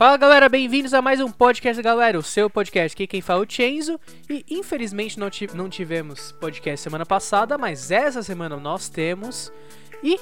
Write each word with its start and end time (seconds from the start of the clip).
Fala 0.00 0.16
galera, 0.16 0.48
bem-vindos 0.48 0.94
a 0.94 1.02
mais 1.02 1.20
um 1.20 1.30
podcast, 1.30 1.82
galera. 1.82 2.18
O 2.18 2.22
seu 2.22 2.48
podcast 2.48 2.94
aqui, 2.96 3.06
quem 3.06 3.20
fala 3.20 3.42
é 3.42 3.46
o 3.46 3.46
Chenzo. 3.46 4.00
E 4.30 4.42
infelizmente 4.48 5.20
não, 5.20 5.28
não 5.54 5.68
tivemos 5.68 6.32
podcast 6.40 6.82
semana 6.82 7.04
passada, 7.04 7.58
mas 7.58 7.90
essa 7.90 8.22
semana 8.22 8.56
nós 8.56 8.88
temos. 8.88 9.52
E, 10.02 10.18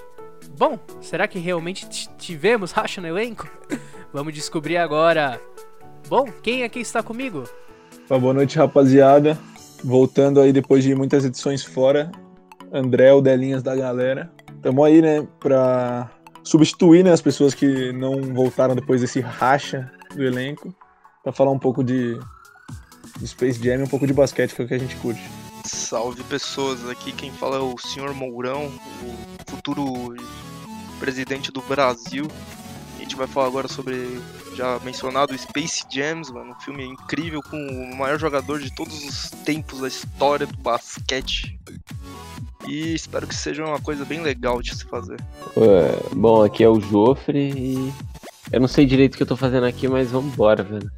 bom, 0.58 0.80
será 1.00 1.28
que 1.28 1.38
realmente 1.38 2.08
tivemos 2.18 2.72
racha 2.72 3.00
no 3.00 3.06
elenco? 3.06 3.48
Vamos 4.12 4.34
descobrir 4.34 4.78
agora. 4.78 5.40
Bom, 6.08 6.24
quem 6.42 6.64
aqui 6.64 6.80
está 6.80 7.00
comigo? 7.00 7.44
Boa 8.08 8.34
noite, 8.34 8.58
rapaziada. 8.58 9.38
Voltando 9.84 10.40
aí 10.40 10.52
depois 10.52 10.82
de 10.82 10.92
muitas 10.92 11.24
edições 11.24 11.62
fora. 11.62 12.10
André, 12.72 13.12
o 13.12 13.20
Delinhas 13.20 13.62
da 13.62 13.76
galera. 13.76 14.28
Tamo 14.60 14.82
aí, 14.82 15.00
né, 15.00 15.24
pra 15.38 16.10
substituir 16.48 17.04
né, 17.04 17.12
as 17.12 17.20
pessoas 17.20 17.52
que 17.52 17.92
não 17.92 18.22
voltaram 18.32 18.74
depois 18.74 19.02
desse 19.02 19.20
racha 19.20 19.90
do 20.14 20.22
elenco, 20.22 20.74
para 21.22 21.30
falar 21.30 21.50
um 21.50 21.58
pouco 21.58 21.84
de, 21.84 22.18
de 23.18 23.28
Space 23.28 23.62
Jam 23.62 23.80
e 23.80 23.82
um 23.82 23.86
pouco 23.86 24.06
de 24.06 24.14
basquete, 24.14 24.54
que 24.54 24.62
é 24.62 24.64
o 24.64 24.68
que 24.68 24.74
a 24.74 24.78
gente 24.78 24.96
curte. 24.96 25.20
Salve 25.64 26.22
pessoas, 26.24 26.88
aqui 26.88 27.12
quem 27.12 27.30
fala 27.30 27.56
é 27.56 27.60
o 27.60 27.76
senhor 27.76 28.14
Mourão, 28.14 28.72
o 29.02 29.50
futuro 29.50 30.16
presidente 30.98 31.52
do 31.52 31.60
Brasil. 31.60 32.26
A 32.96 33.00
gente 33.00 33.14
vai 33.14 33.26
falar 33.26 33.46
agora 33.46 33.68
sobre 33.68 34.18
já 34.58 34.78
mencionado 34.80 35.38
Space 35.38 35.84
Jams, 35.88 36.32
mano, 36.32 36.50
um 36.50 36.60
filme 36.60 36.84
incrível 36.84 37.40
com 37.40 37.56
o 37.56 37.96
maior 37.96 38.18
jogador 38.18 38.58
de 38.58 38.74
todos 38.74 39.04
os 39.04 39.30
tempos 39.44 39.80
da 39.80 39.88
história 39.88 40.46
do 40.46 40.56
basquete. 40.56 41.56
E 42.66 42.92
espero 42.92 43.26
que 43.26 43.34
seja 43.36 43.64
uma 43.64 43.80
coisa 43.80 44.04
bem 44.04 44.20
legal 44.20 44.60
de 44.60 44.74
se 44.74 44.84
fazer. 44.84 45.18
É, 45.56 46.14
bom, 46.14 46.42
aqui 46.42 46.64
é 46.64 46.68
o 46.68 46.80
Jofre 46.80 47.52
e 47.56 47.92
eu 48.50 48.60
não 48.60 48.66
sei 48.66 48.84
direito 48.84 49.14
o 49.14 49.16
que 49.16 49.22
eu 49.22 49.28
tô 49.28 49.36
fazendo 49.36 49.64
aqui, 49.64 49.86
mas 49.86 50.10
vamos 50.10 50.32
embora, 50.32 50.64
velho. 50.64 50.90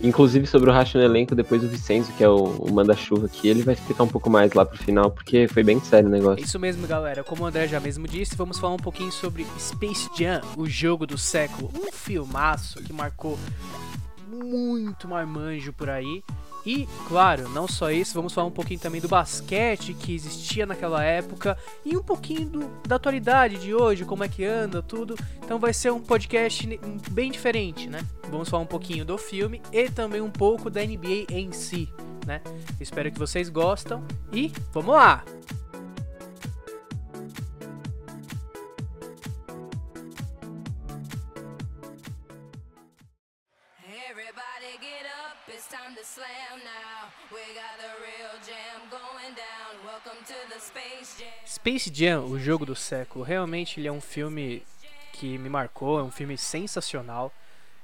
Inclusive 0.00 0.46
sobre 0.46 0.70
o 0.70 0.72
racha 0.72 0.98
no 0.98 1.04
elenco, 1.04 1.34
depois 1.34 1.64
o 1.64 1.68
Vicenzo, 1.68 2.12
que 2.12 2.22
é 2.22 2.28
o, 2.28 2.36
o 2.36 2.72
manda-chuva 2.72 3.26
aqui, 3.26 3.48
ele 3.48 3.62
vai 3.62 3.74
explicar 3.74 4.04
um 4.04 4.08
pouco 4.08 4.30
mais 4.30 4.52
lá 4.52 4.64
pro 4.64 4.78
final, 4.78 5.10
porque 5.10 5.48
foi 5.48 5.64
bem 5.64 5.80
sério 5.80 6.08
o 6.08 6.12
negócio. 6.12 6.44
Isso 6.44 6.58
mesmo, 6.58 6.86
galera. 6.86 7.24
Como 7.24 7.42
o 7.42 7.46
André 7.46 7.66
já 7.66 7.80
mesmo 7.80 8.06
disse, 8.06 8.36
vamos 8.36 8.58
falar 8.58 8.74
um 8.74 8.78
pouquinho 8.78 9.10
sobre 9.10 9.44
Space 9.58 10.08
Jam, 10.16 10.40
o 10.56 10.68
jogo 10.68 11.06
do 11.06 11.18
século. 11.18 11.70
Um 11.74 11.90
filmaço 11.90 12.82
que 12.82 12.92
marcou 12.92 13.38
muito 14.28 15.08
marmanjo 15.08 15.72
por 15.72 15.90
aí. 15.90 16.22
E, 16.64 16.86
claro, 17.06 17.48
não 17.48 17.66
só 17.66 17.90
isso, 17.90 18.14
vamos 18.14 18.32
falar 18.32 18.46
um 18.46 18.52
pouquinho 18.52 18.80
também 18.80 19.00
do 19.00 19.08
basquete 19.08 19.94
que 19.94 20.14
existia 20.14 20.66
naquela 20.66 21.02
época 21.02 21.56
e 21.84 21.96
um 21.96 22.02
pouquinho 22.02 22.48
do, 22.48 22.70
da 22.86 22.96
atualidade 22.96 23.58
de 23.58 23.74
hoje, 23.74 24.04
como 24.04 24.24
é 24.24 24.28
que 24.28 24.44
anda, 24.44 24.82
tudo. 24.82 25.16
Então 25.42 25.58
vai 25.58 25.72
ser 25.72 25.92
um 25.92 26.00
podcast 26.00 26.68
bem 27.10 27.30
diferente, 27.30 27.88
né? 27.88 28.06
Vamos 28.30 28.48
falar 28.48 28.62
um 28.62 28.66
pouquinho 28.66 29.04
do 29.04 29.16
filme 29.16 29.62
e 29.72 29.88
também 29.88 30.20
um 30.20 30.30
pouco 30.30 30.68
da 30.68 30.84
NBA 30.84 31.26
em 31.30 31.52
si, 31.52 31.88
né? 32.26 32.42
Espero 32.80 33.10
que 33.10 33.18
vocês 33.18 33.48
gostam 33.48 34.04
e 34.32 34.52
vamos 34.72 34.94
lá! 34.94 35.24
Space 51.46 51.92
Jam, 51.94 52.24
o 52.24 52.38
jogo 52.38 52.64
do 52.64 52.74
século, 52.74 53.24
realmente 53.24 53.78
ele 53.78 53.88
é 53.88 53.92
um 53.92 54.00
filme 54.00 54.62
que 55.12 55.36
me 55.36 55.50
marcou, 55.50 55.98
é 55.98 56.02
um 56.02 56.10
filme 56.10 56.38
sensacional. 56.38 57.32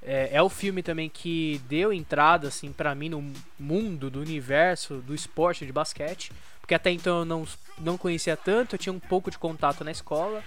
É, 0.01 0.31
é 0.33 0.43
o 0.43 0.49
filme 0.49 0.83
também 0.83 1.11
que 1.11 1.61
deu 1.69 1.93
entrada 1.93 2.49
assim 2.49 2.73
para 2.73 2.95
mim 2.95 3.11
no 3.11 3.33
mundo 3.59 4.09
do 4.09 4.21
universo 4.21 4.97
do 4.99 5.15
esporte 5.15 5.67
de 5.67 5.73
basquete, 5.73 6.33
porque 6.61 6.75
até 6.75 6.91
então 6.91 7.21
eu 7.21 7.25
não, 7.25 7.47
não 7.79 7.99
conhecia 7.99 8.37
tanto, 8.37 8.75
eu 8.75 8.79
tinha 8.79 8.93
um 8.93 9.01
pouco 9.01 9.31
de 9.31 9.39
contato 9.39 9.85
na 9.85 9.91
escola, 9.91 10.43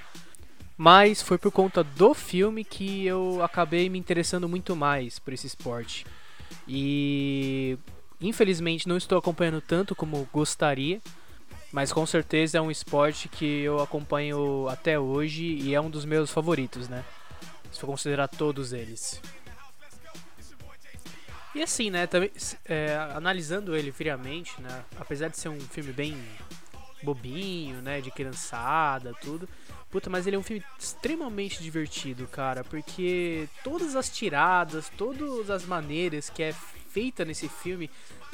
mas 0.76 1.22
foi 1.22 1.38
por 1.38 1.52
conta 1.52 1.84
do 1.84 2.14
filme 2.14 2.64
que 2.64 3.06
eu 3.06 3.44
acabei 3.44 3.88
me 3.90 4.00
interessando 4.00 4.50
muito 4.50 4.76
mais 4.76 5.20
por 5.20 5.34
esse 5.34 5.46
esporte. 5.46 6.06
E 6.68 7.78
infelizmente 8.20 8.88
não 8.88 8.98
estou 8.98 9.18
acompanhando 9.18 9.62
tanto 9.62 9.96
como 9.96 10.28
gostaria, 10.32 11.02
mas 11.72 11.92
com 11.92 12.06
certeza 12.06 12.58
é 12.58 12.62
um 12.62 12.72
esporte 12.72 13.28
que 13.28 13.62
eu 13.62 13.80
acompanho 13.82 14.68
até 14.70 15.00
hoje 15.00 15.44
e 15.44 15.76
é 15.76 15.82
um 15.82 15.90
dos 15.90 16.06
meus 16.06 16.32
favoritos, 16.32 16.88
né? 16.88 17.04
Se 17.72 17.80
for 17.80 17.88
considerar 17.88 18.28
todos 18.28 18.74
eles. 18.74 19.22
E 21.54 21.62
assim, 21.64 21.90
né, 21.90 22.06
também, 22.06 22.32
é, 22.66 22.96
analisando 23.16 23.76
ele 23.76 23.92
friamente, 23.92 24.62
né, 24.62 24.84
apesar 25.00 25.28
de 25.28 25.40
ser 25.40 25.50
um 25.50 25.60
filme 25.60 25.92
bem 25.92 26.16
bobinho, 27.02 27.82
né, 27.82 28.00
de 28.00 28.12
criançada, 28.12 29.12
tudo, 29.22 29.50
puta, 29.90 30.10
mas 30.10 30.28
ele 30.28 30.36
é 30.36 30.40
um 30.40 30.44
filme 30.44 30.64
extremamente 30.78 31.62
divertido, 31.62 32.28
cara, 32.28 32.64
porque 32.64 33.48
todas 33.64 33.96
as 33.96 34.10
tiradas, 34.10 34.90
todas 34.98 35.50
as 35.50 35.66
maneiras 35.66 36.30
que 36.30 36.44
é 36.44 36.54
feita 36.54 37.24
nesse 37.24 37.48
filme 37.48 37.90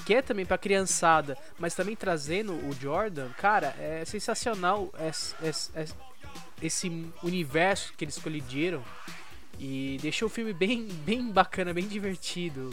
que 0.05 0.13
é 0.13 0.21
também 0.21 0.45
pra 0.45 0.57
criançada, 0.57 1.37
mas 1.59 1.75
também 1.75 1.95
trazendo 1.95 2.53
o 2.53 2.73
Jordan, 2.73 3.29
cara, 3.37 3.75
é 3.79 4.03
sensacional 4.05 4.91
esse 6.61 7.11
universo 7.21 7.93
que 7.95 8.03
eles 8.03 8.17
colidiram 8.17 8.83
e 9.59 9.97
deixou 10.01 10.27
o 10.27 10.31
filme 10.31 10.53
bem, 10.53 10.87
bem 11.05 11.31
bacana, 11.31 11.73
bem 11.73 11.87
divertido. 11.87 12.71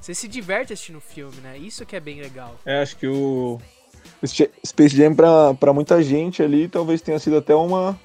Você 0.00 0.14
se 0.14 0.26
diverte 0.26 0.72
assistindo 0.72 0.96
o 0.96 1.00
filme, 1.00 1.36
né? 1.40 1.56
Isso 1.56 1.86
que 1.86 1.94
é 1.94 2.00
bem 2.00 2.20
legal. 2.20 2.58
É, 2.64 2.82
acho 2.82 2.96
que 2.96 3.06
o 3.06 3.60
Space 4.66 4.96
Jam 4.96 5.14
pra, 5.14 5.54
pra 5.54 5.72
muita 5.72 6.02
gente 6.02 6.42
ali 6.42 6.66
talvez 6.68 7.00
tenha 7.00 7.18
sido 7.20 7.36
até 7.36 7.54
uma 7.54 7.98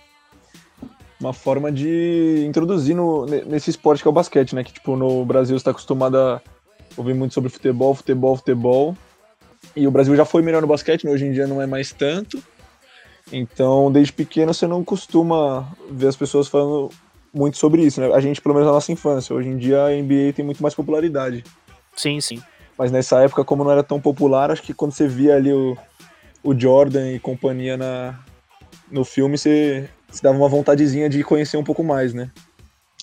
uma 1.20 1.34
forma 1.34 1.72
de 1.72 2.44
introduzir 2.48 2.96
no, 2.96 3.26
nesse 3.26 3.70
esporte 3.70 4.02
que 4.02 4.08
é 4.08 4.12
o 4.12 4.14
basquete, 4.14 4.54
né? 4.54 4.64
Que 4.64 4.74
tipo 4.74 4.96
no 4.96 5.26
Brasil 5.26 5.56
está 5.56 5.72
acostumado 5.72 6.18
a 6.18 6.42
ouvir 6.96 7.14
muito 7.14 7.34
sobre 7.34 7.50
futebol, 7.50 7.96
futebol, 7.96 8.36
futebol. 8.36 8.96
E 9.76 9.88
o 9.88 9.92
Brasil 9.92 10.16
já 10.16 10.26
foi 10.26 10.42
melhor 10.42 10.62
no 10.62 10.68
basquete, 10.68 11.06
né? 11.06 11.12
hoje 11.12 11.26
em 11.26 11.32
dia 11.32 11.48
não 11.48 11.62
é 11.62 11.66
mais 11.66 11.92
tanto. 11.92 12.42
Então, 13.32 13.92
desde 13.92 14.14
pequeno 14.14 14.54
você 14.54 14.68
não 14.68 14.84
costuma 14.84 15.68
ver 15.92 16.08
as 16.08 16.16
pessoas 16.16 16.48
falando 16.48 16.90
muito 17.34 17.58
sobre 17.58 17.84
isso, 17.84 18.00
né? 18.00 18.12
A 18.14 18.20
gente, 18.20 18.42
pelo 18.42 18.56
menos 18.56 18.68
na 18.68 18.74
nossa 18.74 18.92
infância. 18.92 19.36
Hoje 19.36 19.50
em 19.50 19.58
dia 19.58 19.84
a 19.84 19.90
NBA 19.90 20.34
tem 20.36 20.46
muito 20.46 20.62
mais 20.62 20.74
popularidade. 20.74 21.44
Sim, 21.96 22.22
sim. 22.22 22.42
Mas 22.78 22.92
nessa 22.92 23.22
época, 23.22 23.44
como 23.44 23.64
não 23.64 23.72
era 23.72 23.84
tão 23.84 24.00
popular, 24.00 24.52
acho 24.52 24.62
que 24.62 24.74
quando 24.74 24.92
você 24.92 25.08
via 25.08 25.36
ali 25.36 25.52
o, 25.52 25.76
o 26.44 26.58
Jordan 26.58 27.12
e 27.12 27.20
companhia 27.20 27.76
na, 27.76 28.20
no 28.92 29.04
filme, 29.04 29.38
você, 29.38 29.90
você 30.10 30.22
dava 30.22 30.38
uma 30.38 30.50
vontadezinha 30.50 31.10
de 31.10 31.24
conhecer 31.24 31.58
um 31.58 31.64
pouco 31.64 31.84
mais, 31.84 32.14
né? 32.14 32.32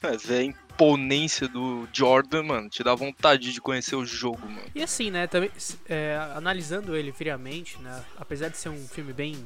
É, 0.02 0.16
ver 0.16 0.42
imponência 0.74 1.46
do 1.46 1.88
Jordan, 1.92 2.42
mano, 2.42 2.68
te 2.68 2.82
dá 2.82 2.94
vontade 2.94 3.52
de 3.52 3.60
conhecer 3.60 3.94
o 3.94 4.04
jogo, 4.04 4.46
mano. 4.46 4.66
E 4.74 4.82
assim, 4.82 5.10
né, 5.10 5.26
também, 5.26 5.50
é, 5.88 6.18
analisando 6.34 6.96
ele 6.96 7.12
friamente, 7.12 7.78
né, 7.80 8.02
apesar 8.16 8.48
de 8.48 8.58
ser 8.58 8.70
um 8.70 8.88
filme 8.88 9.12
bem 9.12 9.36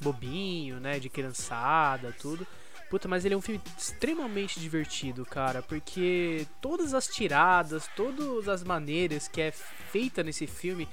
bobinho, 0.00 0.78
né, 0.78 0.98
de 0.98 1.08
criançada, 1.08 2.14
tudo, 2.20 2.46
puta, 2.90 3.08
mas 3.08 3.24
ele 3.24 3.34
é 3.34 3.36
um 3.36 3.40
filme 3.40 3.60
extremamente 3.78 4.60
divertido, 4.60 5.24
cara, 5.24 5.62
porque 5.62 6.46
todas 6.60 6.92
as 6.92 7.06
tiradas, 7.06 7.88
todas 7.96 8.48
as 8.48 8.62
maneiras 8.62 9.26
que 9.28 9.40
é 9.40 9.50
feita 9.50 10.22
nesse 10.22 10.46
filme, 10.46 10.86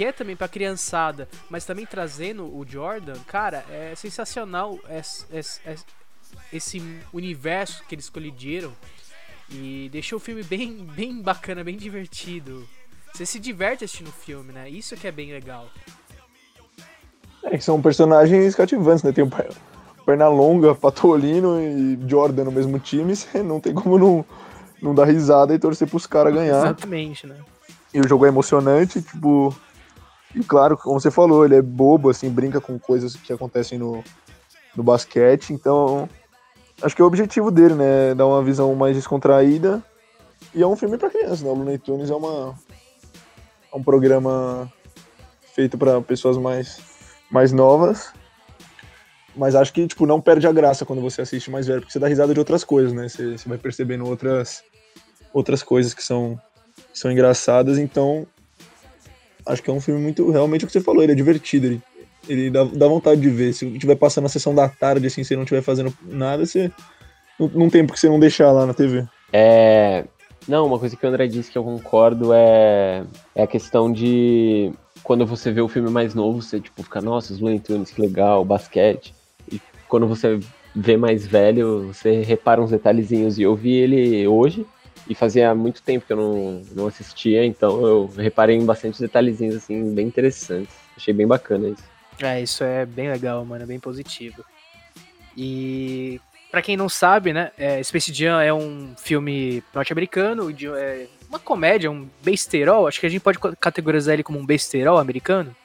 que 0.00 0.04
é 0.06 0.12
também 0.12 0.34
pra 0.34 0.48
criançada, 0.48 1.28
mas 1.50 1.66
também 1.66 1.84
trazendo 1.84 2.46
o 2.46 2.64
Jordan, 2.66 3.18
cara, 3.26 3.62
é 3.68 3.92
sensacional 3.94 4.78
é, 4.88 5.02
é, 5.30 5.76
esse 6.50 6.82
universo 7.12 7.84
que 7.86 7.94
eles 7.94 8.08
colidiram 8.08 8.72
e 9.50 9.90
deixou 9.92 10.16
o 10.16 10.18
filme 10.18 10.42
bem, 10.42 10.88
bem 10.96 11.20
bacana, 11.20 11.62
bem 11.62 11.76
divertido. 11.76 12.66
Você 13.12 13.26
se 13.26 13.38
diverte 13.38 13.84
assistindo 13.84 14.08
o 14.08 14.12
filme, 14.12 14.54
né? 14.54 14.70
Isso 14.70 14.96
que 14.96 15.06
é 15.06 15.12
bem 15.12 15.32
legal. 15.32 15.68
É, 17.42 17.58
que 17.58 17.62
são 17.62 17.82
personagens 17.82 18.54
cativantes, 18.54 19.02
né? 19.02 19.12
Tem 19.12 19.22
o 19.22 19.30
Pernalonga, 20.06 20.74
Patolino 20.74 21.60
e 21.60 21.98
Jordan 22.08 22.44
no 22.44 22.52
mesmo 22.52 22.78
time, 22.78 23.12
você 23.14 23.42
não 23.42 23.60
tem 23.60 23.74
como 23.74 23.98
não, 23.98 24.24
não 24.80 24.94
dar 24.94 25.04
risada 25.04 25.54
e 25.54 25.58
torcer 25.58 25.86
pros 25.86 26.06
caras 26.06 26.32
ganhar. 26.32 26.56
Exatamente, 26.56 27.26
né? 27.26 27.36
E 27.92 28.00
o 28.00 28.08
jogo 28.08 28.24
é 28.24 28.28
emocionante, 28.28 29.02
tipo. 29.02 29.54
E 30.34 30.44
claro, 30.44 30.76
como 30.76 31.00
você 31.00 31.10
falou, 31.10 31.44
ele 31.44 31.56
é 31.56 31.62
bobo, 31.62 32.08
assim, 32.08 32.30
brinca 32.30 32.60
com 32.60 32.78
coisas 32.78 33.16
que 33.16 33.32
acontecem 33.32 33.78
no, 33.78 34.02
no 34.76 34.82
basquete, 34.82 35.52
então 35.52 36.08
acho 36.80 36.94
que 36.94 37.02
é 37.02 37.04
o 37.04 37.08
objetivo 37.08 37.50
dele, 37.50 37.74
né? 37.74 38.14
Dar 38.14 38.26
uma 38.26 38.42
visão 38.42 38.74
mais 38.74 38.96
descontraída. 38.96 39.82
E 40.54 40.62
é 40.62 40.66
um 40.66 40.76
filme 40.76 40.96
para 40.96 41.10
criança, 41.10 41.44
né? 41.44 41.50
O 41.50 41.54
Looney 41.54 41.78
Tunes 41.78 42.10
é, 42.10 42.14
uma, 42.14 42.54
é 43.72 43.76
um 43.76 43.82
programa 43.82 44.72
feito 45.54 45.76
para 45.76 46.00
pessoas 46.00 46.36
mais, 46.38 46.80
mais 47.30 47.52
novas. 47.52 48.12
Mas 49.36 49.54
acho 49.54 49.72
que, 49.72 49.86
tipo, 49.86 50.06
não 50.06 50.20
perde 50.20 50.46
a 50.46 50.52
graça 50.52 50.84
quando 50.84 51.02
você 51.02 51.22
assiste 51.22 51.50
mais 51.50 51.66
velho, 51.66 51.80
porque 51.80 51.92
você 51.92 51.98
dá 51.98 52.08
risada 52.08 52.32
de 52.32 52.38
outras 52.38 52.64
coisas, 52.64 52.92
né? 52.92 53.08
Você, 53.08 53.36
você 53.36 53.48
vai 53.48 53.58
percebendo 53.58 54.06
outras, 54.06 54.62
outras 55.32 55.62
coisas 55.62 55.94
que 55.94 56.02
são, 56.02 56.40
que 56.92 56.98
são 56.98 57.10
engraçadas, 57.10 57.78
então 57.78 58.26
acho 59.50 59.62
que 59.62 59.70
é 59.70 59.72
um 59.72 59.80
filme 59.80 60.00
muito, 60.00 60.30
realmente 60.30 60.64
o 60.64 60.66
que 60.66 60.72
você 60.72 60.80
falou, 60.80 61.02
ele 61.02 61.12
é 61.12 61.14
divertido, 61.14 61.66
ele, 61.66 61.82
ele 62.28 62.50
dá, 62.50 62.64
dá 62.64 62.88
vontade 62.88 63.20
de 63.20 63.30
ver, 63.30 63.52
se 63.52 63.66
estiver 63.66 63.96
passando 63.96 64.26
a 64.26 64.28
sessão 64.28 64.54
da 64.54 64.68
tarde, 64.68 65.06
assim, 65.06 65.24
se 65.24 65.34
não 65.34 65.42
estiver 65.42 65.62
fazendo 65.62 65.92
nada, 66.02 66.46
você 66.46 66.70
não, 67.38 67.48
não 67.48 67.70
tem 67.70 67.86
por 67.86 67.94
que 67.94 68.00
você 68.00 68.08
não 68.08 68.20
deixar 68.20 68.52
lá 68.52 68.66
na 68.66 68.74
TV. 68.74 69.06
É. 69.32 70.04
Não, 70.48 70.66
uma 70.66 70.78
coisa 70.78 70.96
que 70.96 71.04
o 71.04 71.08
André 71.08 71.26
disse 71.26 71.50
que 71.50 71.58
eu 71.58 71.64
concordo 71.64 72.32
é, 72.32 73.04
é 73.34 73.42
a 73.42 73.46
questão 73.46 73.92
de 73.92 74.72
quando 75.02 75.26
você 75.26 75.50
vê 75.50 75.60
o 75.60 75.68
filme 75.68 75.90
mais 75.90 76.14
novo, 76.14 76.40
você 76.40 76.60
tipo 76.60 76.82
fica, 76.82 77.00
nossa, 77.00 77.32
os 77.32 77.40
Looney 77.40 77.60
Tunes, 77.60 77.90
que 77.90 78.00
legal, 78.00 78.44
basquete. 78.44 79.14
E 79.50 79.60
quando 79.88 80.06
você 80.06 80.40
vê 80.74 80.96
mais 80.96 81.26
velho, 81.26 81.92
você 81.92 82.22
repara 82.22 82.60
uns 82.60 82.70
detalhezinhos. 82.70 83.38
E 83.38 83.42
eu 83.42 83.54
vi 83.54 83.72
ele 83.72 84.26
hoje, 84.26 84.66
e 85.10 85.14
fazia 85.16 85.52
muito 85.56 85.82
tempo 85.82 86.06
que 86.06 86.12
eu 86.12 86.16
não, 86.16 86.62
não 86.72 86.86
assistia, 86.86 87.44
então 87.44 87.84
eu 87.84 88.10
reparei 88.16 88.56
em 88.56 88.64
bastante 88.64 89.00
detalhezinhos 89.00 89.56
assim, 89.56 89.92
bem 89.92 90.06
interessantes. 90.06 90.72
Achei 90.96 91.12
bem 91.12 91.26
bacana 91.26 91.70
isso. 91.70 91.82
É, 92.22 92.40
isso 92.40 92.62
é 92.62 92.86
bem 92.86 93.10
legal, 93.10 93.44
mano, 93.44 93.64
é 93.64 93.66
bem 93.66 93.80
positivo. 93.80 94.44
E 95.36 96.20
para 96.48 96.62
quem 96.62 96.76
não 96.76 96.88
sabe, 96.88 97.32
né, 97.32 97.50
é, 97.58 97.82
Space 97.82 98.14
Jam 98.14 98.40
é 98.40 98.54
um 98.54 98.94
filme 98.96 99.64
norte-americano, 99.74 100.48
é 100.76 101.08
uma 101.28 101.40
comédia, 101.40 101.90
um 101.90 102.08
besterol. 102.22 102.86
Acho 102.86 103.00
que 103.00 103.06
a 103.06 103.08
gente 103.08 103.22
pode 103.22 103.38
categorizar 103.58 104.14
ele 104.14 104.22
como 104.22 104.38
um 104.38 104.46
besterol 104.46 104.98
americano. 104.98 105.56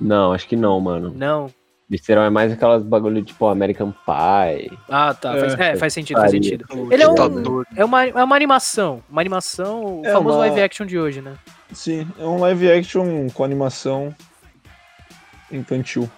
Não, 0.00 0.32
acho 0.32 0.48
que 0.48 0.56
não, 0.56 0.80
mano. 0.80 1.12
Não. 1.14 1.50
Besterol 1.88 2.24
é 2.24 2.30
mais 2.30 2.52
aquelas 2.52 2.82
bagulho 2.82 3.22
tipo 3.22 3.46
American 3.46 3.92
Pie. 3.92 4.76
Ah, 4.90 5.14
tá. 5.14 5.36
É, 5.36 5.40
faz, 5.40 5.58
é, 5.58 5.76
faz 5.76 5.92
sentido, 5.94 6.20
faz 6.20 6.30
sentido. 6.30 6.66
Ele 6.90 7.02
é, 7.02 7.08
um, 7.08 7.14
é, 7.74 7.84
uma, 7.84 8.04
é 8.06 8.24
uma 8.24 8.36
animação. 8.36 9.02
Uma 9.08 9.22
animação, 9.22 10.00
o 10.00 10.06
é 10.06 10.12
famoso 10.12 10.36
uma... 10.36 10.46
live 10.46 10.60
action 10.60 10.84
de 10.84 10.98
hoje, 10.98 11.22
né? 11.22 11.34
Sim, 11.72 12.06
é 12.18 12.24
um 12.24 12.40
live 12.40 12.70
action 12.70 13.28
com 13.30 13.42
animação 13.42 14.14
infantil. 15.50 16.10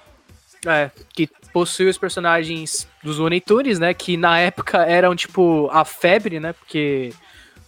É, 0.67 0.91
que 1.15 1.29
possui 1.53 1.89
os 1.89 1.97
personagens 1.97 2.89
dos 3.03 3.19
Looney 3.19 3.41
Tunes, 3.41 3.79
né? 3.79 3.95
Que 3.95 4.17
na 4.17 4.39
época 4.41 4.79
eram, 4.85 5.15
tipo, 5.15 5.69
a 5.73 5.85
febre, 5.85 6.41
né? 6.41 6.53
Porque 6.53 7.13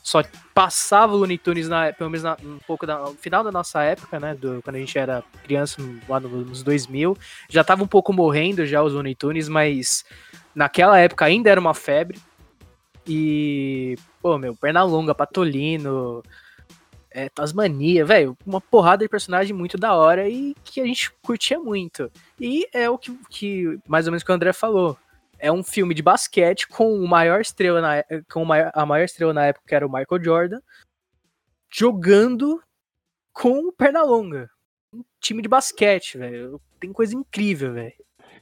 só 0.03 0.23
passava 0.53 1.15
o 1.15 1.17
Looney 1.17 1.39
Tunes, 1.39 1.69
na, 1.69 1.93
pelo 1.93 2.11
menos 2.11 2.25
na, 2.25 2.37
um 2.43 2.59
pouco 2.67 2.85
da, 2.85 2.99
no 2.99 3.15
final 3.15 3.45
da 3.45 3.53
nossa 3.53 3.83
época, 3.83 4.19
né? 4.19 4.35
Do, 4.35 4.61
quando 4.63 4.77
a 4.77 4.79
gente 4.81 4.99
era 4.99 5.23
criança, 5.45 5.81
lá 6.09 6.19
nos 6.19 6.63
2000. 6.63 7.17
Já 7.49 7.63
tava 7.63 7.85
um 7.85 7.87
pouco 7.87 8.13
morrendo 8.13 8.67
já 8.67 8.83
os 8.83 8.93
Looney 8.93 9.15
Tunes, 9.15 9.49
mas 9.49 10.05
naquela 10.55 10.99
época 10.99 11.25
ainda 11.25 11.49
era 11.49 11.61
uma 11.61 11.73
febre. 11.73 12.21
E, 13.07 13.97
pô, 14.21 14.37
meu, 14.39 14.57
Pernalonga, 14.57 15.15
Patolino, 15.15 16.23
é, 17.11 17.29
Tasmania, 17.29 18.05
velho, 18.05 18.37
uma 18.45 18.61
porrada 18.61 19.05
de 19.05 19.09
personagem 19.09 19.55
muito 19.55 19.77
da 19.77 19.95
hora 19.95 20.29
e 20.29 20.55
que 20.65 20.81
a 20.81 20.85
gente 20.85 21.13
curtia 21.23 21.59
muito. 21.61 22.11
E 22.41 22.67
é 22.73 22.91
o 22.91 22.99
que, 22.99 23.17
que 23.29 23.79
mais 23.87 24.07
ou 24.07 24.13
menos 24.13 24.25
que 24.25 24.31
o 24.33 24.35
André 24.35 24.53
falou. 24.53 24.97
É 25.43 25.51
um 25.51 25.65
filme 25.65 25.93
de 25.93 26.03
basquete 26.03 26.69
com 26.69 26.95
o 26.95 27.09
maior 27.09 27.41
estrela 27.41 27.81
na, 27.81 28.05
com 28.33 28.47
a 28.53 28.87
maior 28.87 29.05
estrela 29.05 29.35
na 29.35 29.47
época, 29.47 29.65
que 29.67 29.75
era 29.75 29.85
o 29.85 29.93
Michael 29.93 30.23
Jordan, 30.23 30.61
jogando 31.69 32.63
com 33.33 33.69
o 33.69 33.73
Pernalonga. 33.73 34.49
Um 34.95 35.03
time 35.21 35.43
de 35.43 35.49
basquete, 35.49 36.17
velho. 36.17 36.61
Tem 36.79 36.93
coisa 36.93 37.17
incrível, 37.17 37.73
velho. 37.73 37.93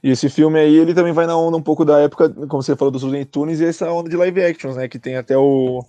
E 0.03 0.11
esse 0.11 0.29
filme 0.29 0.59
aí, 0.59 0.75
ele 0.75 0.93
também 0.93 1.11
vai 1.11 1.25
na 1.25 1.35
onda 1.35 1.57
um 1.57 1.61
pouco 1.61 1.83
da 1.83 1.99
época, 1.99 2.29
como 2.29 2.61
você 2.61 2.75
falou, 2.75 2.91
dos 2.91 3.01
Looney 3.01 3.25
Tunes, 3.25 3.59
e 3.59 3.65
essa 3.65 3.91
onda 3.91 4.07
de 4.07 4.15
live 4.15 4.43
actions, 4.43 4.75
né? 4.75 4.87
Que 4.87 4.99
tem 4.99 5.15
até 5.15 5.35
o 5.35 5.83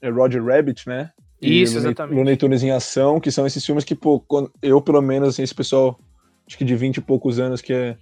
é 0.00 0.10
Roger 0.10 0.44
Rabbit, 0.44 0.88
né? 0.88 1.10
Isso, 1.40 1.76
exatamente. 1.76 2.16
Looney 2.16 2.36
Tunes 2.36 2.62
em 2.62 2.70
Ação, 2.70 3.18
que 3.18 3.32
são 3.32 3.46
esses 3.46 3.64
filmes 3.66 3.84
que, 3.84 3.96
pô, 3.96 4.24
eu, 4.62 4.80
pelo 4.80 5.02
menos, 5.02 5.30
assim, 5.30 5.42
esse 5.42 5.54
pessoal, 5.54 5.98
acho 6.46 6.56
que 6.56 6.64
de 6.64 6.76
20 6.76 6.98
e 6.98 7.00
poucos 7.00 7.40
anos, 7.40 7.60
que 7.60 7.72
é, 7.72 7.96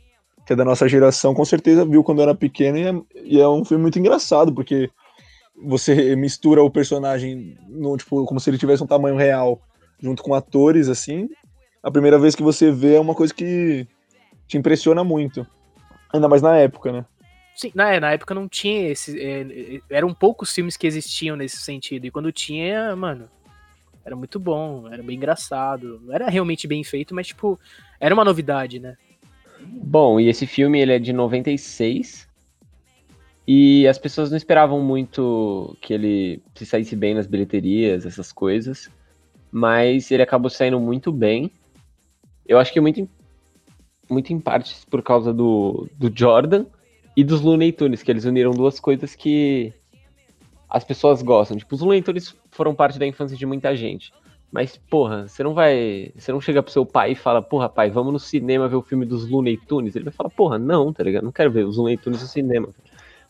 que 0.50 0.54
é 0.54 0.56
da 0.56 0.64
nossa 0.64 0.88
geração, 0.88 1.32
com 1.32 1.44
certeza 1.44 1.84
viu 1.84 2.02
quando 2.02 2.20
era 2.20 2.34
pequeno, 2.34 2.76
e 2.76 2.84
é, 2.84 3.02
e 3.22 3.40
é 3.40 3.48
um 3.48 3.64
filme 3.64 3.82
muito 3.82 4.00
engraçado, 4.00 4.52
porque 4.52 4.90
você 5.62 6.16
mistura 6.16 6.60
o 6.60 6.68
personagem, 6.68 7.56
no, 7.68 7.96
tipo, 7.96 8.24
como 8.24 8.40
se 8.40 8.50
ele 8.50 8.58
tivesse 8.58 8.82
um 8.82 8.86
tamanho 8.86 9.14
real, 9.14 9.62
junto 10.00 10.24
com 10.24 10.34
atores, 10.34 10.88
assim. 10.88 11.28
A 11.80 11.88
primeira 11.88 12.18
vez 12.18 12.34
que 12.34 12.42
você 12.42 12.72
vê 12.72 12.96
é 12.96 13.00
uma 13.00 13.14
coisa 13.14 13.32
que 13.32 13.86
te 14.48 14.58
impressiona 14.58 15.04
muito. 15.04 15.46
Ainda 16.12 16.28
mais 16.28 16.42
na 16.42 16.56
época, 16.56 16.90
né? 16.90 17.04
Sim, 17.54 17.70
na, 17.72 18.00
na 18.00 18.10
época 18.10 18.34
não 18.34 18.48
tinha 18.48 18.88
esse. 18.88 19.20
É, 19.20 19.80
eram 19.88 20.12
poucos 20.12 20.52
filmes 20.52 20.76
que 20.76 20.84
existiam 20.84 21.36
nesse 21.36 21.58
sentido. 21.58 22.06
E 22.06 22.10
quando 22.10 22.32
tinha, 22.32 22.96
mano, 22.96 23.30
era 24.04 24.16
muito 24.16 24.40
bom, 24.40 24.88
era 24.88 25.00
bem 25.00 25.14
engraçado. 25.14 26.00
Não 26.02 26.12
era 26.12 26.28
realmente 26.28 26.66
bem 26.66 26.82
feito, 26.82 27.14
mas, 27.14 27.28
tipo, 27.28 27.56
era 28.00 28.12
uma 28.12 28.24
novidade, 28.24 28.80
né? 28.80 28.96
Bom, 29.66 30.20
e 30.20 30.28
esse 30.28 30.46
filme 30.46 30.80
ele 30.80 30.92
é 30.92 30.98
de 30.98 31.12
96. 31.12 32.28
E 33.46 33.88
as 33.88 33.98
pessoas 33.98 34.30
não 34.30 34.36
esperavam 34.36 34.80
muito 34.80 35.76
que 35.80 35.92
ele 35.92 36.42
se 36.54 36.64
saísse 36.64 36.94
bem 36.94 37.14
nas 37.14 37.26
bilheterias, 37.26 38.06
essas 38.06 38.30
coisas. 38.30 38.88
Mas 39.50 40.10
ele 40.10 40.22
acabou 40.22 40.48
saindo 40.48 40.78
muito 40.78 41.10
bem. 41.10 41.50
Eu 42.46 42.58
acho 42.58 42.72
que 42.72 42.80
muito, 42.80 43.08
muito 44.08 44.32
em 44.32 44.38
partes 44.38 44.84
por 44.84 45.02
causa 45.02 45.32
do, 45.32 45.88
do 45.98 46.12
Jordan 46.16 46.66
e 47.16 47.24
dos 47.24 47.40
Looney 47.40 47.72
Tunes, 47.72 48.02
que 48.02 48.10
eles 48.10 48.24
uniram 48.24 48.52
duas 48.52 48.78
coisas 48.78 49.14
que 49.16 49.72
as 50.68 50.84
pessoas 50.84 51.20
gostam. 51.20 51.56
Tipo, 51.56 51.74
os 51.74 51.80
Looney 51.80 52.02
Tunes 52.02 52.36
foram 52.50 52.74
parte 52.74 52.98
da 52.98 53.06
infância 53.06 53.36
de 53.36 53.44
muita 53.44 53.74
gente. 53.74 54.12
Mas, 54.52 54.76
porra, 54.76 55.28
você 55.28 55.44
não 55.44 55.54
vai. 55.54 56.12
Você 56.16 56.32
não 56.32 56.40
chega 56.40 56.62
pro 56.62 56.72
seu 56.72 56.84
pai 56.84 57.12
e 57.12 57.16
fala, 57.16 57.40
porra, 57.40 57.68
pai, 57.68 57.88
vamos 57.88 58.12
no 58.12 58.18
cinema 58.18 58.68
ver 58.68 58.76
o 58.76 58.82
filme 58.82 59.06
dos 59.06 59.28
Looney 59.28 59.56
Tunes. 59.56 59.94
Ele 59.94 60.06
vai 60.06 60.12
falar, 60.12 60.30
porra, 60.30 60.58
não, 60.58 60.92
tá 60.92 61.04
ligado? 61.04 61.22
Não 61.22 61.32
quero 61.32 61.50
ver 61.50 61.64
os 61.64 61.76
Looney 61.76 61.96
Tunes 61.96 62.20
no 62.20 62.26
cinema. 62.26 62.68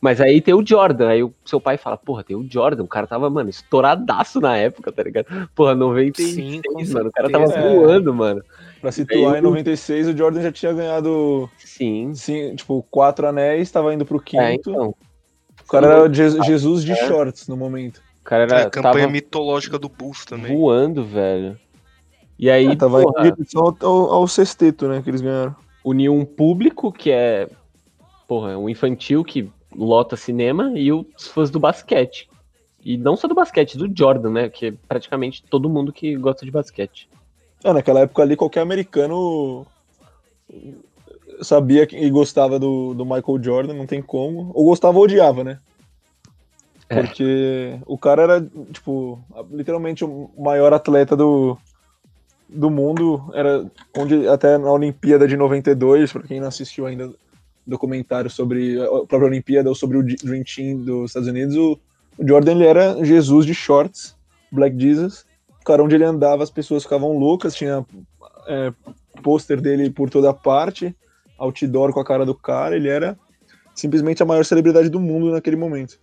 Mas 0.00 0.18
aí 0.18 0.40
tem 0.40 0.54
o 0.54 0.64
Jordan, 0.66 1.08
aí 1.08 1.22
o 1.22 1.32
seu 1.44 1.60
pai 1.60 1.76
fala, 1.76 1.94
porra, 1.94 2.24
tem 2.24 2.34
o 2.34 2.46
Jordan, 2.50 2.84
o 2.84 2.88
cara 2.88 3.06
tava, 3.06 3.28
mano, 3.28 3.50
estouradaço 3.50 4.40
na 4.40 4.56
época, 4.56 4.90
tá 4.90 5.02
ligado? 5.02 5.26
Porra, 5.54 5.74
96, 5.74 6.34
Sim, 6.34 6.62
mano, 6.94 7.10
o 7.10 7.12
cara 7.12 7.28
tava 7.28 7.44
é. 7.52 7.74
voando, 7.74 8.14
mano. 8.14 8.42
Pra 8.80 8.90
situar, 8.90 9.36
em 9.36 9.42
96 9.42 10.08
o 10.08 10.16
Jordan 10.16 10.40
já 10.40 10.50
tinha 10.50 10.72
ganhado. 10.72 11.50
Sim. 11.58 12.14
sim 12.14 12.56
tipo, 12.56 12.82
quatro 12.90 13.26
anéis, 13.28 13.70
tava 13.70 13.92
indo 13.92 14.06
pro 14.06 14.16
é, 14.16 14.22
quinto. 14.22 14.42
É, 14.42 14.54
então. 14.54 14.94
O 15.62 15.70
cara 15.70 15.86
era 15.86 16.12
Jesus 16.12 16.82
de 16.82 16.92
é. 16.92 17.06
shorts 17.06 17.46
no 17.46 17.56
momento. 17.58 18.00
O 18.20 18.24
cara 18.24 18.42
era. 18.44 18.60
É, 18.60 18.62
a 18.64 18.70
campanha 18.70 19.08
mitológica 19.08 19.78
do 19.78 19.88
Bulls 19.88 20.24
também. 20.24 20.56
Voando, 20.56 21.04
velho. 21.04 21.58
E 22.38 22.50
aí. 22.50 22.66
É, 22.66 22.76
tava 22.76 23.02
porra, 23.02 23.26
em 23.26 23.32
direção 23.32 23.76
ao, 23.80 24.12
ao 24.12 24.28
sexteto, 24.28 24.88
né, 24.88 25.02
que 25.02 25.10
eles 25.10 25.20
ganharam. 25.20 25.54
Uniu 25.84 26.14
um 26.14 26.24
público 26.24 26.92
que 26.92 27.10
é. 27.10 27.48
Porra, 28.28 28.56
um 28.56 28.68
infantil 28.68 29.24
que 29.24 29.50
lota 29.74 30.16
cinema 30.16 30.72
e 30.76 30.92
os 30.92 31.26
fãs 31.26 31.50
do 31.50 31.58
basquete. 31.58 32.28
E 32.82 32.96
não 32.96 33.16
só 33.16 33.28
do 33.28 33.34
basquete, 33.34 33.76
do 33.76 33.90
Jordan, 33.94 34.30
né? 34.30 34.48
Que 34.48 34.66
é 34.66 34.74
praticamente 34.88 35.42
todo 35.42 35.68
mundo 35.68 35.92
que 35.92 36.16
gosta 36.16 36.44
de 36.44 36.50
basquete. 36.50 37.08
É, 37.62 37.72
naquela 37.72 38.00
época 38.00 38.22
ali, 38.22 38.36
qualquer 38.36 38.60
americano 38.60 39.66
sabia 41.42 41.86
e 41.92 42.10
gostava 42.10 42.58
do, 42.58 42.94
do 42.94 43.04
Michael 43.04 43.42
Jordan, 43.42 43.74
não 43.74 43.86
tem 43.86 44.00
como. 44.00 44.50
Ou 44.54 44.66
gostava 44.66 44.96
ou 44.96 45.04
odiava, 45.04 45.44
né? 45.44 45.58
É. 46.90 47.02
Porque 47.02 47.78
o 47.86 47.96
cara 47.96 48.22
era, 48.22 48.50
tipo, 48.72 49.18
literalmente 49.50 50.04
o 50.04 50.30
maior 50.36 50.74
atleta 50.74 51.16
do, 51.16 51.56
do 52.48 52.68
mundo. 52.68 53.30
Era 53.32 53.64
onde 53.96 54.28
até 54.28 54.58
na 54.58 54.70
Olimpíada 54.70 55.26
de 55.26 55.36
92, 55.36 56.12
para 56.12 56.22
quem 56.24 56.40
não 56.40 56.48
assistiu 56.48 56.86
ainda 56.86 57.10
documentário 57.66 58.28
sobre 58.28 58.82
a 58.82 58.88
própria 59.06 59.26
Olimpíada 59.26 59.68
ou 59.68 59.74
sobre 59.74 59.96
o 59.96 60.02
Dream 60.02 60.42
Team 60.42 60.78
dos 60.78 61.10
Estados 61.10 61.28
Unidos, 61.28 61.56
o, 61.56 61.78
o 62.18 62.26
Jordan 62.26 62.52
ele 62.52 62.66
era 62.66 63.04
Jesus 63.04 63.46
de 63.46 63.54
shorts, 63.54 64.16
Black 64.50 64.78
Jesus 64.78 65.24
o 65.60 65.64
cara 65.64 65.82
onde 65.82 65.94
ele 65.94 66.04
andava 66.04 66.42
as 66.42 66.50
pessoas 66.50 66.82
ficavam 66.82 67.18
loucas, 67.18 67.54
tinha 67.54 67.84
é, 68.48 68.72
pôster 69.22 69.60
dele 69.60 69.90
por 69.90 70.08
toda 70.08 70.32
parte, 70.32 70.96
outdoor 71.38 71.92
com 71.92 72.00
a 72.00 72.04
cara 72.04 72.24
do 72.24 72.34
cara, 72.34 72.74
ele 72.74 72.88
era 72.88 73.16
simplesmente 73.74 74.22
a 74.22 74.26
maior 74.26 74.44
celebridade 74.44 74.88
do 74.88 74.98
mundo 74.98 75.30
naquele 75.30 75.56
momento. 75.56 76.00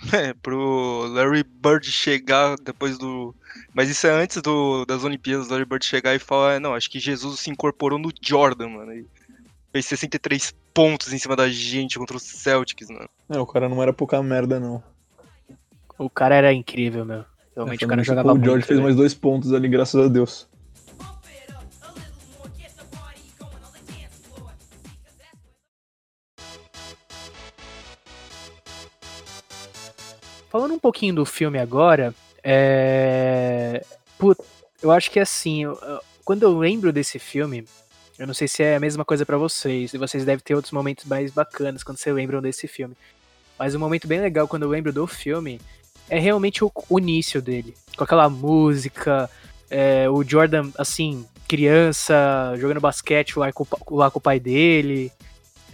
É, 0.12 0.32
pro 0.32 1.06
Larry 1.08 1.44
Bird 1.44 1.90
chegar 1.90 2.56
depois 2.56 2.96
do. 2.96 3.34
Mas 3.74 3.90
isso 3.90 4.06
é 4.06 4.10
antes 4.10 4.40
do, 4.40 4.84
das 4.86 5.04
Olimpíadas, 5.04 5.48
Larry 5.48 5.66
Bird 5.66 5.84
chegar 5.84 6.14
e 6.14 6.18
falar: 6.18 6.58
não, 6.58 6.74
acho 6.74 6.90
que 6.90 6.98
Jesus 6.98 7.40
se 7.40 7.50
incorporou 7.50 7.98
no 7.98 8.10
Jordan, 8.20 8.68
mano. 8.68 8.94
E 8.94 9.06
fez 9.72 9.86
63 9.86 10.54
pontos 10.72 11.12
em 11.12 11.18
cima 11.18 11.36
da 11.36 11.48
gente 11.48 11.98
contra 11.98 12.16
os 12.16 12.22
Celtics, 12.22 12.88
mano. 12.88 13.08
É, 13.28 13.38
o 13.38 13.46
cara 13.46 13.68
não 13.68 13.82
era 13.82 13.92
pouca 13.92 14.22
merda, 14.22 14.58
não. 14.58 14.82
O 15.98 16.08
cara 16.08 16.34
era 16.34 16.52
incrível, 16.52 17.04
meu. 17.04 17.24
Realmente 17.54 17.84
é, 17.84 17.86
o 17.86 17.90
cara 17.90 18.02
jogava 18.02 18.28
o 18.28 18.30
muito. 18.32 18.42
O 18.42 18.46
George 18.46 18.66
fez 18.66 18.80
mais 18.80 18.96
dois 18.96 19.12
pontos 19.12 19.52
ali, 19.52 19.68
graças 19.68 20.02
a 20.02 20.08
Deus. 20.08 20.48
Falando 30.50 30.74
um 30.74 30.78
pouquinho 30.78 31.14
do 31.14 31.24
filme 31.24 31.58
agora, 31.58 32.14
É. 32.42 33.84
Put... 34.18 34.40
Eu 34.82 34.90
acho 34.90 35.10
que 35.10 35.20
assim, 35.20 35.64
eu- 35.64 35.78
quando 36.24 36.42
eu 36.42 36.58
lembro 36.58 36.90
desse 36.92 37.18
filme, 37.18 37.64
eu 38.18 38.26
não 38.26 38.32
sei 38.34 38.48
se 38.48 38.62
é 38.62 38.76
a 38.76 38.80
mesma 38.80 39.04
coisa 39.04 39.26
pra 39.26 39.36
vocês, 39.36 39.92
e 39.92 39.98
vocês 39.98 40.24
devem 40.24 40.42
ter 40.42 40.54
outros 40.54 40.72
momentos 40.72 41.04
mais 41.04 41.30
bacanas 41.30 41.82
quando 41.82 41.98
vocês 41.98 42.14
lembram 42.14 42.40
desse 42.40 42.66
filme. 42.66 42.96
Mas 43.58 43.74
um 43.74 43.78
momento 43.78 44.08
bem 44.08 44.20
legal 44.20 44.48
quando 44.48 44.62
eu 44.62 44.70
lembro 44.70 44.90
do 44.92 45.06
filme 45.06 45.60
é 46.08 46.18
realmente 46.18 46.64
o, 46.64 46.72
o 46.88 46.98
início 46.98 47.42
dele. 47.42 47.74
Com 47.96 48.04
aquela 48.04 48.28
música, 48.30 49.28
é, 49.68 50.08
o 50.08 50.24
Jordan, 50.24 50.70
assim, 50.78 51.26
criança, 51.46 52.54
jogando 52.56 52.80
basquete 52.80 53.38
lá 53.38 53.52
com, 53.52 53.66
lá 53.90 54.10
com 54.10 54.18
o 54.18 54.22
pai 54.22 54.40
dele. 54.40 55.12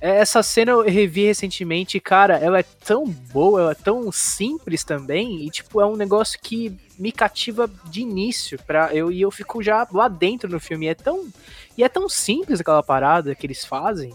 É, 0.07 0.19
Essa 0.19 0.41
cena 0.41 0.71
eu 0.71 0.83
revi 0.83 1.25
recentemente, 1.25 1.99
cara, 1.99 2.39
ela 2.39 2.61
é 2.61 2.63
tão 2.63 3.05
boa, 3.05 3.61
ela 3.61 3.73
é 3.73 3.75
tão 3.75 4.13
simples 4.13 4.85
também, 4.85 5.45
e 5.45 5.51
tipo, 5.51 5.81
é 5.81 5.87
um 5.87 5.97
negócio 5.97 6.39
que 6.41 6.73
me 6.97 7.11
cativa 7.11 7.69
de 7.87 8.03
início 8.03 8.57
para 8.63 8.95
eu 8.95 9.11
e 9.11 9.21
eu 9.21 9.33
fico 9.33 9.61
já 9.65 9.85
lá 9.93 10.07
dentro 10.07 10.49
no 10.49 10.61
filme. 10.61 10.87
E 10.87 10.91
é 10.91 10.95
tão 10.95 11.29
e 11.77 11.83
é 11.83 11.89
tão 11.89 12.09
simples 12.09 12.61
aquela 12.61 12.85
parada 12.85 13.35
que 13.35 13.45
eles 13.45 13.65
fazem. 13.65 14.15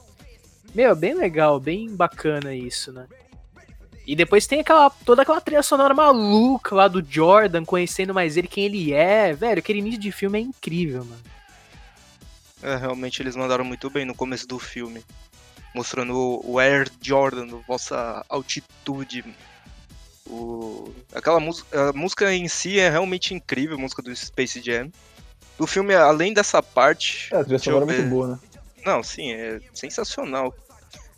Meu, 0.74 0.96
bem 0.96 1.14
legal, 1.14 1.60
bem 1.60 1.94
bacana 1.94 2.56
isso, 2.56 2.94
né? 2.94 3.06
E 4.08 4.16
depois 4.16 4.48
tem 4.48 4.62
aquela 4.62 4.90
toda 4.90 5.24
aquela 5.24 5.42
trilha 5.42 5.62
sonora 5.62 5.94
maluca 5.94 6.74
lá 6.74 6.88
do 6.88 7.06
Jordan, 7.06 7.66
conhecendo 7.66 8.14
mais 8.14 8.38
ele 8.38 8.48
quem 8.48 8.64
ele 8.64 8.94
é, 8.94 9.34
velho, 9.34 9.60
aquele 9.60 9.80
início 9.80 10.00
de 10.00 10.12
filme 10.12 10.40
é 10.40 10.42
incrível, 10.42 11.04
mano. 11.04 11.22
É, 12.64 12.78
realmente 12.78 13.22
eles 13.22 13.36
mandaram 13.36 13.66
muito 13.66 13.90
bem 13.90 14.06
no 14.06 14.16
começo 14.16 14.48
do 14.48 14.58
filme. 14.58 15.04
Mostrando 15.74 16.42
o 16.44 16.60
Air 16.60 16.90
Jordan, 17.01 17.48
vossa 17.68 18.25
altitude. 18.28 19.24
O... 20.30 20.94
Aquela 21.13 21.40
música, 21.40 21.90
a 21.90 21.94
música 21.94 22.34
em 22.34 22.48
si 22.48 22.80
é 22.80 22.90
realmente 22.90 23.34
incrível, 23.34 23.78
a 23.78 23.80
música 23.80 24.01
do 24.01 24.16
Space 24.16 24.62
Jam. 24.62 24.92
Do 25.58 25.68
filme, 25.68 25.94
além 25.94 26.34
dessa 26.34 26.62
parte. 26.62 27.30
É, 27.34 27.38
a 27.38 27.44
trilha 27.44 27.60
sonora 27.60 27.86
é 27.86 27.88
muito 27.88 28.10
boa, 28.10 28.28
né? 28.28 28.40
Não, 28.86 29.04
sim, 29.04 29.32
é 29.32 29.62
sensacional. 29.74 30.54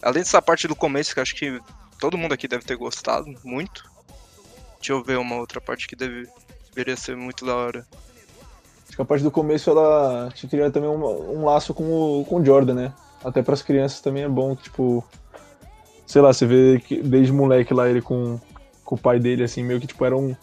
Além 0.02 0.22
dessa 0.22 0.42
parte 0.42 0.68
do 0.68 0.76
começo, 0.76 1.14
que 1.14 1.20
acho 1.20 1.36
que 1.36 1.60
todo 2.00 2.18
mundo 2.18 2.34
aqui 2.34 2.48
deve 2.48 2.66
ter 2.66 2.76
gostado 2.76 3.34
muito. 3.44 3.90
Deixa 4.78 4.92
eu 4.92 5.02
ver 5.02 5.18
uma 5.18 5.38
outra 5.38 5.62
parte 5.62 5.88
que 5.88 5.96
deve, 5.96 6.28
deveria 6.70 6.98
ser 6.98 7.16
muito 7.16 7.46
da 7.46 7.56
hora. 7.56 7.88
Acho 8.86 8.98
que 8.98 9.02
a 9.02 9.06
parte 9.06 9.24
do 9.24 9.32
começo 9.32 9.70
ela 9.70 10.30
te 10.36 10.46
cria 10.46 10.70
também 10.70 10.90
um, 10.90 11.40
um 11.40 11.46
laço 11.46 11.74
com 11.74 11.84
o, 12.20 12.26
com 12.26 12.42
o 12.42 12.46
Jordan, 12.46 12.74
né? 12.74 12.94
Até 13.24 13.42
pras 13.42 13.62
crianças 13.62 14.02
também 14.02 14.24
é 14.24 14.30
bom 14.30 14.56
tipo. 14.56 15.04
Sei 16.06 16.22
lá, 16.22 16.34
você 16.34 16.46
vê 16.46 16.80
que 16.86 17.02
desde 17.02 17.32
moleque 17.32 17.74
lá 17.74 17.90
ele 17.90 18.02
com, 18.02 18.40
com 18.84 18.96
o 18.96 18.98
pai 18.98 19.20
dele, 19.20 19.44
assim, 19.44 19.64
meio 19.64 19.80
que 19.80 19.88
tipo, 19.88 20.04
era 20.06 20.16
um, 20.18 20.36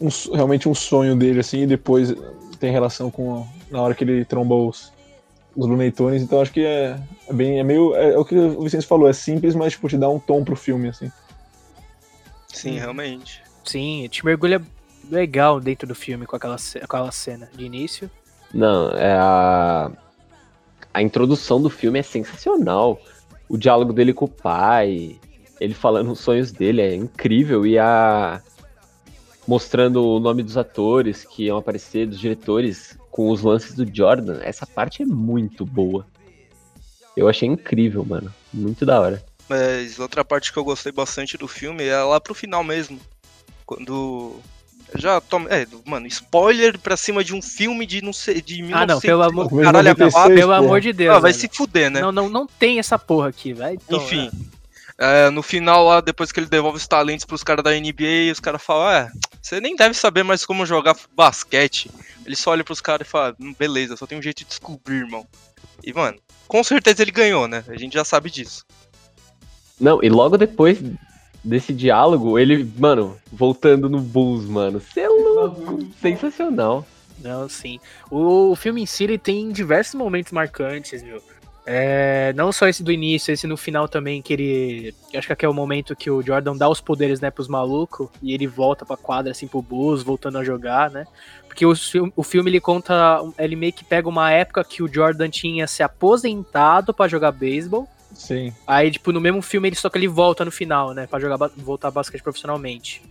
um 0.00 0.08
realmente 0.34 0.68
um 0.68 0.74
sonho 0.74 1.14
dele, 1.16 1.40
assim, 1.40 1.62
e 1.62 1.66
depois 1.66 2.12
tem 2.58 2.72
relação 2.72 3.10
com 3.10 3.46
na 3.70 3.80
hora 3.80 3.94
que 3.94 4.02
ele 4.04 4.24
tromba 4.24 4.54
os, 4.54 4.92
os 5.56 5.66
Looney 5.66 5.92
Tunes, 5.92 6.20
então 6.22 6.40
acho 6.42 6.52
que 6.52 6.64
é, 6.64 6.98
é 7.28 7.32
bem. 7.32 7.60
É 7.60 7.62
meio. 7.62 7.94
É, 7.94 8.10
é 8.14 8.18
o 8.18 8.24
que 8.24 8.34
o 8.36 8.62
Vicente 8.62 8.86
falou, 8.86 9.08
é 9.08 9.12
simples, 9.12 9.54
mas 9.54 9.72
tipo, 9.72 9.88
te 9.88 9.96
dá 9.96 10.08
um 10.10 10.18
tom 10.18 10.42
pro 10.44 10.56
filme, 10.56 10.88
assim. 10.88 11.10
Sim, 12.48 12.78
realmente. 12.78 13.42
Sim, 13.64 14.08
te 14.10 14.24
mergulha 14.24 14.60
legal 15.08 15.60
dentro 15.60 15.86
do 15.86 15.94
filme 15.94 16.26
com 16.26 16.34
aquela, 16.36 16.58
ce- 16.58 16.78
aquela 16.78 17.12
cena 17.12 17.48
de 17.54 17.64
início. 17.64 18.10
Não, 18.52 18.90
é 18.90 19.12
a. 19.12 19.90
A 20.92 21.02
introdução 21.02 21.60
do 21.60 21.70
filme 21.70 21.98
é 21.98 22.02
sensacional. 22.02 23.00
O 23.48 23.56
diálogo 23.56 23.92
dele 23.92 24.12
com 24.12 24.24
o 24.24 24.28
pai, 24.28 25.18
ele 25.60 25.74
falando 25.74 26.12
os 26.12 26.20
sonhos 26.20 26.50
dele 26.50 26.80
é 26.80 26.94
incrível. 26.94 27.66
E 27.66 27.78
a. 27.78 28.40
Mostrando 29.46 30.04
o 30.04 30.20
nome 30.20 30.42
dos 30.42 30.56
atores 30.56 31.24
que 31.24 31.44
iam 31.44 31.56
aparecer, 31.58 32.06
dos 32.06 32.20
diretores, 32.20 32.96
com 33.10 33.30
os 33.30 33.42
lances 33.42 33.74
do 33.74 33.84
Jordan. 33.84 34.38
Essa 34.42 34.66
parte 34.66 35.02
é 35.02 35.06
muito 35.06 35.64
boa. 35.64 36.06
Eu 37.16 37.28
achei 37.28 37.48
incrível, 37.48 38.04
mano. 38.04 38.32
Muito 38.52 38.86
da 38.86 39.00
hora. 39.00 39.24
Mas 39.48 39.98
outra 39.98 40.24
parte 40.24 40.52
que 40.52 40.58
eu 40.58 40.64
gostei 40.64 40.92
bastante 40.92 41.36
do 41.36 41.48
filme 41.48 41.84
é 41.84 42.00
lá 42.02 42.20
pro 42.20 42.34
final 42.34 42.62
mesmo. 42.62 43.00
Quando. 43.66 44.36
Já 44.94 45.20
toma. 45.20 45.48
É, 45.50 45.66
mano, 45.84 46.06
spoiler 46.06 46.78
pra 46.78 46.96
cima 46.96 47.22
de 47.22 47.34
um 47.34 47.40
filme 47.40 47.86
de 47.86 48.02
não 48.02 48.12
sei. 48.12 48.40
De 48.40 48.62
1900, 48.62 48.82
Ah, 48.82 48.86
não, 48.86 49.00
pelo 49.00 49.22
amor- 49.22 49.62
Caralho, 49.62 49.88
96, 49.88 50.34
Pelo 50.34 50.52
amor 50.52 50.80
de 50.80 50.92
Deus. 50.92 51.16
Ah, 51.16 51.20
vai 51.20 51.32
velho. 51.32 51.40
se 51.40 51.48
fuder, 51.56 51.90
né? 51.90 52.00
Não, 52.00 52.10
não, 52.12 52.28
não 52.28 52.46
tem 52.46 52.78
essa 52.78 52.98
porra 52.98 53.28
aqui, 53.28 53.52
vai. 53.52 53.74
Então, 53.74 54.02
Enfim. 54.02 54.30
é, 54.98 55.30
no 55.30 55.42
final 55.42 55.84
lá, 55.86 56.00
depois 56.00 56.32
que 56.32 56.40
ele 56.40 56.46
devolve 56.46 56.76
os 56.78 56.86
talentos 56.88 57.24
pros 57.24 57.42
caras 57.44 57.62
da 57.64 57.70
NBA, 57.72 58.32
os 58.32 58.40
caras 58.40 58.62
falam, 58.62 58.90
é, 58.90 59.10
você 59.40 59.60
nem 59.60 59.76
deve 59.76 59.94
saber 59.94 60.22
mais 60.22 60.44
como 60.44 60.66
jogar 60.66 60.96
basquete. 61.14 61.90
Ele 62.26 62.36
só 62.36 62.50
olha 62.50 62.62
pros 62.64 62.80
caras 62.80 63.06
e 63.06 63.10
fala, 63.10 63.34
"Hum, 63.40 63.54
beleza, 63.58 63.96
só 63.96 64.06
tem 64.06 64.18
um 64.18 64.22
jeito 64.22 64.38
de 64.38 64.44
descobrir, 64.46 64.98
irmão. 64.98 65.26
E, 65.82 65.92
mano, 65.92 66.18
com 66.46 66.62
certeza 66.62 67.02
ele 67.02 67.10
ganhou, 67.10 67.48
né? 67.48 67.64
A 67.68 67.76
gente 67.76 67.94
já 67.94 68.04
sabe 68.04 68.30
disso. 68.30 68.64
Não, 69.80 70.02
e 70.02 70.08
logo 70.10 70.36
depois 70.36 70.78
desse 71.42 71.72
diálogo, 71.72 72.38
ele, 72.38 72.68
mano, 72.78 73.16
voltando 73.32 73.88
no 73.88 74.00
Bulls, 74.00 74.44
mano. 74.46 74.80
Você 74.80 75.00
é 75.00 75.08
louco. 75.08 75.80
Sensacional. 76.00 76.86
Não, 77.22 77.48
sim. 77.48 77.78
O, 78.10 78.50
o 78.50 78.56
filme 78.56 78.82
em 78.82 78.86
si 78.86 79.04
ele 79.04 79.18
tem 79.18 79.50
diversos 79.50 79.94
momentos 79.94 80.32
marcantes, 80.32 81.02
viu? 81.02 81.20
É, 81.66 82.32
não 82.34 82.50
só 82.50 82.66
esse 82.66 82.82
do 82.82 82.90
início, 82.90 83.30
esse 83.32 83.46
no 83.46 83.56
final 83.56 83.86
também, 83.86 84.22
que 84.22 84.32
ele. 84.32 84.94
Acho 85.14 85.26
que 85.26 85.32
aqui 85.32 85.44
é 85.44 85.48
o 85.48 85.54
momento 85.54 85.94
que 85.94 86.10
o 86.10 86.22
Jordan 86.22 86.56
dá 86.56 86.68
os 86.68 86.80
poderes, 86.80 87.20
né, 87.20 87.30
pros 87.30 87.46
malucos, 87.46 88.08
e 88.22 88.32
ele 88.32 88.46
volta 88.46 88.84
pra 88.84 88.96
quadra, 88.96 89.30
assim, 89.30 89.46
pro 89.46 89.60
Bulls, 89.62 90.02
voltando 90.02 90.38
a 90.38 90.44
jogar, 90.44 90.90
né? 90.90 91.06
Porque 91.46 91.64
o, 91.66 91.76
filme- 91.76 92.12
o 92.16 92.22
filme 92.22 92.50
ele 92.50 92.60
conta. 92.60 93.20
Ele 93.38 93.54
meio 93.54 93.72
que 93.72 93.84
pega 93.84 94.08
uma 94.08 94.30
época 94.32 94.64
que 94.64 94.82
o 94.82 94.92
Jordan 94.92 95.28
tinha 95.28 95.66
se 95.66 95.82
aposentado 95.82 96.92
pra 96.94 97.06
jogar 97.06 97.30
beisebol. 97.30 97.86
Sim. 98.20 98.52
Aí, 98.66 98.90
tipo, 98.90 99.12
no 99.12 99.20
mesmo 99.20 99.40
filme, 99.40 99.68
ele 99.68 99.76
só 99.76 99.88
que 99.88 99.96
ele 99.96 100.06
volta 100.06 100.44
no 100.44 100.50
final, 100.52 100.92
né? 100.92 101.06
Pra 101.06 101.18
jogar, 101.18 101.50
voltar 101.56 101.90
basquete 101.90 102.22
profissionalmente. 102.22 103.02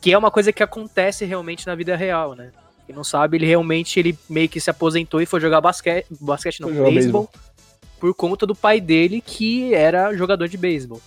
Que 0.00 0.12
é 0.12 0.18
uma 0.18 0.30
coisa 0.30 0.52
que 0.52 0.62
acontece 0.62 1.24
realmente 1.24 1.66
na 1.68 1.74
vida 1.76 1.94
real, 1.94 2.34
né? 2.34 2.50
Quem 2.84 2.94
não 2.94 3.04
sabe, 3.04 3.36
ele 3.36 3.46
realmente, 3.46 3.98
ele 3.98 4.18
meio 4.28 4.48
que 4.48 4.60
se 4.60 4.68
aposentou 4.68 5.20
e 5.22 5.26
foi 5.26 5.40
jogar 5.40 5.60
basquete, 5.60 6.06
basquete 6.20 6.60
não, 6.60 6.68
beisebol, 6.68 7.30
por 8.00 8.12
conta 8.12 8.44
do 8.44 8.54
pai 8.56 8.80
dele, 8.80 9.22
que 9.24 9.72
era 9.72 10.12
jogador 10.16 10.48
de 10.48 10.56
beisebol. 10.58 11.00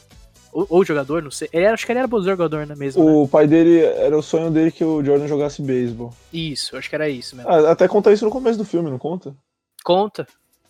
Ou, 0.53 0.65
ou 0.69 0.85
jogador, 0.85 1.21
não 1.21 1.29
sei. 1.29 1.49
Ele 1.51 1.65
era- 1.65 1.73
acho 1.73 1.85
que 1.85 1.91
ele 1.91 1.99
era 1.99 2.07
bom 2.07 2.21
jogador, 2.23 2.65
né, 2.65 2.75
mesmo, 2.75 3.03
né? 3.03 3.11
O 3.11 3.27
pai 3.27 3.45
dele, 3.45 3.81
era 3.81 4.17
o 4.17 4.23
sonho 4.23 4.49
dele 4.49 4.71
que 4.71 4.83
o 4.85 5.03
Jordan 5.03 5.27
jogasse 5.27 5.61
beisebol. 5.61 6.13
Isso, 6.33 6.77
acho 6.77 6.89
que 6.89 6.95
era 6.95 7.09
isso 7.09 7.35
mesmo. 7.35 7.51
Ah, 7.51 7.71
até 7.71 7.87
conta 7.89 8.11
isso 8.11 8.23
no 8.25 8.31
começo 8.31 8.57
do 8.57 8.65
filme, 8.65 8.89
não 8.89 8.97
conta? 8.97 9.35
Conta. 9.83 10.25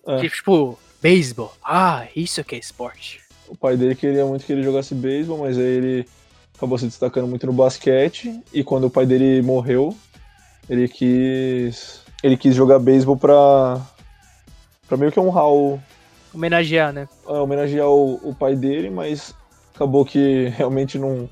É. 0.05 0.19
Que, 0.19 0.29
tipo, 0.29 0.77
beisebol. 1.01 1.53
Ah, 1.63 2.07
isso 2.15 2.43
que 2.43 2.55
é 2.55 2.59
esporte. 2.59 3.21
O 3.47 3.55
pai 3.55 3.77
dele 3.77 3.95
queria 3.95 4.25
muito 4.25 4.45
que 4.45 4.51
ele 4.51 4.63
jogasse 4.63 4.93
beisebol, 4.93 5.39
mas 5.39 5.57
aí 5.57 5.63
ele 5.63 6.05
acabou 6.55 6.77
se 6.77 6.85
destacando 6.85 7.27
muito 7.27 7.45
no 7.47 7.53
basquete. 7.53 8.41
E 8.53 8.63
quando 8.63 8.85
o 8.85 8.89
pai 8.89 9.05
dele 9.05 9.41
morreu, 9.41 9.95
ele 10.69 10.87
quis. 10.87 12.01
Ele 12.23 12.35
quis 12.35 12.55
jogar 12.55 12.79
beisebol 12.79 13.15
pra. 13.17 13.81
pra 14.87 14.97
meio 14.97 15.11
que 15.11 15.19
honrar 15.19 15.47
o. 15.47 15.79
Homenagear, 16.33 16.91
né? 16.91 17.07
é, 17.27 17.31
homenagear 17.31 17.87
o, 17.87 18.15
o 18.29 18.35
pai 18.35 18.55
dele, 18.55 18.89
mas 18.89 19.33
acabou 19.73 20.05
que 20.05 20.49
realmente 20.57 20.99
não, 20.99 21.29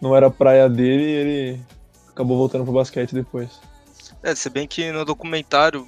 não 0.00 0.14
era 0.14 0.30
praia 0.30 0.68
dele 0.68 1.02
e 1.02 1.12
ele 1.12 1.60
acabou 2.08 2.36
voltando 2.36 2.64
pro 2.64 2.72
basquete 2.72 3.14
depois. 3.14 3.60
É, 4.22 4.34
se 4.34 4.48
bem 4.48 4.66
que 4.66 4.90
no 4.90 5.04
documentário, 5.04 5.86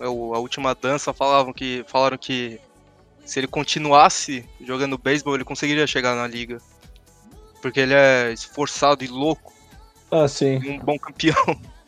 a 0.00 0.38
última 0.38 0.74
dança, 0.74 1.12
falavam 1.12 1.52
que, 1.52 1.84
falaram 1.88 2.16
que 2.18 2.60
se 3.24 3.38
ele 3.40 3.46
continuasse 3.46 4.44
jogando 4.60 4.96
beisebol, 4.98 5.34
ele 5.34 5.44
conseguiria 5.44 5.86
chegar 5.86 6.14
na 6.14 6.26
liga. 6.26 6.58
Porque 7.60 7.80
ele 7.80 7.94
é 7.94 8.32
esforçado 8.32 9.02
e 9.04 9.08
louco, 9.08 9.52
Ah, 10.10 10.28
sim. 10.28 10.60
e 10.62 10.70
um 10.70 10.78
bom 10.78 10.98
campeão. 10.98 11.34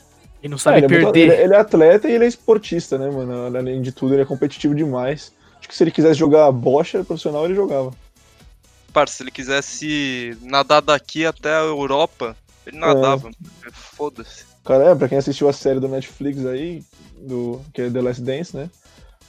E 0.43 0.49
não 0.49 0.57
É, 0.57 0.59
sabe 0.59 0.79
ele, 0.79 0.87
é 0.87 0.89
muito- 0.89 1.13
perder. 1.13 1.21
ele- 1.35 1.43
ele 1.43 1.55
é 1.55 1.59
atleta 1.59 2.09
e 2.09 2.13
ele 2.13 2.25
é 2.25 2.27
esportista, 2.27 2.97
né, 2.97 3.11
mano? 3.11 3.45
Além 3.59 3.83
de 3.83 3.93
tudo, 3.93 4.15
ele 4.15 4.23
é 4.23 4.25
competitivo 4.25 4.75
demais. 4.75 5.35
Acho 5.59 5.69
que 5.69 5.77
se 5.77 5.85
ele 5.85 5.91
quisesse 5.91 6.19
jogar 6.19 6.51
bocha 6.51 7.05
profissional, 7.05 7.45
ele 7.45 7.55
jogava. 7.55 7.93
Parça, 8.91 9.17
se 9.17 9.23
ele 9.23 9.31
quisesse 9.31 10.35
nadar 10.41 10.81
daqui 10.81 11.27
até 11.27 11.51
a 11.53 11.61
Europa, 11.61 12.35
ele 12.67 12.79
nadava. 12.79 13.31
Foda-se. 13.71 14.47
Cara, 14.65 14.85
é, 14.85 14.95
pra 14.95 15.11
quem 15.11 15.19
assistiu 15.19 15.47
a 15.47 15.53
série 15.53 15.79
do 15.79 15.89
Netflix 15.89 16.47
aí, 16.47 16.83
do, 17.21 17.61
que 17.73 17.83
é 17.83 17.91
The 17.91 18.01
Last 18.01 18.23
Dance, 18.23 18.57
né? 18.57 18.71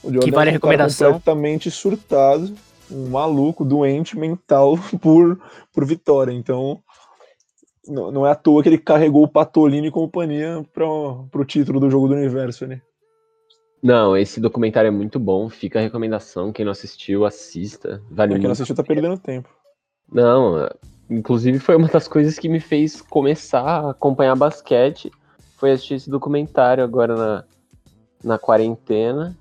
O 0.02 0.08
Jordan 0.08 0.20
Que 0.20 0.30
vale 0.30 0.50
a 0.50 0.52
é 0.52 0.54
recomendação. 0.54 1.12
completamente 1.12 1.70
surtado, 1.70 2.54
um 2.90 3.10
maluco, 3.10 3.64
doente 3.64 4.18
mental 4.18 4.78
por, 5.00 5.40
por 5.72 5.84
vitória. 5.84 6.32
Então, 6.32 6.80
não, 7.86 8.10
não 8.10 8.26
é 8.26 8.30
à 8.30 8.34
toa 8.34 8.62
que 8.62 8.68
ele 8.68 8.78
carregou 8.78 9.24
o 9.24 9.28
Patolino 9.28 9.86
e 9.86 9.90
companhia 9.90 10.64
pra, 10.72 10.86
pro 11.30 11.44
título 11.44 11.78
do 11.80 11.90
jogo 11.90 12.08
do 12.08 12.14
universo 12.14 12.64
ali. 12.64 12.80
Não, 13.82 14.16
esse 14.16 14.40
documentário 14.40 14.88
é 14.88 14.92
muito 14.92 15.18
bom. 15.18 15.48
Fica 15.48 15.80
a 15.80 15.82
recomendação. 15.82 16.52
Quem 16.52 16.64
não 16.64 16.70
assistiu, 16.70 17.24
assista. 17.24 18.00
Vale 18.10 18.30
Pra 18.30 18.38
quem 18.38 18.46
não 18.46 18.52
assistiu 18.52 18.76
tá 18.76 18.84
perdendo 18.84 19.18
tempo. 19.18 19.48
Não, 20.10 20.68
Inclusive 21.12 21.58
foi 21.58 21.76
uma 21.76 21.88
das 21.88 22.08
coisas 22.08 22.38
que 22.38 22.48
me 22.48 22.58
fez 22.58 23.02
começar 23.02 23.60
a 23.60 23.90
acompanhar 23.90 24.34
basquete. 24.34 25.10
Foi 25.58 25.72
assistir 25.72 25.94
esse 25.94 26.10
documentário 26.10 26.82
agora 26.82 27.14
na, 27.14 27.44
na 28.22 28.38
quarentena. 28.38 29.36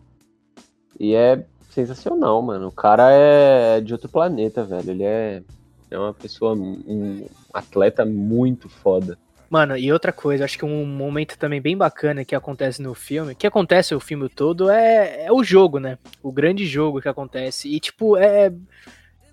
E 1.00 1.16
é 1.16 1.44
sensacional, 1.70 2.42
mano. 2.42 2.68
O 2.68 2.72
cara 2.72 3.12
é 3.12 3.82
de 3.82 3.94
outro 3.94 4.10
planeta, 4.10 4.64
velho. 4.64 4.92
Ele 4.92 5.04
é, 5.04 5.42
é 5.90 5.98
uma 5.98 6.14
pessoa, 6.14 6.54
um 6.54 7.26
atleta 7.54 8.06
muito 8.06 8.70
foda. 8.70 9.18
Mano, 9.50 9.76
e 9.76 9.92
outra 9.92 10.14
coisa, 10.14 10.46
acho 10.46 10.58
que 10.58 10.64
um 10.64 10.86
momento 10.86 11.38
também 11.38 11.60
bem 11.60 11.76
bacana 11.76 12.24
que 12.24 12.34
acontece 12.34 12.82
no 12.82 12.94
filme, 12.94 13.36
que 13.36 13.46
acontece 13.46 13.94
o 13.94 14.00
filme 14.00 14.30
todo, 14.30 14.70
é, 14.70 15.26
é 15.26 15.32
o 15.32 15.44
jogo, 15.44 15.78
né? 15.78 15.98
O 16.24 16.32
grande 16.32 16.66
jogo 16.66 17.02
que 17.02 17.10
acontece. 17.10 17.68
E, 17.68 17.78
tipo, 17.78 18.16
é. 18.16 18.54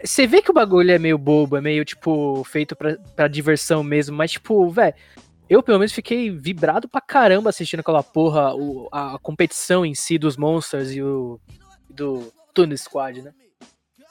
Você 0.02 0.26
vê 0.26 0.42
que 0.42 0.50
o 0.50 0.54
bagulho 0.54 0.90
é 0.90 0.98
meio 0.98 1.16
bobo, 1.16 1.56
é 1.56 1.60
meio, 1.60 1.84
tipo, 1.84 2.42
feito 2.44 2.74
pra, 2.74 2.96
pra 3.14 3.28
diversão 3.28 3.84
mesmo, 3.84 4.16
mas, 4.16 4.32
tipo, 4.32 4.68
velho. 4.70 4.94
Eu, 5.48 5.62
pelo 5.62 5.78
menos, 5.78 5.92
fiquei 5.92 6.30
vibrado 6.30 6.88
pra 6.88 7.00
caramba 7.00 7.50
assistindo 7.50 7.80
aquela 7.80 8.02
porra, 8.02 8.54
o, 8.54 8.88
a 8.92 9.18
competição 9.22 9.84
em 9.84 9.94
si 9.94 10.18
dos 10.18 10.36
Monsters 10.36 10.92
e 10.92 11.02
o. 11.02 11.40
do 11.88 12.32
Tune 12.52 12.76
Squad, 12.76 13.22
né? 13.22 13.32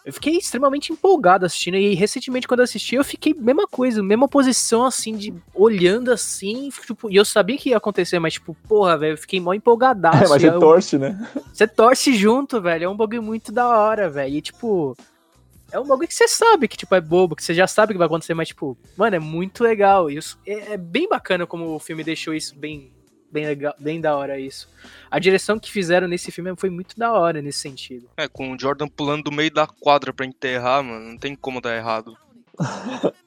Eu 0.08 0.14
fiquei 0.14 0.38
extremamente 0.38 0.94
empolgado 0.94 1.46
assistindo. 1.46 1.76
E 1.76 1.94
recentemente, 1.94 2.48
quando 2.48 2.62
eu 2.62 2.64
assisti, 2.64 2.96
eu 2.96 3.04
fiquei 3.04 3.34
mesma 3.34 3.68
coisa, 3.68 4.02
mesma 4.02 4.26
posição, 4.26 4.86
assim, 4.86 5.18
de 5.18 5.34
olhando 5.54 6.14
assim. 6.14 6.70
Tipo, 6.70 7.12
e 7.12 7.18
eu 7.18 7.26
sabia 7.26 7.58
que 7.58 7.72
ia 7.72 7.78
acontecer, 7.78 8.18
mas, 8.18 8.36
tipo, 8.36 8.56
porra, 8.70 8.98
velho, 8.98 9.14
eu 9.14 9.18
fiquei 9.18 9.42
mó 9.42 9.54
empolgadaço. 9.54 10.24
É, 10.24 10.30
mas 10.30 10.42
você 10.42 10.48
eu, 10.48 10.60
torce, 10.62 10.98
né? 10.98 11.28
Você 11.52 11.68
torce 11.68 12.14
junto, 12.16 12.62
velho. 12.62 12.86
É 12.86 12.90
um 12.90 12.96
bagulho 12.96 13.22
muito 13.22 13.52
da 13.52 13.68
hora, 13.68 14.10
velho. 14.10 14.34
E, 14.34 14.42
tipo. 14.42 14.96
É 15.72 15.80
um 15.80 15.86
bagulho 15.86 16.08
que 16.08 16.14
você 16.14 16.28
sabe 16.28 16.68
que, 16.68 16.78
tipo, 16.78 16.96
é 16.96 17.02
bobo, 17.02 17.36
que 17.36 17.44
você 17.44 17.54
já 17.54 17.68
sabe 17.68 17.94
que 17.94 17.98
vai 17.98 18.08
acontecer, 18.08 18.34
mas, 18.34 18.48
tipo, 18.48 18.78
mano, 18.96 19.16
é 19.16 19.20
muito 19.20 19.64
legal. 19.64 20.10
Isso 20.10 20.40
é, 20.46 20.74
é 20.74 20.78
bem 20.78 21.08
bacana 21.10 21.46
como 21.46 21.76
o 21.76 21.80
filme 21.80 22.04
deixou 22.04 22.34
isso 22.34 22.56
bem 22.56 22.92
bem 23.30 23.46
legal, 23.46 23.76
bem 23.78 24.00
da 24.00 24.16
hora 24.16 24.40
isso. 24.40 24.70
A 25.12 25.20
direção 25.20 25.60
que 25.60 25.72
fizeram 25.72 26.08
nesse 26.08 26.32
filme 26.32 26.54
foi 26.58 26.70
muito 26.70 26.98
da 26.98 27.12
hora 27.12 27.42
nesse 27.42 27.60
sentido. 27.60 28.10
É, 28.16 28.28
com 28.28 28.54
o 28.54 28.60
Jordan 28.60 28.88
pulando 28.88 29.26
do 29.26 29.32
meio 29.32 29.54
da 29.54 29.68
quadra 29.68 30.14
para 30.14 30.26
enterrar, 30.26 30.82
mano, 30.82 31.10
não 31.10 31.18
tem 31.18 31.36
como 31.36 31.60
dar 31.60 31.76
errado. 31.76 32.18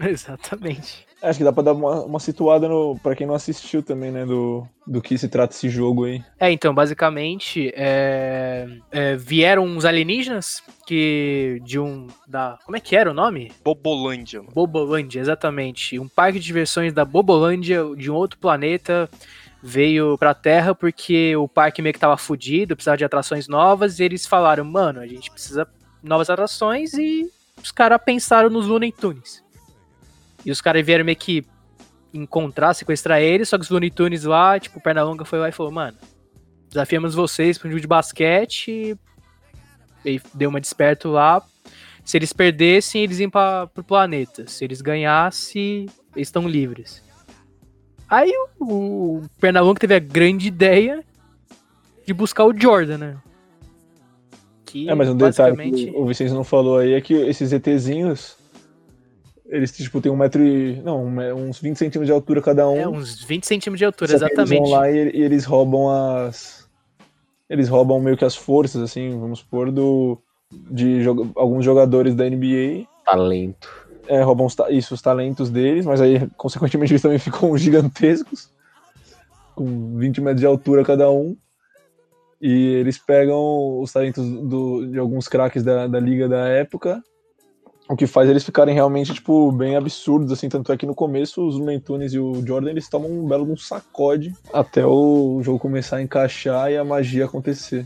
Exatamente. 0.08 1.06
Acho 1.22 1.38
que 1.38 1.44
dá 1.44 1.52
pra 1.52 1.62
dar 1.62 1.72
uma, 1.74 2.02
uma 2.02 2.18
situada 2.18 2.66
no, 2.66 2.98
pra 3.02 3.14
quem 3.14 3.26
não 3.26 3.34
assistiu 3.34 3.82
também, 3.82 4.10
né? 4.10 4.24
Do, 4.24 4.66
do 4.86 5.02
que 5.02 5.18
se 5.18 5.28
trata 5.28 5.54
esse 5.54 5.68
jogo 5.68 6.06
aí. 6.06 6.24
É, 6.38 6.50
então, 6.50 6.74
basicamente, 6.74 7.70
é, 7.76 8.66
é, 8.90 9.16
vieram 9.16 9.64
uns 9.64 9.84
alienígenas 9.84 10.62
que 10.86 11.60
de 11.62 11.78
um. 11.78 12.06
da 12.26 12.58
Como 12.64 12.76
é 12.76 12.80
que 12.80 12.96
era 12.96 13.10
o 13.10 13.14
nome? 13.14 13.52
Bobolândia. 13.62 14.40
Mano. 14.40 14.52
Bobolândia, 14.54 15.20
exatamente. 15.20 15.98
Um 15.98 16.08
parque 16.08 16.38
de 16.38 16.46
diversões 16.46 16.94
da 16.94 17.04
Bobolândia, 17.04 17.84
de 17.94 18.10
um 18.10 18.14
outro 18.14 18.38
planeta, 18.38 19.10
veio 19.62 20.16
pra 20.16 20.32
Terra 20.32 20.74
porque 20.74 21.36
o 21.36 21.46
parque 21.46 21.82
meio 21.82 21.92
que 21.92 22.00
tava 22.00 22.16
fudido, 22.16 22.74
precisava 22.74 22.96
de 22.96 23.04
atrações 23.04 23.46
novas, 23.46 24.00
e 24.00 24.04
eles 24.04 24.26
falaram, 24.26 24.64
mano, 24.64 25.00
a 25.00 25.06
gente 25.06 25.30
precisa 25.30 25.68
de 26.02 26.08
novas 26.08 26.30
atrações, 26.30 26.94
e 26.94 27.30
os 27.62 27.70
caras 27.70 28.00
pensaram 28.02 28.48
nos 28.48 28.66
Looney 28.66 28.90
Tunes. 28.90 29.42
E 30.44 30.50
os 30.50 30.60
caras 30.60 30.84
vieram 30.84 31.04
meio 31.04 31.16
que 31.16 31.44
encontrar, 32.12 32.74
sequestrar 32.74 33.20
eles, 33.20 33.48
só 33.48 33.56
que 33.56 33.64
os 33.64 33.70
Looney 33.70 33.90
Tunes 33.90 34.24
lá, 34.24 34.58
tipo, 34.58 34.78
o 34.78 34.82
Pernalonga 34.82 35.24
foi 35.24 35.38
lá 35.38 35.48
e 35.48 35.52
falou, 35.52 35.72
mano, 35.72 35.96
desafiamos 36.68 37.14
vocês 37.14 37.58
para 37.58 37.68
um 37.68 37.70
jogo 37.70 37.80
de 37.80 37.86
basquete, 37.86 38.98
e 40.04 40.20
deu 40.34 40.50
uma 40.50 40.60
desperto 40.60 41.08
lá, 41.08 41.42
se 42.04 42.16
eles 42.16 42.32
perdessem, 42.32 43.02
eles 43.02 43.20
iam 43.20 43.30
para 43.30 43.66
pro 43.68 43.84
planeta, 43.84 44.46
se 44.46 44.64
eles 44.64 44.80
ganhassem, 44.80 45.86
eles 46.16 46.28
estão 46.28 46.48
livres. 46.48 47.02
Aí 48.08 48.32
o, 48.58 49.18
o 49.18 49.22
Pernalonga 49.38 49.78
teve 49.78 49.94
a 49.94 50.00
grande 50.00 50.48
ideia 50.48 51.04
de 52.04 52.12
buscar 52.12 52.44
o 52.44 52.58
Jordan, 52.58 52.98
né? 52.98 53.16
Que, 54.64 54.88
é, 54.88 54.94
mas 54.94 55.08
um 55.08 55.16
basicamente... 55.16 55.70
detalhe 55.70 55.92
que 55.92 55.96
o 55.96 56.06
Vicente 56.06 56.32
não 56.32 56.42
falou 56.42 56.78
aí 56.78 56.94
é 56.94 57.00
que 57.00 57.14
esses 57.14 57.52
ETzinhos 57.52 58.36
eles, 59.50 59.72
tipo, 59.72 60.00
tem 60.00 60.12
um 60.12 60.16
metro 60.16 60.42
e. 60.42 60.80
Não, 60.82 61.04
uns 61.04 61.58
20 61.58 61.76
centímetros 61.76 62.06
de 62.06 62.12
altura 62.12 62.40
cada 62.40 62.68
um. 62.68 62.76
É, 62.76 62.88
uns 62.88 63.22
20 63.24 63.44
centímetros 63.44 63.78
de 63.78 63.84
altura, 63.84 64.14
exatamente. 64.14 64.52
Eles 64.54 64.60
vão 64.60 64.70
lá 64.70 64.90
e, 64.90 65.10
e, 65.10 65.22
eles 65.22 65.44
roubam 65.44 65.90
as. 65.90 66.68
Eles 67.48 67.68
roubam 67.68 68.00
meio 68.00 68.16
que 68.16 68.24
as 68.24 68.36
forças, 68.36 68.80
assim, 68.80 69.18
vamos 69.18 69.40
supor, 69.40 69.72
do. 69.72 70.22
De 70.52 71.04
alguns 71.34 71.64
jogadores 71.64 72.14
da 72.14 72.28
NBA. 72.28 72.86
Talento. 73.04 73.68
É, 74.06 74.22
roubam 74.22 74.46
os, 74.46 74.56
isso, 74.70 74.94
os 74.94 75.02
talentos 75.02 75.50
deles, 75.50 75.84
mas 75.84 76.00
aí, 76.00 76.28
consequentemente, 76.36 76.92
eles 76.94 77.02
também 77.02 77.18
ficam 77.18 77.56
gigantescos. 77.58 78.50
Com 79.56 79.96
20 79.98 80.20
metros 80.20 80.40
de 80.40 80.46
altura 80.46 80.84
cada 80.84 81.10
um. 81.10 81.36
E 82.40 82.74
eles 82.74 82.98
pegam 82.98 83.80
os 83.80 83.92
talentos 83.92 84.24
do, 84.24 84.86
de 84.86 84.98
alguns 84.98 85.26
craques 85.26 85.62
da, 85.62 85.88
da 85.88 85.98
liga 85.98 86.28
da 86.28 86.48
época 86.48 87.02
o 87.90 87.96
que 87.96 88.06
faz 88.06 88.30
eles 88.30 88.44
ficarem 88.44 88.72
realmente, 88.72 89.12
tipo, 89.12 89.50
bem 89.50 89.74
absurdos, 89.74 90.30
assim, 90.30 90.48
tanto 90.48 90.72
é 90.72 90.76
que 90.76 90.86
no 90.86 90.94
começo 90.94 91.44
os 91.44 91.56
Looney 91.56 91.80
Tunes 91.80 92.14
e 92.14 92.20
o 92.20 92.46
Jordan, 92.46 92.70
eles 92.70 92.88
tomam 92.88 93.10
um 93.10 93.26
belo 93.26 93.50
um 93.50 93.56
sacode 93.56 94.32
até 94.52 94.86
o 94.86 95.40
jogo 95.42 95.58
começar 95.58 95.96
a 95.96 96.02
encaixar 96.02 96.70
e 96.70 96.76
a 96.76 96.84
magia 96.84 97.24
acontecer. 97.24 97.84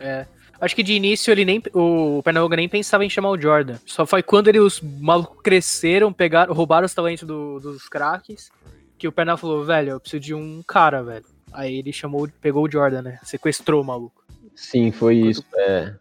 É. 0.00 0.24
Acho 0.58 0.74
que 0.74 0.82
de 0.82 0.94
início 0.94 1.30
ele 1.30 1.44
nem. 1.44 1.62
O 1.74 2.22
Pernalonga 2.22 2.56
nem 2.56 2.70
pensava 2.70 3.04
em 3.04 3.10
chamar 3.10 3.30
o 3.30 3.38
Jordan. 3.38 3.76
Só 3.84 4.06
foi 4.06 4.22
quando 4.22 4.48
ele, 4.48 4.60
os 4.60 4.80
malucos 4.80 5.42
cresceram, 5.42 6.10
pegaram, 6.10 6.54
roubaram 6.54 6.86
os 6.86 6.94
talentos 6.94 7.24
do, 7.24 7.60
dos 7.60 7.86
craques, 7.86 8.50
que 8.96 9.06
o 9.06 9.12
Pernal 9.12 9.36
falou, 9.36 9.62
velho, 9.62 9.90
eu 9.90 10.00
preciso 10.00 10.20
de 10.20 10.32
um 10.32 10.62
cara, 10.66 11.02
velho. 11.02 11.26
Aí 11.52 11.80
ele 11.80 11.92
chamou, 11.92 12.26
pegou 12.40 12.64
o 12.64 12.70
Jordan, 12.70 13.02
né? 13.02 13.18
Sequestrou 13.22 13.82
o 13.82 13.84
maluco. 13.84 14.24
Sim, 14.54 14.90
foi 14.90 15.18
Enquanto... 15.18 15.30
isso. 15.30 15.44
É. 15.54 15.94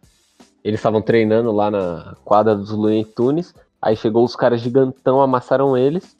Eles 0.64 0.80
estavam 0.80 1.02
treinando 1.02 1.52
lá 1.52 1.70
na 1.70 2.16
quadra 2.24 2.56
dos 2.56 2.72
Looney 2.72 3.04
Tunes. 3.04 3.54
Aí 3.82 3.98
chegou 3.98 4.24
os 4.24 4.36
caras 4.36 4.62
gigantão, 4.62 5.22
amassaram 5.22 5.78
eles. 5.78 6.18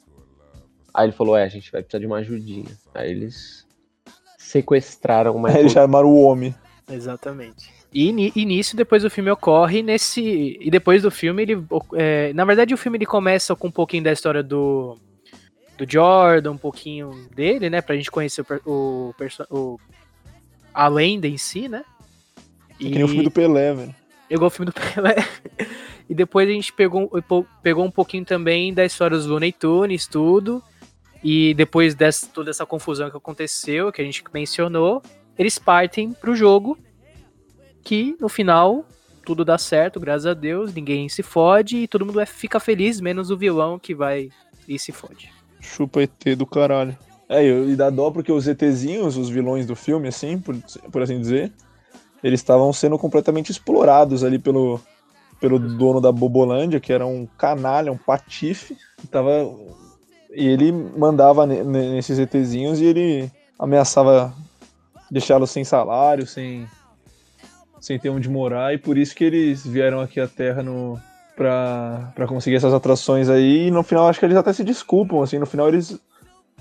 Aí 0.92 1.06
ele 1.06 1.12
falou: 1.12 1.34
É, 1.34 1.44
a 1.44 1.48
gente 1.48 1.72
vai 1.72 1.82
precisar 1.82 2.00
de 2.00 2.06
uma 2.06 2.18
ajudinha. 2.18 2.70
Aí 2.94 3.10
eles 3.10 3.66
sequestraram 4.36 5.38
mais. 5.38 5.54
Aí 5.54 5.62
eles 5.62 5.72
chamaram 5.72 6.10
o 6.10 6.20
homem. 6.20 6.54
Exatamente. 6.90 7.72
E, 7.92 8.32
e 8.36 8.44
nisso, 8.44 8.76
depois 8.76 9.02
o 9.02 9.08
filme 9.08 9.30
ocorre 9.30 9.82
nesse. 9.82 10.58
E 10.60 10.70
depois 10.70 11.02
do 11.02 11.10
filme, 11.10 11.42
ele. 11.42 11.64
É, 11.94 12.32
na 12.34 12.44
verdade, 12.44 12.74
o 12.74 12.76
filme 12.76 12.98
ele 12.98 13.06
começa 13.06 13.56
com 13.56 13.68
um 13.68 13.72
pouquinho 13.72 14.04
da 14.04 14.12
história 14.12 14.42
do. 14.42 14.98
Do 15.78 15.90
Jordan, 15.90 16.52
um 16.52 16.58
pouquinho 16.58 17.10
dele, 17.34 17.68
né? 17.70 17.80
Pra 17.80 17.96
gente 17.96 18.10
conhecer 18.10 18.44
o. 18.66 19.14
o, 19.18 19.56
o 19.56 19.78
a 20.72 20.86
lenda 20.86 21.26
em 21.26 21.38
si, 21.38 21.66
né? 21.66 21.82
E... 22.78 22.88
É 22.88 22.90
que 22.90 22.94
nem 22.96 23.04
o 23.04 23.08
filme 23.08 23.24
do 23.24 23.30
Pelé, 23.30 23.72
velho 23.72 24.03
igual 24.30 24.48
o 24.48 24.50
filme 24.50 24.70
do 24.70 24.74
Pelé. 24.94 25.16
e 26.08 26.14
depois 26.14 26.48
a 26.48 26.52
gente 26.52 26.72
pegou, 26.72 27.10
pegou 27.62 27.84
um 27.84 27.90
pouquinho 27.90 28.24
também 28.24 28.72
da 28.72 28.84
história 28.84 29.16
dos 29.16 29.26
Looney 29.26 29.52
Tunes, 29.52 30.06
tudo. 30.06 30.62
E 31.22 31.54
depois 31.54 31.94
dessa 31.94 32.26
toda 32.26 32.50
essa 32.50 32.66
confusão 32.66 33.10
que 33.10 33.16
aconteceu, 33.16 33.90
que 33.90 34.02
a 34.02 34.04
gente 34.04 34.22
mencionou, 34.32 35.02
eles 35.38 35.58
partem 35.58 36.12
pro 36.12 36.36
jogo. 36.36 36.78
Que 37.82 38.16
no 38.20 38.28
final 38.28 38.86
tudo 39.24 39.44
dá 39.44 39.56
certo, 39.56 39.98
graças 39.98 40.26
a 40.26 40.34
Deus, 40.34 40.72
ninguém 40.74 41.08
se 41.08 41.22
fode 41.22 41.78
e 41.78 41.88
todo 41.88 42.04
mundo 42.04 42.20
é, 42.20 42.26
fica 42.26 42.60
feliz, 42.60 43.00
menos 43.00 43.30
o 43.30 43.36
vilão 43.36 43.78
que 43.78 43.94
vai 43.94 44.30
e 44.68 44.78
se 44.78 44.92
fode. 44.92 45.32
Chupa 45.60 46.02
ET 46.02 46.36
do 46.36 46.46
caralho. 46.46 46.96
É, 47.28 47.42
e 47.42 47.74
dá 47.74 47.88
dó 47.88 48.10
porque 48.10 48.30
os 48.30 48.46
ETzinhos, 48.46 49.16
os 49.16 49.30
vilões 49.30 49.66
do 49.66 49.74
filme, 49.74 50.08
assim, 50.08 50.38
por, 50.38 50.54
por 50.92 51.02
assim 51.02 51.18
dizer, 51.18 51.50
eles 52.24 52.40
estavam 52.40 52.72
sendo 52.72 52.98
completamente 52.98 53.52
explorados 53.52 54.24
ali 54.24 54.38
pelo, 54.38 54.80
pelo 55.38 55.58
dono 55.58 56.00
da 56.00 56.10
Bobolândia, 56.10 56.80
que 56.80 56.90
era 56.90 57.04
um 57.04 57.28
canalha, 57.36 57.92
um 57.92 57.98
patife, 57.98 58.74
tava, 59.10 59.46
e 60.34 60.46
ele 60.46 60.72
mandava 60.72 61.46
nesses 61.46 62.18
ETzinhos 62.18 62.80
e 62.80 62.86
ele 62.86 63.30
ameaçava 63.58 64.34
deixá-los 65.10 65.50
sem 65.50 65.64
salário, 65.64 66.26
sem, 66.26 66.66
sem 67.78 67.98
ter 67.98 68.08
onde 68.08 68.30
morar, 68.30 68.72
e 68.72 68.78
por 68.78 68.96
isso 68.96 69.14
que 69.14 69.24
eles 69.24 69.64
vieram 69.66 70.00
aqui 70.00 70.18
à 70.18 70.26
Terra 70.26 70.62
no, 70.62 70.98
pra, 71.36 72.10
pra 72.14 72.26
conseguir 72.26 72.56
essas 72.56 72.72
atrações 72.72 73.28
aí, 73.28 73.66
e 73.66 73.70
no 73.70 73.82
final 73.82 74.08
acho 74.08 74.18
que 74.18 74.24
eles 74.24 74.38
até 74.38 74.50
se 74.50 74.64
desculpam, 74.64 75.20
assim, 75.20 75.38
no 75.38 75.44
final 75.44 75.68
eles, 75.68 76.00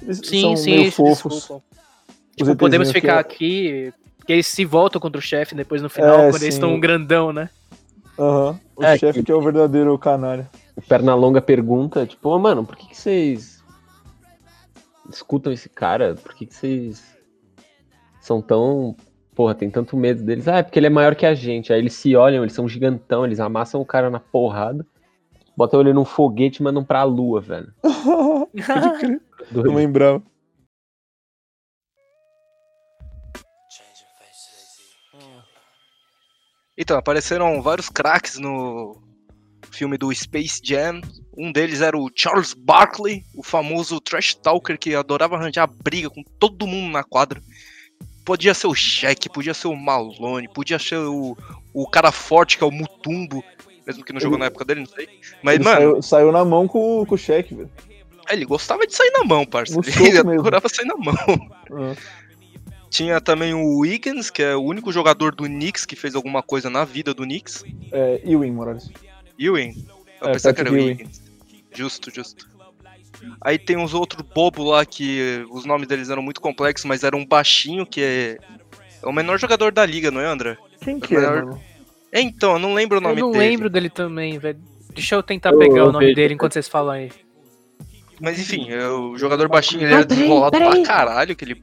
eles 0.02 0.20
sim, 0.26 0.42
são 0.42 0.58
sim, 0.58 0.76
meio 0.76 0.92
fofos. 0.92 1.50
Tipo, 2.36 2.54
podemos 2.58 2.92
ficar 2.92 3.20
aqui 3.20 3.94
que 4.26 4.34
eles 4.34 4.48
se 4.48 4.66
voltam 4.66 5.00
contra 5.02 5.20
o 5.20 5.22
chefe 5.22 5.56
depois 5.56 5.82
no 5.82 5.90
final, 5.90 6.20
é, 6.20 6.30
quando 6.30 6.40
sim. 6.40 6.46
eles 6.46 6.56
estão 6.56 6.74
um 6.74 6.80
grandão, 6.80 7.34
né? 7.34 7.50
Aham. 8.18 8.50
Uhum. 8.50 8.60
O 8.76 8.84
é, 8.84 8.98
chefe 8.98 9.20
que... 9.20 9.26
que... 9.26 9.32
é 9.32 9.36
o 9.36 9.42
verdadeiro 9.42 9.98
canalha. 9.98 10.50
O 10.76 10.82
Pernalonga 10.82 11.42
pergunta, 11.42 12.06
tipo, 12.06 12.30
oh, 12.30 12.40
mano, 12.40 12.66
por 12.66 12.76
que, 12.76 12.88
que 12.88 12.98
vocês 12.98 13.64
escutam 15.10 15.54
esse 15.54 15.70
cara? 15.70 16.16
Por 16.16 16.34
que, 16.34 16.46
que 16.46 16.54
vocês 16.54 17.14
são 18.20 18.42
tão. 18.42 18.96
Porra, 19.36 19.54
tem 19.54 19.70
tanto 19.70 19.98
medo 19.98 20.24
deles. 20.24 20.48
Ah, 20.48 20.58
é 20.58 20.64
porque 20.64 20.80
ele 20.80 20.88
é 20.88 20.92
maior 20.92 21.16
que 21.16 21.26
a 21.26 21.34
gente. 21.34 21.74
Aí 21.74 21.80
eles 21.80 21.94
se 21.94 22.16
olham, 22.16 22.44
eles 22.44 22.54
são 22.54 22.68
gigantão, 22.68 23.26
eles 23.26 23.40
amassam 23.40 23.82
o 23.82 23.86
cara 23.86 24.10
na 24.10 24.20
porrada. 24.20 24.86
Botam 25.56 25.82
ele 25.82 25.94
num 25.94 26.06
foguete 26.06 26.62
e 26.62 26.64
mandam 26.64 26.84
pra 26.84 27.04
lua, 27.04 27.42
velho. 27.42 27.72
Não 29.52 29.76
lembrava. 29.76 30.24
Então, 36.78 36.98
apareceram 36.98 37.62
vários 37.62 37.90
craques 37.90 38.38
no 38.40 38.98
filme 39.72 39.98
do 39.98 40.14
Space 40.14 40.60
Jam. 40.64 41.02
Um 41.38 41.52
deles 41.52 41.82
era 41.82 41.98
o 41.98 42.10
Charles 42.16 42.54
Barkley, 42.54 43.24
o 43.36 43.44
famoso 43.44 44.00
trash 44.00 44.36
talker 44.36 44.78
que 44.78 44.96
adorava 44.96 45.36
arranjar 45.36 45.68
briga 45.68 46.10
com 46.10 46.24
todo 46.40 46.68
mundo 46.68 46.92
na 46.92 47.04
quadra. 47.04 47.42
Podia 48.26 48.54
ser 48.54 48.68
o 48.68 48.74
Shaq, 48.76 49.30
podia 49.30 49.54
ser 49.54 49.68
o 49.68 49.76
Malone, 49.76 50.48
podia 50.54 50.80
ser 50.80 50.98
o, 50.98 51.38
o 51.74 51.88
cara 51.88 52.12
forte 52.12 52.58
que 52.58 52.64
é 52.64 52.68
o 52.68 52.72
Mutumbo, 52.72 53.44
mesmo 53.86 54.04
que 54.04 54.14
não 54.14 54.20
jogou 54.20 54.38
Ele- 54.38 54.40
na 54.42 54.46
época 54.48 54.64
dele, 54.64 54.80
não 54.82 54.88
sei. 54.88 55.10
Mas, 55.44 55.60
mano, 55.60 55.76
saiu, 55.78 56.02
saiu 56.02 56.32
na 56.32 56.46
mão 56.46 56.68
com, 56.68 57.02
o- 57.02 57.06
com 57.06 57.16
o 57.16 57.18
cheque, 57.18 57.54
velho. 57.54 57.70
ele 58.30 58.46
gostava 58.46 58.88
de 58.88 58.96
sair 58.96 59.12
na 59.12 59.26
mão, 59.26 59.46
parça. 59.46 59.76
No 59.76 59.82
Ele 59.86 60.24
mesmo. 60.24 60.32
adorava 60.40 60.70
sair 60.70 60.86
na 60.86 60.96
mão. 60.96 61.16
Ah. 61.72 61.96
Tinha 62.94 63.20
também 63.20 63.56
o 63.56 63.80
Wiggins, 63.80 64.30
que 64.30 64.44
é 64.44 64.56
o 64.56 64.62
único 64.62 64.92
jogador 64.92 65.34
do 65.34 65.46
Knicks 65.46 65.84
que 65.84 65.96
fez 65.96 66.14
alguma 66.14 66.44
coisa 66.44 66.70
na 66.70 66.86
vida 66.86 67.12
do 67.12 67.24
Knicks. 67.24 67.64
É, 67.92 68.22
Ewing, 68.24 68.52
Morales. 68.52 68.88
Ewing? 69.40 69.84
Eu 70.22 70.28
É, 70.30 70.32
pensei 70.34 70.54
que 70.54 70.62
era 70.62 70.72
o. 70.72 70.76
Wiggins. 70.76 71.20
Justo, 71.74 72.14
justo. 72.14 72.48
Aí 73.42 73.58
tem 73.58 73.78
uns 73.78 73.96
outros 73.96 74.22
bobos 74.36 74.64
lá 74.68 74.86
que 74.86 75.44
os 75.50 75.66
nomes 75.66 75.88
deles 75.88 76.12
eram 76.12 76.22
muito 76.22 76.40
complexos, 76.40 76.86
mas 76.86 77.04
era 77.04 77.18
um 77.18 77.26
baixinho 77.26 77.84
que 77.84 78.00
é, 78.00 78.38
é 79.02 79.08
o 79.08 79.12
menor 79.12 79.40
jogador 79.40 79.72
da 79.72 79.84
liga, 79.84 80.12
não 80.12 80.22
é, 80.22 80.28
André? 80.28 80.56
Quem 80.80 81.00
que 81.00 81.16
é, 81.16 81.20
Melhor- 81.20 81.46
mano? 81.46 81.62
É, 82.12 82.22
então, 82.22 82.54
eu 82.54 82.60
não 82.60 82.76
lembro 82.76 83.00
o 83.00 83.02
Eu 83.02 83.02
nome 83.10 83.22
não 83.22 83.32
dele. 83.32 83.44
lembro 83.50 83.70
dele 83.72 83.90
também, 83.90 84.38
velho. 84.38 84.60
Deixa 84.94 85.16
eu 85.16 85.24
tentar 85.24 85.52
Eu- 85.52 85.58
pegar 85.58 85.80
eu 85.80 85.86
o 85.88 85.92
nome 85.92 86.06
vejo. 86.06 86.16
dele 86.16 86.36
enquanto 86.36 86.54
vocês 86.54 86.68
falam 86.68 86.92
aí. 86.94 87.12
Mas 88.22 88.38
enfim, 88.38 88.70
é 88.70 88.88
o 88.88 89.18
jogador 89.18 89.50
baixinho, 89.50 89.82
ele 89.82 89.94
era 89.96 90.06
desenrolado 90.06 90.56
pra 90.56 90.84
caralho, 90.84 91.32
aquele 91.32 91.56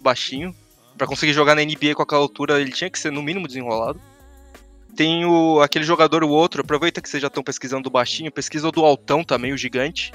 baixinho. 0.00 0.54
Pra 0.98 1.06
conseguir 1.06 1.32
jogar 1.32 1.54
na 1.54 1.62
NBA 1.64 1.94
com 1.94 2.02
aquela 2.02 2.20
altura, 2.20 2.60
ele 2.60 2.72
tinha 2.72 2.90
que 2.90 2.98
ser 2.98 3.10
no 3.10 3.22
mínimo 3.22 3.46
desenrolado. 3.46 4.00
Tem 4.96 5.24
o, 5.24 5.60
aquele 5.62 5.84
jogador, 5.84 6.22
o 6.24 6.28
outro, 6.28 6.60
aproveita 6.60 7.00
que 7.00 7.08
vocês 7.08 7.20
já 7.20 7.28
estão 7.28 7.42
pesquisando 7.42 7.84
do 7.84 7.90
baixinho, 7.90 8.30
pesquisa 8.30 8.68
o 8.68 8.72
do 8.72 8.84
altão 8.84 9.22
também, 9.24 9.52
o 9.52 9.56
gigante. 9.56 10.12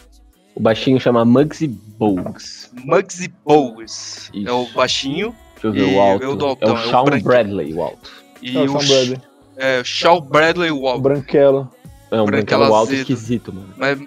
O 0.53 0.59
baixinho 0.59 0.99
chama 0.99 1.25
Muggsy 1.25 1.67
Bogues. 1.67 2.69
Muggsy 2.83 3.33
Bogues. 3.43 4.29
É 4.33 4.51
o 4.51 4.63
Isso. 4.63 4.73
baixinho 4.75 5.35
Deixa 5.53 5.67
eu 5.67 5.71
ver 5.73 5.79
E 5.89 5.95
o 5.95 5.99
alto. 5.99 6.23
eu 6.23 6.35
do 6.35 6.45
é 6.45 6.49
altão, 6.49 6.73
o 6.73 6.77
é 6.77 6.79
o 6.85 6.89
Sean 6.89 7.03
branquinho. 7.03 7.23
Bradley, 7.23 7.73
o 7.73 7.81
alto. 7.81 8.11
e 8.41 8.57
É 8.57 8.61
o 8.61 8.63
o, 8.65 8.81
Sean 8.81 8.87
Bradley. 8.87 9.21
é, 9.57 9.83
Shaw 9.83 10.21
Bradley 10.21 10.71
O 10.71 10.81
Wall. 10.81 10.99
Branquelo. 11.01 11.71
É 12.11 12.21
um 12.21 12.25
Branquela 12.25 12.65
branquelo 12.65 12.75
alto 12.75 12.89
azedo. 12.91 12.99
esquisito, 13.01 13.53
mano. 13.53 13.73
Mas, 13.75 13.99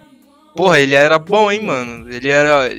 porra, 0.54 0.78
ele 0.80 0.94
era 0.94 1.18
bom, 1.18 1.50
hein, 1.50 1.62
mano. 1.62 2.08
Ele 2.12 2.28
era. 2.28 2.70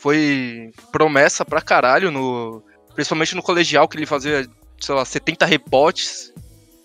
Foi 0.00 0.70
promessa 0.90 1.44
pra 1.44 1.60
caralho, 1.60 2.10
no, 2.10 2.62
principalmente 2.94 3.36
no 3.36 3.42
colegial, 3.42 3.86
que 3.86 3.98
ele 3.98 4.06
fazia, 4.06 4.48
sei 4.80 4.94
lá, 4.94 5.04
70 5.04 5.44
rebotes, 5.44 6.32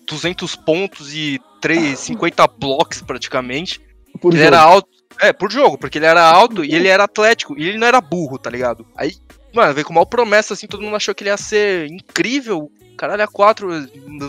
200 0.06 0.54
pontos 0.56 1.14
e 1.14 1.40
3, 1.62 1.98
50 1.98 2.46
blocos 2.60 3.00
praticamente. 3.00 3.80
Por 4.20 4.34
ele 4.34 4.42
jogo. 4.42 4.54
era 4.54 4.60
alto. 4.60 4.88
É, 5.18 5.32
por 5.32 5.50
jogo, 5.50 5.78
porque 5.78 5.96
ele 5.96 6.04
era 6.04 6.22
alto 6.22 6.62
e 6.62 6.74
ele 6.74 6.88
era 6.88 7.04
atlético. 7.04 7.58
E 7.58 7.66
ele 7.66 7.78
não 7.78 7.86
era 7.86 8.02
burro, 8.02 8.38
tá 8.38 8.50
ligado? 8.50 8.86
Aí, 8.94 9.16
mano, 9.54 9.72
veio 9.72 9.86
com 9.86 9.94
uma 9.94 10.04
promessa 10.04 10.52
assim, 10.52 10.66
todo 10.66 10.82
mundo 10.82 10.96
achou 10.96 11.14
que 11.14 11.22
ele 11.22 11.30
ia 11.30 11.38
ser 11.38 11.86
incrível. 11.86 12.70
Caralho, 12.96 13.22
a 13.24 13.28
4 13.28 13.68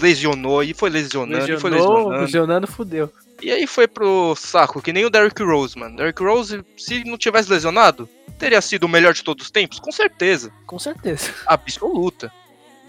lesionou 0.01 0.63
e 0.63 0.73
foi 0.73 0.89
lesionando, 0.89 1.51
e 1.51 1.57
foi 1.59 1.69
Lesionou, 1.71 1.97
lesionando. 1.97 2.21
lesionando, 2.23 2.67
fudeu. 2.67 3.09
E 3.41 3.51
aí 3.51 3.65
foi 3.67 3.87
pro 3.87 4.35
saco, 4.35 4.81
que 4.81 4.91
nem 4.91 5.05
o 5.05 5.09
Derrick 5.09 5.41
Rose, 5.43 5.77
mano. 5.77 5.95
Derrick 5.95 6.21
Rose, 6.23 6.63
se 6.75 7.03
não 7.03 7.17
tivesse 7.17 7.49
lesionado, 7.51 8.09
teria 8.37 8.59
sido 8.61 8.83
o 8.85 8.89
melhor 8.89 9.13
de 9.13 9.23
todos 9.23 9.45
os 9.45 9.51
tempos? 9.51 9.79
Com 9.79 9.91
certeza. 9.91 10.51
Com 10.65 10.79
certeza. 10.79 11.31
Absoluta. 11.45 12.31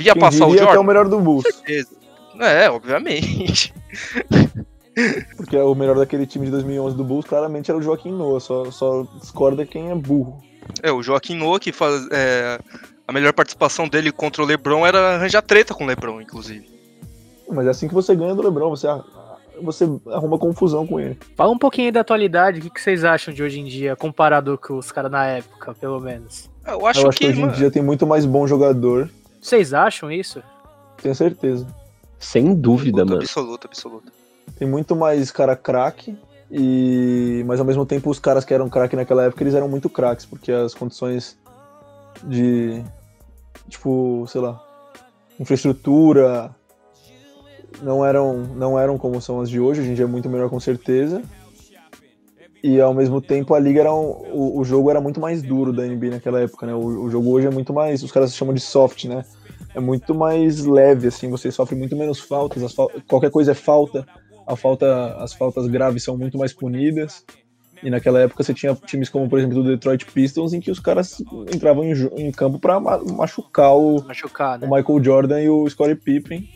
Ia 0.01 0.13
Quem 0.13 0.21
passar 0.21 0.47
o 0.47 0.51
diria 0.51 0.63
que 0.67 0.69
é 0.69 0.73
o 0.73 0.75
Jordan? 0.75 0.87
melhor 0.89 1.09
do 1.09 1.17
Com 1.19 1.23
Bulls. 1.25 1.45
certeza. 1.45 1.97
É, 2.41 2.71
obviamente. 2.71 3.75
Porque 5.37 5.57
o 5.57 5.75
melhor 5.75 5.97
daquele 5.97 6.27
time 6.27 6.47
de 6.47 6.51
2011 6.53 6.97
do 6.97 7.05
Bulls 7.05 7.25
claramente 7.27 7.71
era 7.71 7.79
o 7.79 7.83
Joaquim 7.83 8.11
Noah. 8.13 8.41
Só, 8.41 8.71
só 8.71 9.07
discorda 9.21 9.65
quem 9.67 9.91
é 9.91 9.95
burro. 9.95 10.43
É, 10.83 10.91
o 10.91 11.03
Joaquim 11.03 11.37
Noah, 11.37 11.61
que 11.61 11.73
faz. 11.73 12.07
é, 12.11 12.59
a 13.09 13.13
melhor 13.13 13.33
participação 13.33 13.89
dele 13.89 14.13
contra 14.13 14.43
o 14.43 14.45
LeBron 14.45 14.87
era 14.87 15.15
arranjar 15.15 15.41
treta 15.41 15.73
com 15.73 15.85
o 15.85 15.87
LeBron, 15.87 16.21
inclusive. 16.21 16.69
Mas 17.51 17.67
é 17.67 17.71
assim 17.71 17.89
que 17.89 17.95
você 17.95 18.15
ganha 18.15 18.35
do 18.35 18.43
LeBron. 18.43 18.69
Você, 18.69 18.87
você 19.63 19.85
arruma 20.13 20.39
confusão 20.39 20.87
com 20.87 21.01
ele. 21.01 21.19
Fala 21.35 21.51
um 21.51 21.59
pouquinho 21.59 21.87
aí 21.87 21.93
da 21.93 22.01
atualidade, 22.01 22.61
o 22.61 22.63
que 22.63 22.69
que 22.69 22.81
vocês 22.83 23.05
acham 23.05 23.33
de 23.33 23.43
hoje 23.43 23.61
em 23.61 23.65
dia, 23.65 23.97
comparado 23.97 24.59
com 24.59 24.77
os 24.77 24.93
caras 24.93 25.11
na 25.11 25.25
época, 25.25 25.75
pelo 25.75 25.99
menos? 25.99 26.51
Eu 26.67 26.87
acho, 26.87 27.01
Eu 27.01 27.09
acho 27.09 27.19
que, 27.19 27.25
que, 27.25 27.31
hoje 27.31 27.39
em 27.39 27.45
mano, 27.47 27.57
dia 27.57 27.71
tem 27.71 27.83
muito 27.83 28.07
mais 28.07 28.27
bom 28.27 28.47
jogador. 28.47 29.09
Vocês 29.41 29.73
acham 29.73 30.13
isso? 30.13 30.43
Tenho 31.03 31.15
certeza. 31.15 31.67
Sem 32.19 32.55
dúvida, 32.55 33.03
absoluta, 33.03 33.15
mano. 33.15 33.23
absoluta, 33.23 33.67
absoluta. 33.69 34.13
Tem 34.59 34.69
muito 34.69 34.95
mais 34.95 35.31
cara 35.31 35.57
craque. 35.57 36.15
E... 36.51 37.43
Mas 37.47 37.59
ao 37.59 37.65
mesmo 37.65 37.87
tempo 37.87 38.11
os 38.11 38.19
caras 38.19 38.45
que 38.45 38.53
eram 38.53 38.69
craque 38.69 38.97
naquela 38.97 39.25
época, 39.25 39.43
eles 39.43 39.55
eram 39.55 39.69
muito 39.69 39.89
craques. 39.89 40.27
Porque 40.27 40.53
as 40.53 40.75
condições 40.75 41.39
de... 42.23 42.85
Tipo, 43.69 44.25
sei 44.29 44.41
lá... 44.41 44.61
Infraestrutura... 45.39 46.55
Não 47.83 48.05
eram, 48.05 48.39
não 48.57 48.79
eram 48.79 48.99
como 48.99 49.21
são 49.21 49.41
as 49.41 49.49
de 49.49 49.61
hoje. 49.61 49.81
Hoje 49.81 49.91
em 49.91 49.95
dia 49.95 50.05
é 50.05 50.09
muito 50.09 50.29
melhor 50.29 50.49
com 50.49 50.59
certeza. 50.59 51.23
E 52.65 52.81
ao 52.81 52.93
mesmo 52.93 53.21
tempo 53.21 53.55
a 53.55 53.59
liga 53.61 53.81
era 53.81 53.95
um, 53.95 54.07
o, 54.33 54.59
o 54.59 54.65
jogo 54.65 54.91
era 54.91 55.01
muito 55.01 55.21
mais 55.21 55.43
duro 55.43 55.73
da 55.73 55.87
NBA 55.87 56.11
naquela 56.11 56.41
época, 56.41 56.67
né? 56.67 56.75
O, 56.75 57.05
o 57.05 57.11
jogo 57.11 57.31
hoje 57.31 57.47
é 57.47 57.51
muito 57.51 57.73
mais, 57.73 58.03
os 58.03 58.11
caras 58.11 58.35
chamam 58.35 58.53
de 58.53 58.61
soft, 58.61 59.05
né? 59.05 59.25
É 59.75 59.79
muito 59.81 60.13
mais 60.13 60.65
leve 60.65 61.07
assim, 61.07 61.31
você 61.31 61.53
sofre 61.53 61.77
muito 61.77 61.95
menos 61.95 62.19
faltas, 62.19 62.63
as 62.65 62.73
fal- 62.73 62.91
qualquer 63.07 63.31
coisa 63.31 63.53
é 63.53 63.55
falta, 63.55 64.05
a 64.47 64.57
falta, 64.57 65.15
as 65.19 65.33
faltas 65.35 65.69
graves 65.69 66.03
são 66.03 66.19
muito 66.19 66.37
mais 66.37 66.53
punidas. 66.53 67.25
E 67.83 67.91
naquela 67.91 68.21
época 68.21 68.43
você 68.43 68.53
tinha 68.53 68.75
times 68.75 69.09
como, 69.09 69.29
por 69.29 69.39
exemplo, 69.39 69.61
o 69.61 69.65
Detroit 69.65 70.05
Pistons, 70.07 70.53
em 70.53 70.61
que 70.61 70.71
os 70.71 70.81
caras 70.81 71.23
entravam 71.55 71.85
em, 71.85 71.93
em 72.17 72.33
campo 72.33 72.59
para 72.59 72.81
machucar 72.81 73.77
o, 73.77 74.03
Machucar, 74.05 74.59
né? 74.59 74.67
o 74.67 74.71
Michael 74.71 75.05
Jordan 75.05 75.41
e 75.41 75.49
o 75.49 75.69
Scottie 75.69 75.95
Pippen. 75.95 76.49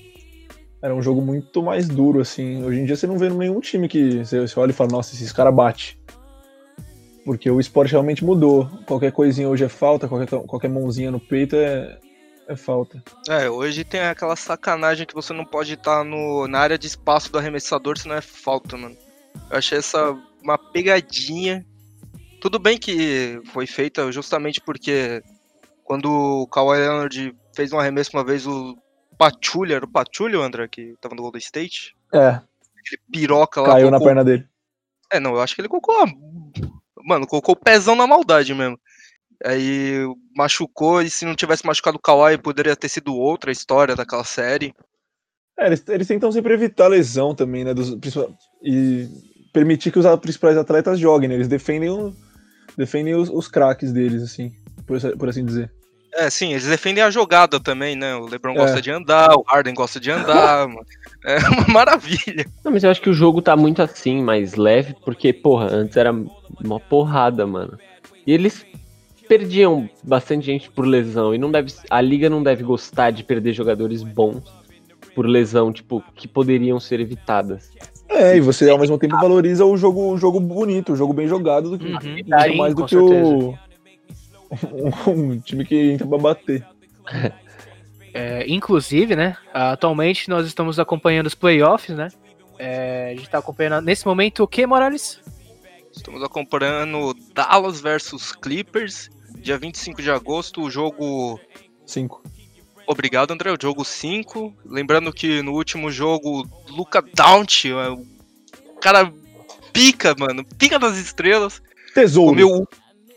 Era 0.82 0.94
um 0.94 1.02
jogo 1.02 1.22
muito 1.22 1.62
mais 1.62 1.87
duro, 1.87 2.20
assim. 2.20 2.64
Hoje 2.64 2.80
em 2.80 2.85
dia 2.85 2.96
você 2.96 3.06
não 3.06 3.16
vê 3.16 3.28
nenhum 3.28 3.61
time 3.61 3.87
que 3.87 4.24
você, 4.24 4.40
você 4.40 4.58
olha 4.58 4.70
e 4.70 4.74
fala, 4.74 4.90
nossa, 4.90 5.14
esses 5.14 5.32
caras 5.32 5.54
bate. 5.54 5.96
Porque 7.24 7.48
o 7.48 7.61
esporte 7.61 7.92
realmente 7.92 8.24
mudou. 8.24 8.68
Qualquer 8.85 9.12
coisinha 9.12 9.48
hoje 9.48 9.64
é 9.64 9.68
falta, 9.68 10.08
qualquer, 10.08 10.28
qualquer 10.40 10.68
mãozinha 10.68 11.12
no 11.12 11.20
peito 11.20 11.54
é, 11.54 11.98
é 12.48 12.56
falta. 12.56 13.00
É, 13.28 13.48
hoje 13.48 13.85
tem 13.85 14.00
aquela 14.00 14.35
sacanagem 14.35 15.06
que 15.06 15.14
você 15.14 15.32
não 15.32 15.44
pode 15.44 15.74
estar 15.74 16.04
no, 16.04 16.48
na 16.48 16.58
área 16.58 16.76
de 16.76 16.88
espaço 16.88 17.30
do 17.30 17.38
arremessador 17.38 17.96
se 17.96 18.08
não 18.08 18.16
é 18.16 18.20
falta, 18.20 18.76
mano. 18.76 18.96
Eu 19.50 19.58
achei 19.58 19.78
essa 19.78 20.18
uma 20.42 20.59
pegadinha. 20.59 21.64
Tudo 22.40 22.59
bem 22.59 22.76
que 22.76 23.40
foi 23.52 23.66
feita 23.66 24.11
justamente 24.11 24.61
porque 24.61 25.22
quando 25.85 26.07
o 26.07 26.46
Kawhi 26.46 26.78
Leonard 26.78 27.37
fez 27.55 27.72
um 27.72 27.78
arremesso 27.78 28.11
uma 28.14 28.24
vez, 28.24 28.46
o 28.46 28.76
Patulha, 29.16 29.76
era 29.76 29.85
o 29.85 29.90
Patulha, 29.90 30.38
André, 30.38 30.66
que 30.68 30.94
tava 31.00 31.14
no 31.14 31.22
Golden 31.22 31.38
State? 31.38 31.96
É, 32.12 32.28
Aquele 32.28 33.02
piroca 33.11 33.61
lá. 33.61 33.68
caiu 33.68 33.90
na 33.90 34.00
perna 34.00 34.24
dele. 34.24 34.46
É, 35.12 35.20
não, 35.20 35.35
eu 35.35 35.40
acho 35.40 35.55
que 35.55 35.61
ele 35.61 35.68
colocou 35.68 35.94
a... 36.02 36.07
Mano, 37.05 37.26
colocou 37.26 37.55
o 37.55 37.59
pezão 37.59 37.94
na 37.94 38.07
maldade 38.07 38.55
mesmo. 38.55 38.78
Aí 39.44 39.98
machucou, 40.37 41.02
e 41.02 41.11
se 41.11 41.24
não 41.24 41.35
tivesse 41.35 41.66
machucado 41.66 41.96
o 41.96 42.00
Kawhi, 42.00 42.38
poderia 42.38 42.76
ter 42.76 42.88
sido 42.88 43.14
outra 43.14 43.50
história 43.50 43.96
daquela 43.96 44.24
série. 44.24 44.72
É, 45.59 45.66
eles, 45.66 45.85
eles 45.88 46.07
tentam 46.07 46.31
sempre 46.33 46.55
evitar 46.55 46.88
lesão 46.88 47.35
também, 47.35 47.64
né? 47.64 47.74
Dos, 47.74 47.96
e 48.62 49.09
permitir 49.52 49.90
que 49.90 49.98
os 49.98 50.06
principais 50.20 50.56
atletas 50.56 50.98
joguem, 50.98 51.28
né? 51.28 51.34
Eles 51.34 51.48
defendem, 51.48 51.90
o- 51.90 52.14
defendem 52.76 53.14
os, 53.14 53.28
os 53.28 53.48
craques 53.48 53.92
deles, 53.92 54.22
assim, 54.22 54.52
por, 54.86 54.98
por 55.16 55.28
assim 55.28 55.44
dizer. 55.44 55.70
É, 56.14 56.28
sim, 56.28 56.50
eles 56.50 56.66
defendem 56.66 57.02
a 57.02 57.10
jogada 57.10 57.58
também, 57.58 57.96
né? 57.96 58.14
O 58.16 58.26
LeBron 58.26 58.52
É. 58.52 58.56
gosta 58.56 58.82
de 58.82 58.90
andar, 58.90 59.34
o 59.34 59.42
Harden 59.48 59.72
gosta 59.74 59.98
de 59.98 60.10
andar, 60.10 60.68
mano. 60.68 60.84
É 61.24 61.38
uma 61.48 61.68
maravilha. 61.68 62.44
Não, 62.64 62.70
mas 62.72 62.84
eu 62.84 62.90
acho 62.90 63.00
que 63.00 63.08
o 63.08 63.14
jogo 63.14 63.40
tá 63.40 63.56
muito 63.56 63.80
assim, 63.80 64.22
mais 64.22 64.54
leve, 64.54 64.94
porque, 65.04 65.32
porra, 65.32 65.68
antes 65.72 65.96
era 65.96 66.12
uma 66.62 66.78
porrada, 66.80 67.46
mano. 67.46 67.78
E 68.26 68.32
eles 68.32 68.66
perdiam 69.26 69.88
bastante 70.04 70.44
gente 70.44 70.68
por 70.70 70.84
lesão. 70.86 71.34
E 71.34 71.38
não 71.38 71.50
deve. 71.50 71.72
A 71.88 72.00
liga 72.02 72.28
não 72.28 72.42
deve 72.42 72.62
gostar 72.62 73.10
de 73.10 73.24
perder 73.24 73.54
jogadores 73.54 74.02
bons 74.02 74.42
por 75.14 75.26
lesão, 75.26 75.72
tipo, 75.72 76.02
que 76.14 76.28
poderiam 76.28 76.78
ser 76.78 77.00
evitadas. 77.00 77.70
É, 78.14 78.37
e 78.37 78.40
você 78.40 78.68
ao 78.68 78.79
mesmo 78.79 78.98
tempo 78.98 79.16
valoriza 79.18 79.64
o 79.64 79.77
jogo, 79.77 80.12
o 80.12 80.18
jogo 80.18 80.38
bonito, 80.38 80.92
o 80.92 80.96
jogo 80.96 81.12
bem 81.12 81.27
jogado 81.27 81.70
do 81.70 81.79
que 81.79 81.85
Uhum, 81.87 82.12
muito 82.12 82.57
mais 82.57 82.75
do 82.75 82.85
que 82.85 82.96
o 82.96 83.55
um 85.09 85.40
time 85.40 85.64
que 85.64 85.92
entra 85.92 86.07
pra 86.07 86.18
bater. 86.18 86.66
É, 88.14 88.44
inclusive, 88.46 89.16
né, 89.16 89.38
atualmente 89.55 90.29
nós 90.29 90.46
estamos 90.46 90.79
acompanhando 90.79 91.29
os 91.29 91.35
playoffs, 91.35 91.96
né? 91.96 92.09
É, 92.59 93.12
a 93.12 93.16
gente 93.16 93.31
tá 93.31 93.38
acompanhando 93.38 93.83
nesse 93.83 94.07
momento 94.07 94.42
o 94.42 94.46
que, 94.46 94.66
Morales? 94.66 95.18
Estamos 95.90 96.22
acompanhando 96.22 97.16
Dallas 97.35 97.81
versus 97.81 98.33
Clippers, 98.33 99.09
dia 99.38 99.57
25 99.57 100.03
de 100.03 100.11
agosto, 100.11 100.61
o 100.61 100.70
jogo 100.70 101.40
5. 101.87 102.22
Obrigado, 102.87 103.33
André. 103.33 103.51
O 103.53 103.57
jogo 103.61 103.85
5. 103.85 104.55
Lembrando 104.64 105.12
que 105.12 105.42
no 105.42 105.53
último 105.53 105.90
jogo, 105.90 106.47
Luca 106.68 107.03
Daunt, 107.14 107.64
é 107.66 107.88
o 107.90 108.05
cara 108.81 109.12
pica, 109.73 110.14
mano. 110.18 110.45
Pica 110.59 110.79
das 110.79 110.97
estrelas. 110.99 111.62
Tesouro. 111.95 112.31
Comeu 112.31 112.68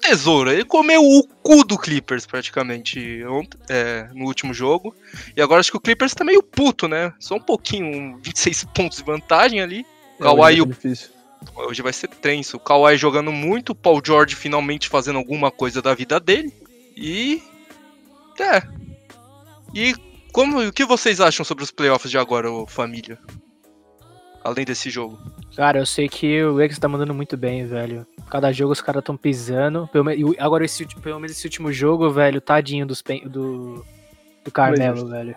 tesouro. 0.01 0.51
Ele 0.51 0.63
comeu 0.63 1.01
o 1.01 1.27
cu 1.41 1.63
do 1.63 1.77
Clippers 1.77 2.25
praticamente 2.27 3.23
ontem, 3.25 3.57
é, 3.69 4.07
no 4.13 4.25
último 4.25 4.53
jogo. 4.53 4.95
E 5.35 5.41
agora 5.41 5.59
acho 5.59 5.71
que 5.71 5.77
o 5.77 5.81
Clippers 5.81 6.13
tá 6.13 6.23
meio 6.23 6.43
puto, 6.43 6.87
né? 6.87 7.11
Só 7.19 7.35
um 7.35 7.41
pouquinho, 7.41 8.17
26 8.21 8.65
pontos 8.75 8.97
de 8.99 9.03
vantagem 9.03 9.61
ali. 9.61 9.85
O 10.19 10.23
Kawhi, 10.23 10.59
é 10.59 10.61
o- 10.61 10.65
difícil. 10.67 11.09
hoje 11.55 11.81
vai 11.81 11.91
ser 11.91 12.07
tenso. 12.09 12.57
O 12.57 12.59
Kawhi 12.59 12.97
jogando 12.97 13.31
muito, 13.31 13.71
o 13.71 13.75
Paul 13.75 14.01
George 14.05 14.35
finalmente 14.35 14.87
fazendo 14.89 15.17
alguma 15.17 15.49
coisa 15.49 15.81
da 15.81 15.93
vida 15.95 16.19
dele. 16.19 16.53
E. 16.95 17.41
É. 18.39 18.61
E 19.75 19.93
como, 20.31 20.59
o 20.65 20.71
que 20.73 20.85
vocês 20.85 21.19
acham 21.19 21.45
sobre 21.45 21.63
os 21.63 21.71
playoffs 21.71 22.09
de 22.09 22.17
agora, 22.17 22.49
ô 22.51 22.65
família? 22.65 23.19
Além 24.43 24.63
desse 24.65 24.89
jogo. 24.89 25.17
Cara, 25.55 25.79
eu 25.79 25.85
sei 25.85 26.07
que 26.07 26.43
o 26.43 26.53
Lakers 26.53 26.77
tá 26.79 26.87
mandando 26.87 27.13
muito 27.13 27.35
bem, 27.35 27.65
velho. 27.65 28.05
Cada 28.29 28.51
jogo 28.51 28.73
os 28.73 28.81
caras 28.81 29.03
tão 29.03 29.17
pisando. 29.17 29.87
Pelo, 29.91 30.05
me- 30.05 30.15
e 30.15 30.39
agora, 30.39 30.63
esse, 30.65 30.85
pelo 31.01 31.19
menos 31.19 31.31
esse 31.35 31.45
último 31.47 31.71
jogo, 31.71 32.09
velho, 32.11 32.39
tadinho 32.41 32.85
dos, 32.85 33.03
do, 33.25 33.83
do 34.43 34.51
Carmelo, 34.51 35.07
velho. 35.07 35.35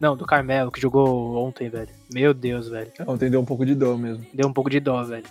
Não, 0.00 0.16
do 0.16 0.26
Carmelo, 0.26 0.70
que 0.72 0.80
jogou 0.80 1.36
ontem, 1.36 1.68
velho. 1.70 1.88
Meu 2.12 2.34
Deus, 2.34 2.68
velho. 2.68 2.90
Ontem 3.06 3.30
deu 3.30 3.40
um 3.40 3.44
pouco 3.44 3.64
de 3.64 3.74
dor 3.74 3.96
mesmo. 3.96 4.26
Deu 4.34 4.48
um 4.48 4.52
pouco 4.52 4.68
de 4.70 4.80
dó, 4.80 5.02
velho. 5.04 5.24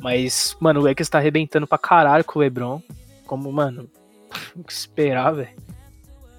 Mas, 0.00 0.56
mano, 0.60 0.80
o 0.80 0.82
Lakers 0.82 1.08
tá 1.08 1.18
arrebentando 1.18 1.66
pra 1.66 1.78
caralho 1.78 2.24
com 2.24 2.38
o 2.38 2.42
LeBron. 2.42 2.82
Como, 3.26 3.50
mano, 3.52 3.88
o 4.56 4.64
que 4.64 4.72
esperar, 4.72 5.30
velho. 5.32 5.50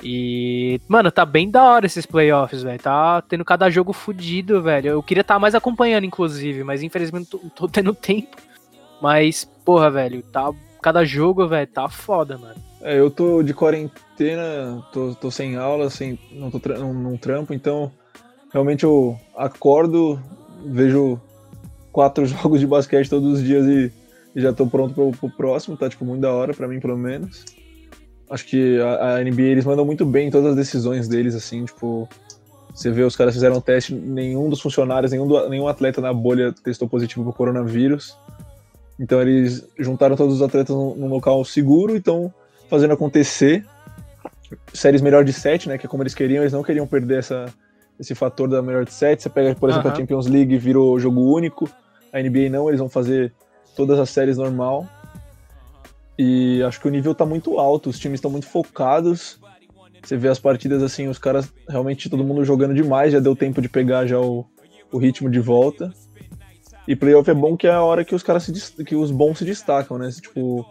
E, 0.04 0.82
mano, 0.88 1.10
tá 1.10 1.26
bem 1.26 1.50
da 1.50 1.64
hora 1.64 1.86
esses 1.86 2.06
playoffs, 2.06 2.62
velho. 2.62 2.80
Tá 2.80 3.22
tendo 3.22 3.46
cada 3.46 3.70
jogo 3.70 3.94
fudido, 3.94 4.62
velho. 4.62 4.90
Eu 4.90 5.04
queria 5.04 5.22
estar 5.22 5.40
mais 5.40 5.56
acompanhando, 5.56 6.06
inclusive, 6.06 6.64
mas 6.64 6.84
infelizmente 6.84 7.30
não 7.32 7.40
tô, 7.40 7.50
tô 7.56 7.68
tendo 7.68 7.94
tempo. 7.94 8.36
Mas, 9.02 9.46
porra, 9.64 9.90
velho, 9.90 10.22
tá. 10.24 10.52
Cada 10.82 11.06
jogo, 11.06 11.48
velho, 11.48 11.68
tá 11.68 11.88
foda, 11.88 12.38
mano. 12.38 12.56
É, 12.82 13.00
eu 13.00 13.10
tô 13.10 13.42
de 13.42 13.54
quarentena, 13.54 14.84
tô, 14.92 15.16
tô 15.16 15.32
sem 15.32 15.56
aula, 15.56 15.90
sem, 15.90 16.20
não, 16.34 16.52
tô 16.52 16.60
não, 16.68 17.16
trampo, 17.16 17.54
então 17.54 17.90
realmente 18.52 18.84
eu 18.84 19.18
acordo, 19.38 20.20
vejo 20.66 21.18
quatro 21.94 22.26
jogos 22.28 22.60
de 22.60 22.68
basquete 22.68 23.10
todos 23.10 23.40
os 23.40 23.44
dias 23.44 23.66
e, 23.66 23.90
e 24.36 24.42
já 24.42 24.52
tô 24.52 24.68
pronto 24.68 24.94
pro, 24.94 25.12
pro 25.12 25.30
próximo, 25.30 25.78
tá 25.78 25.90
tipo 25.90 26.04
muito 26.04 26.20
da 26.20 26.34
hora 26.34 26.54
pra 26.54 26.68
mim 26.68 26.82
pelo 26.82 26.98
menos. 26.98 27.46
Acho 28.30 28.46
que 28.46 28.80
a, 28.80 29.16
a 29.18 29.24
NBA 29.24 29.42
eles 29.44 29.66
mandam 29.66 29.86
muito 29.86 30.06
bem 30.06 30.28
em 30.28 30.32
todas 30.32 30.52
as 30.52 30.56
decisões 30.56 31.08
deles, 31.08 31.36
assim, 31.36 31.66
tipo, 31.66 32.08
você 32.74 32.90
vê 32.90 33.04
os 33.04 33.16
caras 33.16 33.34
fizeram 33.34 33.58
um 33.58 33.62
teste, 33.62 33.94
nenhum 33.94 34.50
dos 34.50 34.60
funcionários, 34.62 35.12
nenhum, 35.12 35.28
do- 35.28 35.50
nenhum 35.50 35.68
atleta 35.68 36.02
na 36.02 36.12
bolha 36.14 36.54
testou 36.64 36.88
positivo 36.88 37.24
pro 37.24 37.34
coronavírus. 37.34 38.18
Então 39.00 39.22
eles 39.22 39.68
juntaram 39.78 40.16
todos 40.16 40.36
os 40.36 40.42
atletas 40.42 40.76
num, 40.76 40.96
num 40.96 41.08
local 41.08 41.44
seguro 41.46 41.94
e 41.94 41.98
estão 41.98 42.34
fazendo 42.70 42.94
acontecer. 42.94 43.66
Séries 44.74 45.02
melhor 45.02 45.24
de 45.24 45.34
sete, 45.34 45.68
né? 45.68 45.78
Que 45.78 45.86
é 45.86 45.90
como 45.90 46.04
eles 46.04 46.14
queriam, 46.16 46.42
eles 46.44 46.54
não 46.54 46.64
queriam 46.64 46.88
perder 46.88 47.20
essa, 47.20 47.46
esse 48.00 48.16
fator 48.16 48.48
da 48.48 48.62
melhor 48.62 48.86
de 48.86 48.94
sete. 48.94 49.24
Você 49.24 49.30
pega, 49.30 49.54
por 49.56 49.70
exemplo, 49.70 49.88
Aham. 49.90 49.96
a 49.96 50.00
Champions 50.00 50.28
League 50.28 50.58
virou 50.58 51.00
jogo 51.00 51.22
único. 51.22 51.70
A 52.12 52.20
NBA 52.22 52.50
não, 52.50 52.70
eles 52.70 52.80
vão 52.80 52.90
fazer 52.90 53.34
todas 53.76 54.00
as 54.00 54.10
séries 54.10 54.38
normal. 54.38 54.88
E 56.18 56.62
acho 56.64 56.80
que 56.80 56.88
o 56.88 56.92
nível 56.92 57.16
tá 57.16 57.26
muito 57.26 57.58
alto, 57.58 57.90
os 57.90 58.00
times 58.00 58.18
estão 58.18 58.30
muito 58.32 58.48
focados. 58.48 59.40
Você 60.04 60.18
vê 60.18 60.28
as 60.28 60.40
partidas 60.40 60.84
assim, 60.84 61.08
os 61.08 61.18
caras 61.18 61.52
realmente 61.68 62.10
todo 62.10 62.24
mundo 62.24 62.44
jogando 62.44 62.74
demais, 62.74 63.14
já 63.14 63.20
deu 63.20 63.36
tempo 63.36 63.62
de 63.62 63.70
pegar 63.70 64.06
já 64.06 64.20
o, 64.20 64.46
o 64.92 64.98
ritmo 64.98 65.30
de 65.30 65.40
volta. 65.40 65.92
E 66.88 66.96
playoff 66.96 67.30
é 67.30 67.34
bom 67.34 67.56
que 67.56 67.66
é 67.66 67.72
a 67.72 67.82
hora 67.82 68.04
que 68.04 68.14
os 68.14 68.22
caras 68.22 68.44
se 68.44 68.84
que 68.84 68.96
os 68.96 69.10
bons 69.10 69.38
se 69.38 69.46
destacam, 69.46 69.98
né? 69.98 70.10
Tipo, 70.12 70.66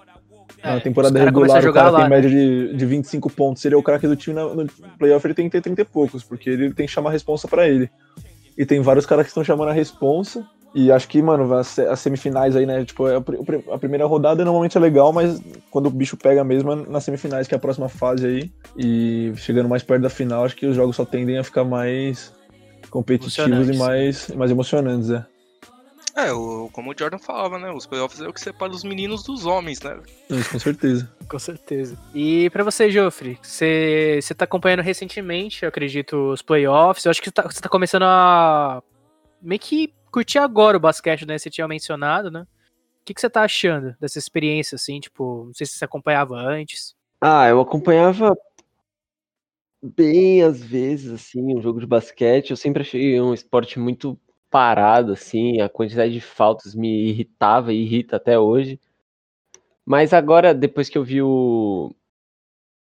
na 0.62 0.72
É, 0.76 0.80
temporada 0.80 1.18
regular 1.18 1.66
o 1.66 1.72
cara 1.72 1.90
lá, 1.90 2.00
tem 2.00 2.08
né? 2.10 2.16
média 2.16 2.30
de, 2.30 2.76
de 2.76 2.86
25 2.86 3.30
pontos, 3.30 3.62
seria 3.62 3.78
o 3.78 3.82
craque 3.82 4.06
do 4.06 4.14
time 4.14 4.38
no 4.38 4.66
playoff 4.98 5.26
ele 5.26 5.34
tem 5.34 5.46
que 5.46 5.52
ter 5.52 5.62
30 5.62 5.80
e 5.80 5.84
poucos, 5.84 6.22
porque 6.22 6.50
ele 6.50 6.72
tem 6.74 6.86
que 6.86 6.92
chamar 6.92 7.08
a 7.08 7.12
responsa 7.12 7.48
pra 7.48 7.66
ele. 7.66 7.90
E 8.56 8.66
tem 8.66 8.80
vários 8.82 9.06
caras 9.06 9.24
que 9.24 9.30
estão 9.30 9.42
chamando 9.42 9.70
a 9.70 9.72
responsa. 9.72 10.46
E 10.74 10.90
acho 10.90 11.06
que, 11.06 11.20
mano, 11.20 11.52
as, 11.54 11.66
se- 11.66 11.86
as 11.86 12.00
semifinais 12.00 12.56
aí, 12.56 12.64
né? 12.64 12.84
Tipo, 12.84 13.06
é 13.06 13.16
a, 13.16 13.78
primeira 13.78 14.06
rodada 14.06 14.42
normalmente 14.42 14.76
é 14.76 14.80
legal, 14.80 15.12
mas 15.12 15.40
quando 15.70 15.86
o 15.86 15.90
bicho 15.90 16.16
pega 16.16 16.42
mesmo 16.42 16.72
é 16.72 16.76
nas 16.88 17.04
semifinais, 17.04 17.46
que 17.46 17.54
é 17.54 17.58
a 17.58 17.60
próxima 17.60 17.88
fase 17.88 18.26
aí. 18.26 18.50
E 18.76 19.32
chegando 19.36 19.68
mais 19.68 19.82
perto 19.82 20.02
da 20.02 20.10
final, 20.10 20.44
acho 20.44 20.56
que 20.56 20.66
os 20.66 20.74
jogos 20.74 20.96
só 20.96 21.04
tendem 21.04 21.36
a 21.38 21.44
ficar 21.44 21.64
mais 21.64 22.32
competitivos 22.90 23.68
e 23.68 23.76
mais, 23.76 24.28
mais 24.28 24.50
emocionantes, 24.50 25.10
é. 25.10 25.24
É, 26.14 26.30
o, 26.30 26.68
como 26.72 26.90
o 26.90 26.94
Jordan 26.98 27.18
falava, 27.18 27.58
né? 27.58 27.70
Os 27.70 27.86
playoffs 27.86 28.20
é 28.20 28.28
o 28.28 28.32
que 28.32 28.40
separa 28.40 28.70
os 28.70 28.84
meninos 28.84 29.22
dos 29.22 29.46
homens, 29.46 29.80
né? 29.80 29.98
Isso, 30.28 30.50
com 30.50 30.58
certeza. 30.58 31.10
Com 31.26 31.38
certeza. 31.38 31.96
E 32.14 32.50
pra 32.50 32.62
você, 32.62 32.90
Joffre, 32.90 33.38
você, 33.42 34.18
você 34.20 34.34
tá 34.34 34.44
acompanhando 34.44 34.80
recentemente, 34.80 35.62
eu 35.62 35.70
acredito, 35.70 36.32
os 36.32 36.42
playoffs. 36.42 37.04
Eu 37.06 37.10
acho 37.10 37.20
que 37.22 37.28
você 37.28 37.32
tá, 37.32 37.42
você 37.44 37.60
tá 37.62 37.68
começando 37.68 38.02
a 38.02 38.82
meio 39.40 39.58
que 39.58 39.90
curtir 40.12 40.38
agora 40.38 40.76
o 40.76 40.80
basquete, 40.80 41.26
né? 41.26 41.38
Você 41.38 41.50
tinha 41.50 41.66
mencionado, 41.66 42.30
né? 42.30 42.42
O 42.42 43.04
que, 43.04 43.14
que 43.14 43.20
você 43.20 43.28
tá 43.28 43.42
achando 43.42 43.96
dessa 43.98 44.18
experiência, 44.18 44.76
assim? 44.76 45.00
Tipo, 45.00 45.46
não 45.46 45.54
sei 45.54 45.66
se 45.66 45.72
você 45.72 45.84
acompanhava 45.84 46.36
antes. 46.36 46.94
Ah, 47.20 47.48
eu 47.48 47.60
acompanhava 47.60 48.36
bem 49.82 50.42
às 50.42 50.62
vezes, 50.62 51.10
assim, 51.10 51.56
um 51.56 51.60
jogo 51.60 51.80
de 51.80 51.86
basquete. 51.86 52.50
Eu 52.50 52.56
sempre 52.56 52.82
achei 52.82 53.20
um 53.20 53.34
esporte 53.34 53.80
muito 53.80 54.16
parado, 54.48 55.12
assim. 55.12 55.60
A 55.60 55.68
quantidade 55.68 56.12
de 56.12 56.20
faltas 56.20 56.74
me 56.74 57.08
irritava 57.08 57.72
e 57.72 57.82
irrita 57.82 58.16
até 58.16 58.38
hoje. 58.38 58.78
Mas 59.84 60.12
agora, 60.12 60.54
depois 60.54 60.88
que 60.88 60.96
eu 60.96 61.02
vi 61.02 61.20
o, 61.22 61.92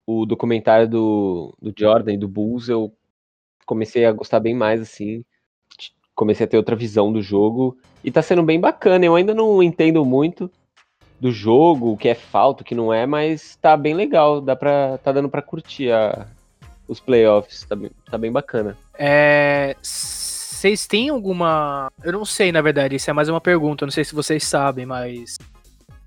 o 0.05 0.25
documentário 0.25 0.87
do, 0.87 1.57
do 1.59 1.73
Jordan 1.75 2.13
e 2.13 2.17
do 2.17 2.27
Bulls, 2.27 2.69
eu 2.69 2.93
comecei 3.65 4.05
a 4.05 4.11
gostar 4.11 4.39
bem 4.39 4.53
mais, 4.53 4.81
assim. 4.81 5.23
Comecei 6.15 6.45
a 6.45 6.49
ter 6.49 6.57
outra 6.57 6.75
visão 6.75 7.11
do 7.11 7.21
jogo. 7.21 7.77
E 8.03 8.11
tá 8.11 8.21
sendo 8.21 8.43
bem 8.43 8.59
bacana. 8.59 9.05
Eu 9.05 9.15
ainda 9.15 9.33
não 9.33 9.61
entendo 9.61 10.03
muito 10.05 10.49
do 11.21 11.31
jogo, 11.31 11.91
o 11.91 11.97
que 11.97 12.09
é 12.09 12.15
falta, 12.15 12.63
o 12.63 12.65
que 12.65 12.73
não 12.73 12.91
é, 12.91 13.05
mas 13.05 13.55
tá 13.61 13.77
bem 13.77 13.93
legal, 13.93 14.41
dá 14.41 14.55
pra, 14.55 14.97
tá 14.97 15.11
dando 15.11 15.29
pra 15.29 15.43
curtir 15.43 15.91
a, 15.91 16.25
os 16.87 16.99
playoffs, 16.99 17.63
tá 17.63 17.75
bem, 17.75 17.91
tá 18.09 18.17
bem 18.17 18.31
bacana. 18.31 18.75
É, 18.97 19.75
Vocês 19.83 20.87
têm 20.87 21.09
alguma. 21.09 21.91
Eu 22.03 22.11
não 22.11 22.25
sei, 22.25 22.51
na 22.51 22.59
verdade, 22.59 22.95
isso 22.95 23.09
é 23.09 23.13
mais 23.13 23.29
uma 23.29 23.39
pergunta, 23.39 23.83
eu 23.83 23.85
não 23.85 23.91
sei 23.91 24.03
se 24.03 24.15
vocês 24.15 24.43
sabem, 24.43 24.85
mas. 24.85 25.37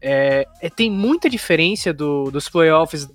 É, 0.02 0.46
é, 0.60 0.68
tem 0.68 0.90
muita 0.90 1.30
diferença 1.30 1.92
do, 1.92 2.30
dos 2.30 2.48
playoffs, 2.48 3.08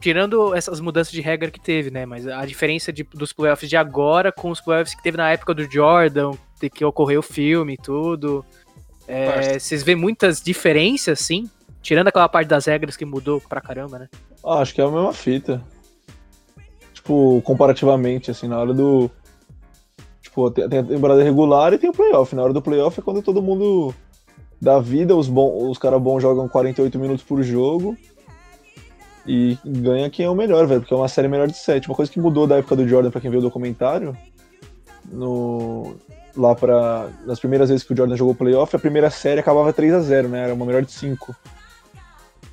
tirando 0.00 0.54
essas 0.54 0.80
mudanças 0.80 1.12
de 1.12 1.20
regra 1.20 1.50
que 1.50 1.60
teve, 1.60 1.90
né? 1.90 2.06
Mas 2.06 2.26
a 2.26 2.44
diferença 2.46 2.92
de- 2.92 3.04
dos 3.04 3.32
playoffs 3.32 3.68
de 3.68 3.76
agora 3.76 4.32
com 4.32 4.50
os 4.50 4.60
playoffs 4.60 4.94
que 4.94 5.02
teve 5.02 5.16
na 5.16 5.30
época 5.30 5.52
do 5.54 5.70
Jordan, 5.70 6.32
de 6.60 6.70
que 6.70 6.84
ocorreu 6.84 7.20
o 7.20 7.22
filme 7.22 7.74
e 7.74 7.76
tudo. 7.76 8.44
É. 9.06 9.58
Vocês 9.58 9.82
vêem 9.82 9.96
muitas 9.96 10.40
diferenças, 10.40 11.20
sim? 11.20 11.48
Tirando 11.82 12.08
aquela 12.08 12.28
parte 12.28 12.48
das 12.48 12.66
regras 12.66 12.96
que 12.96 13.04
mudou 13.04 13.40
pra 13.40 13.60
caramba, 13.60 13.98
né? 13.98 14.08
Ah, 14.44 14.58
acho 14.60 14.74
que 14.74 14.80
é 14.80 14.84
a 14.84 14.90
mesma 14.90 15.12
fita. 15.12 15.62
Tipo, 16.92 17.40
comparativamente, 17.44 18.30
assim, 18.30 18.46
na 18.48 18.58
hora 18.58 18.74
do. 18.74 19.10
Tipo, 20.22 20.50
tem, 20.50 20.68
tem 20.68 20.78
a 20.80 20.84
temporada 20.84 21.22
regular 21.22 21.72
e 21.72 21.78
tem 21.78 21.90
o 21.90 21.94
playoff. 21.94 22.34
Na 22.36 22.42
hora 22.42 22.52
do 22.52 22.62
playoff 22.62 23.00
é 23.00 23.02
quando 23.02 23.22
todo 23.22 23.42
mundo 23.42 23.94
dá 24.60 24.78
vida, 24.78 25.16
os, 25.16 25.26
bom, 25.28 25.68
os 25.70 25.78
caras 25.78 26.00
bons 26.00 26.20
jogam 26.20 26.46
48 26.48 26.98
minutos 26.98 27.24
por 27.24 27.42
jogo. 27.42 27.96
E 29.26 29.58
ganha 29.64 30.08
quem 30.08 30.26
é 30.26 30.30
o 30.30 30.34
melhor, 30.34 30.66
velho, 30.66 30.80
porque 30.80 30.94
é 30.94 30.96
uma 30.96 31.08
série 31.08 31.28
melhor 31.28 31.46
de 31.46 31.56
7. 31.56 31.88
Uma 31.88 31.94
coisa 31.94 32.10
que 32.10 32.20
mudou 32.20 32.46
da 32.46 32.56
época 32.56 32.76
do 32.76 32.88
Jordan, 32.88 33.10
pra 33.10 33.20
quem 33.20 33.30
viu 33.30 33.40
o 33.40 33.42
documentário, 33.42 34.16
no, 35.10 35.94
lá 36.36 36.54
para 36.54 37.08
nas 37.26 37.38
primeiras 37.38 37.68
vezes 37.68 37.84
que 37.84 37.92
o 37.92 37.96
Jordan 37.96 38.16
jogou 38.16 38.34
playoff, 38.34 38.74
a 38.74 38.78
primeira 38.78 39.10
série 39.10 39.40
acabava 39.40 39.72
3 39.72 39.94
a 39.94 40.00
0 40.00 40.28
né? 40.28 40.44
Era 40.44 40.54
uma 40.54 40.66
melhor 40.66 40.82
de 40.82 40.92
5. 40.92 41.34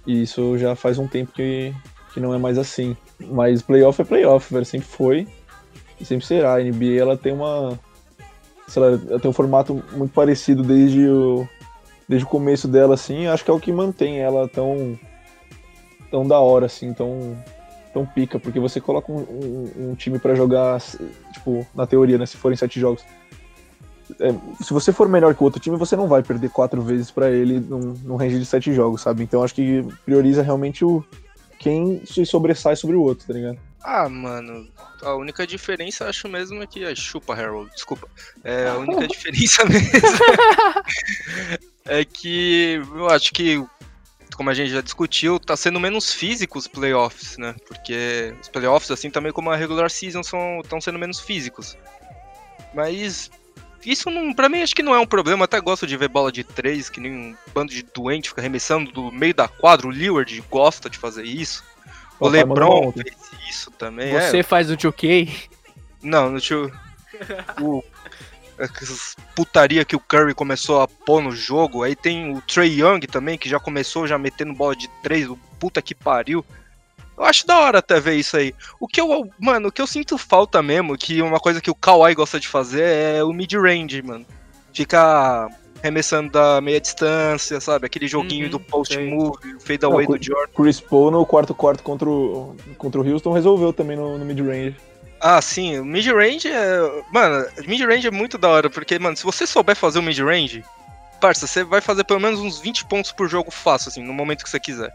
E 0.06 0.23
isso 0.23 0.58
já 0.58 0.75
faz 0.75 0.97
um 0.97 1.08
tempo 1.08 1.32
que, 1.32 1.73
que 2.13 2.19
não 2.19 2.34
é 2.34 2.38
mais 2.38 2.58
assim. 2.58 2.95
Mas 3.19 3.62
playoff 3.62 4.01
é 4.01 4.06
playoff, 4.06 4.53
velho, 4.53 4.65
sempre 4.65 4.88
foi 4.88 5.27
e 5.99 6.06
sempre 6.06 6.25
será. 6.25 6.56
A 6.56 6.63
NBA 6.63 6.99
ela 6.99 7.17
tem 7.17 7.34
uma 7.34 7.80
sei 8.67 8.82
lá, 8.82 8.88
ela 9.10 9.19
tem 9.19 9.30
um 9.30 9.34
formato 9.34 9.84
muito 9.93 10.13
parecido 10.13 10.63
desde 10.63 11.08
o 11.08 11.47
desde 12.08 12.25
o 12.25 12.30
começo 12.30 12.69
dela 12.69 12.93
assim, 12.93 13.27
acho 13.27 13.43
que 13.43 13.51
é 13.51 13.53
o 13.53 13.60
que 13.60 13.71
mantém 13.71 14.19
ela 14.19 14.47
tão 14.47 14.97
tão 16.11 16.27
da 16.27 16.39
hora 16.39 16.65
assim, 16.65 16.93
tão 16.93 17.37
tão 17.93 18.05
pica, 18.05 18.39
porque 18.39 18.59
você 18.59 18.79
coloca 18.79 19.11
um, 19.11 19.17
um- 19.17 19.89
um 19.91 19.95
time 19.95 20.19
pra 20.19 20.35
jogar 20.35 20.79
tipo, 21.33 21.65
na 21.73 21.87
teoria, 21.87 22.17
né, 22.17 22.25
se 22.27 22.37
forem 22.37 22.55
sete 22.57 22.79
jogos, 22.79 23.03
é, 24.19 24.33
se 24.63 24.71
você 24.73 24.91
for 24.93 25.09
melhor 25.09 25.33
que 25.35 25.41
o 25.41 25.45
outro 25.45 25.59
time, 25.59 25.77
você 25.77 25.95
não 25.95 26.07
vai 26.07 26.21
perder 26.21 26.49
quatro 26.49 26.81
vezes 26.81 27.09
para 27.11 27.29
ele 27.31 27.59
num, 27.59 27.93
num 28.03 28.15
range 28.15 28.37
de 28.39 28.45
sete 28.45 28.71
jogos, 28.73 29.01
sabe? 29.01 29.23
Então 29.23 29.43
acho 29.43 29.55
que 29.55 29.83
prioriza 30.05 30.41
realmente 30.43 30.85
o 30.85 31.03
quem 31.59 32.01
se 32.05 32.23
sobressai 32.25 32.75
sobre 32.75 32.95
o 32.95 33.01
outro, 33.01 33.25
tá 33.27 33.33
ligado? 33.33 33.57
Ah, 33.83 34.07
mano, 34.07 34.67
a 35.01 35.15
única 35.15 35.47
diferença 35.47 36.07
acho 36.07 36.27
mesmo 36.27 36.61
é 36.61 36.67
que. 36.67 36.85
Ai, 36.85 36.95
chupa, 36.95 37.33
Harold, 37.33 37.71
desculpa. 37.71 38.07
É, 38.43 38.67
a 38.67 38.77
única 38.77 39.07
diferença 39.07 39.65
mesmo 39.65 39.89
é 41.85 42.03
que 42.05 42.81
eu 42.95 43.09
acho 43.09 43.31
que, 43.33 43.63
como 44.38 44.52
a 44.52 44.54
gente 44.54 44.69
já 44.69 44.82
discutiu, 44.82 45.39
tá 45.39 45.58
sendo 45.58 45.80
menos 45.80 46.13
físico 46.13 46.60
os 46.60 46.67
playoffs, 46.67 47.38
né? 47.39 47.56
Porque 47.67 48.36
os 48.39 48.47
playoffs, 48.47 48.91
assim 48.91 49.10
também 49.10 49.32
como 49.32 49.50
a 49.50 49.56
regular 49.56 49.89
season, 49.89 50.21
estão 50.21 50.80
sendo 50.80 51.00
menos 51.00 51.19
físicos. 51.19 51.76
Mas 52.71 53.32
isso 53.84 54.12
não, 54.12 54.32
pra 54.34 54.47
mim 54.47 54.62
acho 54.62 54.76
que 54.76 54.84
não 54.84 54.93
é 54.93 55.00
um 55.00 55.08
problema. 55.08 55.41
Eu 55.41 55.45
até 55.45 55.60
gosto 55.60 55.88
de 55.88 55.97
ver 55.97 56.08
bola 56.08 56.32
de 56.32 56.43
três, 56.43 56.88
que 56.88 57.00
nem 57.00 57.12
um 57.12 57.36
bando 57.52 57.71
de 57.71 57.82
doente 57.82 58.30
fica 58.30 58.39
arremessando 58.39 58.91
do 58.91 59.12
meio 59.12 59.34
da 59.34 59.47
quadra. 59.47 59.88
O 59.88 59.91
Lillard 59.91 60.43
gosta 60.52 60.88
de 60.88 61.00
fazer 61.00 61.23
isso. 61.23 61.63
O 62.19 62.28
LeBron 62.28 62.91
fez 62.91 63.15
isso 63.50 63.71
também. 63.71 64.13
Você 64.13 64.39
é. 64.39 64.43
faz 64.43 64.69
o 64.69 64.78
2K? 64.78 65.50
Não, 66.04 66.30
no 66.30 66.39
tio. 66.39 66.71
o, 67.60 67.84
putaria 69.35 69.85
que 69.85 69.95
o 69.95 69.99
Curry 69.99 70.33
começou 70.33 70.81
a 70.81 70.87
pôr 70.87 71.21
no 71.21 71.31
jogo. 71.31 71.83
Aí 71.83 71.95
tem 71.95 72.35
o 72.35 72.41
Trey 72.41 72.81
Young 72.81 73.01
também, 73.07 73.37
que 73.37 73.49
já 73.49 73.59
começou 73.59 74.07
já 74.07 74.17
metendo 74.17 74.53
bola 74.53 74.75
de 74.75 74.87
três. 75.01 75.29
O 75.29 75.37
puta 75.59 75.81
que 75.81 75.95
pariu. 75.95 76.45
Eu 77.17 77.23
acho 77.23 77.47
da 77.47 77.57
hora 77.59 77.79
até 77.79 77.99
ver 77.99 78.15
isso 78.15 78.37
aí. 78.37 78.53
O 78.79 78.87
que 78.87 79.01
eu, 79.01 79.27
mano, 79.39 79.69
o 79.69 79.71
que 79.71 79.81
eu 79.81 79.87
sinto 79.87 80.17
falta 80.19 80.61
mesmo, 80.61 80.95
que 80.97 81.19
uma 81.21 81.39
coisa 81.39 81.59
que 81.59 81.71
o 81.71 81.75
Kawhi 81.75 82.13
gosta 82.13 82.39
de 82.39 82.47
fazer 82.47 82.83
é 82.83 83.23
o 83.23 83.33
mid-range, 83.33 84.03
mano. 84.03 84.25
Ficar 84.71 85.47
arremessando 85.81 86.31
da 86.31 86.61
meia 86.61 86.79
distância, 86.79 87.59
sabe? 87.59 87.85
Aquele 87.87 88.07
joguinho 88.07 88.45
Uhum, 88.45 88.51
do 88.51 88.59
post 88.59 88.93
sei. 88.93 89.09
move, 89.09 89.55
o 89.55 89.59
fade 89.59 89.85
away 89.85 90.07
Não, 90.07 90.15
do 90.15 90.23
Jordan. 90.23 90.51
Chris 90.55 90.79
Paul 90.79 91.09
no 91.11 91.25
quarto 91.25 91.55
quarto 91.55 91.81
contra 91.83 92.07
o, 92.07 92.55
contra 92.77 93.01
o 93.01 93.07
Houston 93.07 93.31
resolveu 93.31 93.73
também 93.73 93.97
no, 93.97 94.17
no 94.17 94.25
mid-range. 94.25 94.75
Ah, 95.19 95.41
sim, 95.41 95.80
o 95.80 95.86
mid-range 95.86 96.47
é. 96.47 97.03
Mano, 97.12 97.45
mid-range 97.65 98.08
é 98.08 98.12
muito 98.12 98.38
da 98.38 98.47
hora, 98.49 98.69
porque, 98.69 98.99
mano, 98.99 99.17
se 99.17 99.23
você 99.23 99.47
souber 99.47 99.75
fazer 99.75 99.99
o 99.99 100.03
mid-range, 100.03 100.63
parça, 101.19 101.47
você 101.47 101.63
vai 101.63 101.82
fazer 101.82 102.03
pelo 102.03 102.19
menos 102.19 102.39
uns 102.39 102.60
20 102.60 102.86
pontos 102.86 103.12
por 103.12 103.27
jogo 103.27 103.49
fácil, 103.49 103.89
assim, 103.89 104.03
no 104.03 104.13
momento 104.13 104.43
que 104.43 104.49
você 104.49 104.60
quiser. 104.60 104.93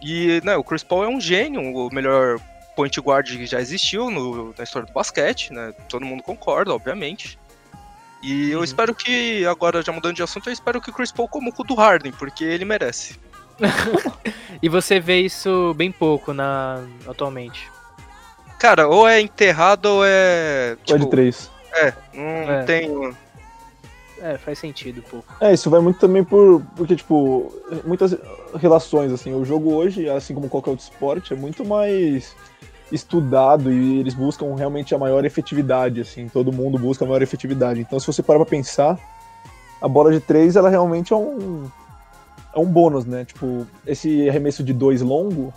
E, 0.00 0.40
né, 0.44 0.56
o 0.56 0.62
Chris 0.62 0.82
Paul 0.84 1.04
é 1.04 1.08
um 1.08 1.20
gênio, 1.20 1.60
o 1.62 1.92
melhor 1.92 2.38
point 2.76 2.98
guard 3.00 3.26
que 3.26 3.46
já 3.46 3.60
existiu 3.60 4.10
no- 4.10 4.54
na 4.56 4.64
história 4.64 4.86
do 4.86 4.92
basquete, 4.92 5.52
né? 5.52 5.72
Todo 5.88 6.04
mundo 6.04 6.22
concorda, 6.22 6.72
obviamente. 6.74 7.38
E 8.22 8.50
eu 8.50 8.58
Uhum. 8.58 8.64
espero 8.64 8.94
que, 8.94 9.44
agora 9.46 9.82
já 9.82 9.92
mudando 9.92 10.16
de 10.16 10.22
assunto, 10.22 10.48
eu 10.48 10.52
espero 10.52 10.80
que 10.80 10.90
o 10.90 10.92
Chris 10.92 11.12
Paul 11.12 11.28
como 11.28 11.50
o 11.50 11.52
cu 11.52 11.64
do 11.64 11.74
Harden, 11.74 12.12
porque 12.12 12.44
ele 12.44 12.64
merece. 12.64 13.16
E 14.62 14.68
você 14.68 14.98
vê 15.00 15.20
isso 15.20 15.74
bem 15.76 15.90
pouco 15.92 16.32
na 16.32 16.82
atualmente. 17.06 17.70
Cara, 18.64 18.88
ou 18.88 19.06
é 19.06 19.20
enterrado 19.20 19.84
ou 19.90 20.02
é. 20.06 20.74
Só 20.86 20.94
de 20.96 21.00
Tipo, 21.00 21.10
três. 21.10 21.50
é, 21.74 21.92
não 22.14 22.50
É. 22.50 22.62
tem. 22.64 23.14
É, 24.22 24.38
faz 24.38 24.58
sentido 24.58 25.00
um 25.06 25.10
pouco. 25.10 25.34
É, 25.38 25.52
isso 25.52 25.68
vai 25.68 25.80
muito 25.80 25.98
também 26.00 26.24
por. 26.24 26.62
Porque, 26.74 26.96
tipo, 26.96 27.52
muitas 27.84 28.16
relações, 28.54 29.12
assim. 29.12 29.34
O 29.34 29.44
jogo 29.44 29.74
hoje, 29.74 30.08
assim 30.08 30.32
como 30.32 30.48
qualquer 30.48 30.70
outro 30.70 30.82
esporte, 30.82 31.34
é 31.34 31.36
muito 31.36 31.62
mais 31.62 32.34
estudado 32.90 33.70
e 33.70 33.98
eles 34.00 34.14
buscam 34.14 34.54
realmente 34.56 34.94
a 34.94 34.98
maior 34.98 35.26
efetividade, 35.26 36.00
assim. 36.00 36.26
Todo 36.26 36.50
mundo 36.50 36.78
busca 36.78 37.04
a 37.04 37.06
maior 37.08 37.20
efetividade. 37.20 37.80
Então, 37.82 38.00
se 38.00 38.06
você 38.06 38.22
parar 38.22 38.38
pra 38.38 38.46
pensar, 38.48 38.98
a 39.78 39.86
bola 39.86 40.10
de 40.10 40.20
três, 40.20 40.56
ela 40.56 40.70
realmente 40.70 41.12
é 41.12 41.16
um. 41.16 41.70
É 42.54 42.58
um 42.58 42.64
bônus, 42.64 43.04
né? 43.04 43.26
Tipo, 43.26 43.66
esse 43.86 44.26
arremesso 44.26 44.64
de 44.64 44.72
dois 44.72 45.02
longo, 45.02 45.52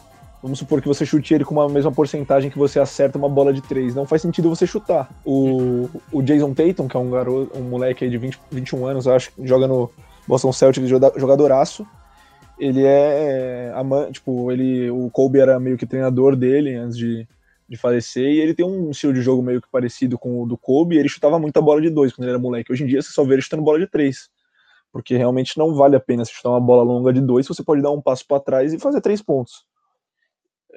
vamos 0.48 0.60
supor 0.60 0.82
que 0.82 0.88
você 0.88 1.06
chute 1.06 1.34
ele 1.34 1.44
com 1.44 1.54
uma 1.54 1.68
mesma 1.68 1.92
porcentagem 1.92 2.50
que 2.50 2.58
você 2.58 2.80
acerta 2.80 3.18
uma 3.18 3.28
bola 3.28 3.52
de 3.54 3.62
três. 3.62 3.94
Não 3.94 4.06
faz 4.06 4.22
sentido 4.22 4.50
você 4.50 4.66
chutar. 4.66 5.10
O, 5.26 5.90
o 6.12 6.22
Jason 6.22 6.54
Tatum, 6.54 6.88
que 6.88 6.96
é 6.96 7.00
um 7.00 7.12
garoto, 7.12 7.58
um 7.58 7.64
moleque 7.64 8.06
aí 8.06 8.10
de 8.10 8.18
20, 8.18 8.40
21 8.50 8.86
anos, 8.86 9.08
acho, 9.08 9.32
que 9.34 9.46
joga 9.46 9.68
no 9.68 9.92
Boston 10.26 10.54
Celtics, 10.54 10.88
joga- 10.90 11.12
jogadoraço. 11.18 11.86
Ele 12.58 12.82
é, 12.84 13.74
ama- 13.76 14.10
tipo, 14.10 14.50
ele, 14.52 14.90
o 14.90 15.10
Kobe 15.12 15.40
era 15.40 15.60
meio 15.60 15.78
que 15.78 15.86
treinador 15.86 16.34
dele 16.36 16.76
antes 16.76 16.98
de, 16.98 17.28
de 17.68 17.78
falecer, 17.78 18.24
e 18.24 18.40
ele 18.40 18.54
tem 18.54 18.66
um 18.66 18.90
estilo 18.90 19.14
de 19.14 19.22
jogo 19.22 19.44
meio 19.44 19.62
que 19.62 19.68
parecido 19.70 20.18
com 20.18 20.42
o 20.42 20.48
do 20.48 20.58
Kobe, 20.58 20.98
ele 20.98 21.10
chutava 21.10 21.38
muita 21.38 21.62
bola 21.62 21.82
de 21.82 21.90
dois 21.90 22.14
quando 22.14 22.24
ele 22.24 22.32
era 22.32 22.40
moleque. 22.40 22.72
Hoje 22.72 22.86
em 22.86 22.88
dia 22.88 23.02
você 23.02 23.12
só 23.12 23.24
vê 23.26 23.34
ele 23.36 23.42
chutando 23.42 23.64
bola 23.64 23.80
de 23.80 23.88
três. 23.88 24.30
Porque 24.94 25.18
realmente 25.18 25.58
não 25.58 25.76
vale 25.76 25.98
a 25.98 26.00
pena 26.00 26.24
chutar 26.24 26.50
uma 26.52 26.62
bola 26.62 26.82
longa 26.82 27.12
de 27.12 27.20
dois, 27.20 27.46
você 27.46 27.62
pode 27.62 27.82
dar 27.82 27.92
um 27.92 28.02
passo 28.02 28.26
para 28.26 28.40
trás 28.40 28.74
e 28.74 28.80
fazer 28.80 29.02
três 29.02 29.22
pontos. 29.22 29.66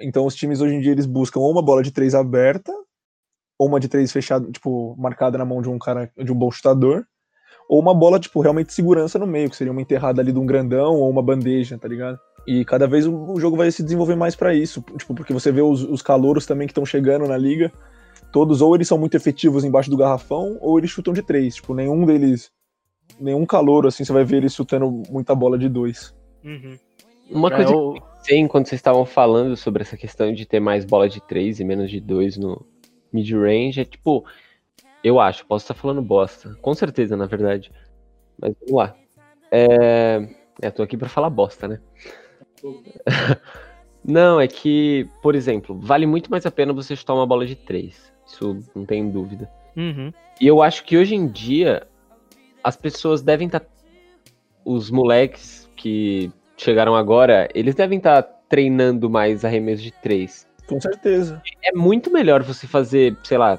Então 0.01 0.27
os 0.27 0.35
times 0.35 0.61
hoje 0.61 0.75
em 0.75 0.81
dia 0.81 0.93
eles 0.93 1.07
buscam 1.07 1.41
ou 1.41 1.51
uma 1.51 1.63
bola 1.63 1.83
de 1.83 1.91
três 1.91 2.15
aberta, 2.15 2.73
ou 3.59 3.69
uma 3.69 3.79
de 3.79 3.89
três 3.89 4.11
fechada, 4.11 4.51
tipo, 4.51 4.97
marcada 4.99 5.37
na 5.37 5.45
mão 5.45 5.61
de 5.61 5.69
um 5.69 5.79
cara, 5.79 6.11
de 6.17 6.33
um 6.33 6.35
bom 6.35 6.51
chutador, 6.51 7.05
ou 7.69 7.79
uma 7.79 7.95
bola, 7.95 8.19
tipo, 8.19 8.41
realmente 8.41 8.69
de 8.69 8.73
segurança 8.73 9.19
no 9.19 9.27
meio, 9.27 9.51
que 9.51 9.57
seria 9.57 9.71
uma 9.71 9.83
enterrada 9.83 10.21
ali 10.21 10.33
de 10.33 10.39
um 10.39 10.47
grandão 10.47 10.95
ou 10.95 11.09
uma 11.11 11.23
bandeja, 11.23 11.79
tá 11.79 11.87
ligado? 11.87 12.19
E 12.47 12.65
cada 12.65 12.87
vez 12.87 13.07
o, 13.07 13.39
jogo 13.39 13.57
vai 13.57 13.71
se 13.71 13.83
desenvolver 13.83 14.17
mais 14.17 14.35
para 14.35 14.55
isso, 14.55 14.83
tipo, 14.97 15.15
porque 15.15 15.33
você 15.33 15.53
vê 15.53 15.61
os, 15.61 15.83
os 15.83 16.03
calouros 16.03 16.47
também 16.47 16.67
que 16.67 16.73
estão 16.73 16.87
chegando 16.87 17.29
na 17.29 17.37
liga, 17.37 17.71
todos 18.33 18.63
ou 18.63 18.75
eles 18.75 18.89
são 18.89 18.99
muito 18.99 19.17
efetivos 19.17 19.63
embaixo 19.63 19.91
do 19.91 19.97
garrafão, 19.97 20.57
ou 20.61 20.79
eles 20.79 20.91
chutam 20.91 21.13
de 21.13 21.23
três, 21.23 21.57
tipo, 21.57 21.75
nenhum 21.75 22.05
deles, 22.07 22.51
nenhum 23.21 23.45
calouro, 23.45 23.89
assim, 23.89 24.05
você 24.05 24.13
vai 24.13 24.25
ver 24.25 24.39
eles 24.39 24.55
chutando 24.55 25.03
muita 25.11 25.35
bola 25.35 25.59
de 25.59 25.69
dois. 25.69 26.15
Uhum. 26.43 26.79
Uma 27.31 27.51
coisa 27.51 27.75
o- 27.75 27.95
que 27.95 27.99
eu 28.01 28.03
pensei 28.17 28.39
enquanto 28.39 28.67
vocês 28.69 28.79
estavam 28.79 29.05
falando 29.07 29.57
sobre 29.57 29.83
essa 29.83 29.97
questão 29.97 30.33
de 30.33 30.45
ter 30.47 30.61
mais 30.61 30.85
bola 30.85 31.09
de 31.09 31.21
3 31.21 31.61
e 31.61 31.65
menos 31.65 31.91
de 31.91 32.01
2 32.01 32.37
no 32.37 32.65
mid-range 33.13 33.81
é 33.81 33.85
tipo. 33.85 34.25
Eu 35.03 35.19
acho, 35.19 35.47
posso 35.47 35.65
estar 35.65 35.75
falando 35.75 36.03
bosta. 36.03 36.55
Com 36.61 36.75
certeza, 36.75 37.17
na 37.17 37.27
verdade. 37.27 37.73
Mas 38.39 38.55
vamos 38.61 38.75
lá. 38.75 38.95
É. 39.51 40.29
É, 40.63 40.71
tô 40.71 40.83
aqui 40.83 40.97
pra 40.97 41.09
falar 41.09 41.31
bosta, 41.31 41.67
né? 41.67 41.81
Não, 44.05 44.41
é 44.41 44.47
que, 44.49 45.07
por 45.23 45.35
exemplo, 45.35 45.79
vale 45.79 46.07
muito 46.07 46.31
mais 46.31 46.45
a 46.47 46.51
pena 46.51 46.73
você 46.73 46.97
chutar 46.97 47.15
uma 47.15 47.27
bola 47.27 47.47
de 47.47 47.55
3. 47.55 48.13
Isso 48.27 48.59
não 48.75 48.85
tem 48.87 49.11
dúvida. 49.11 49.51
Uhum. 49.77 50.13
E 50.41 50.47
eu 50.47 50.63
acho 50.63 50.85
que 50.85 50.97
hoje 50.97 51.15
em 51.15 51.27
dia 51.27 51.87
as 52.63 52.77
pessoas 52.77 53.23
devem 53.23 53.47
estar. 53.47 53.63
Os 54.65 54.91
moleques 54.91 55.69
que 55.77 56.31
chegaram 56.61 56.95
agora, 56.95 57.49
eles 57.55 57.75
devem 57.75 57.99
estar 57.99 58.23
treinando 58.49 59.09
mais 59.09 59.45
arremesso 59.45 59.83
de 59.83 59.91
três. 59.91 60.47
Com 60.67 60.81
certeza. 60.81 61.41
É 61.63 61.73
muito 61.73 62.13
melhor 62.13 62.43
você 62.43 62.67
fazer, 62.67 63.17
sei 63.25 63.39
lá. 63.39 63.59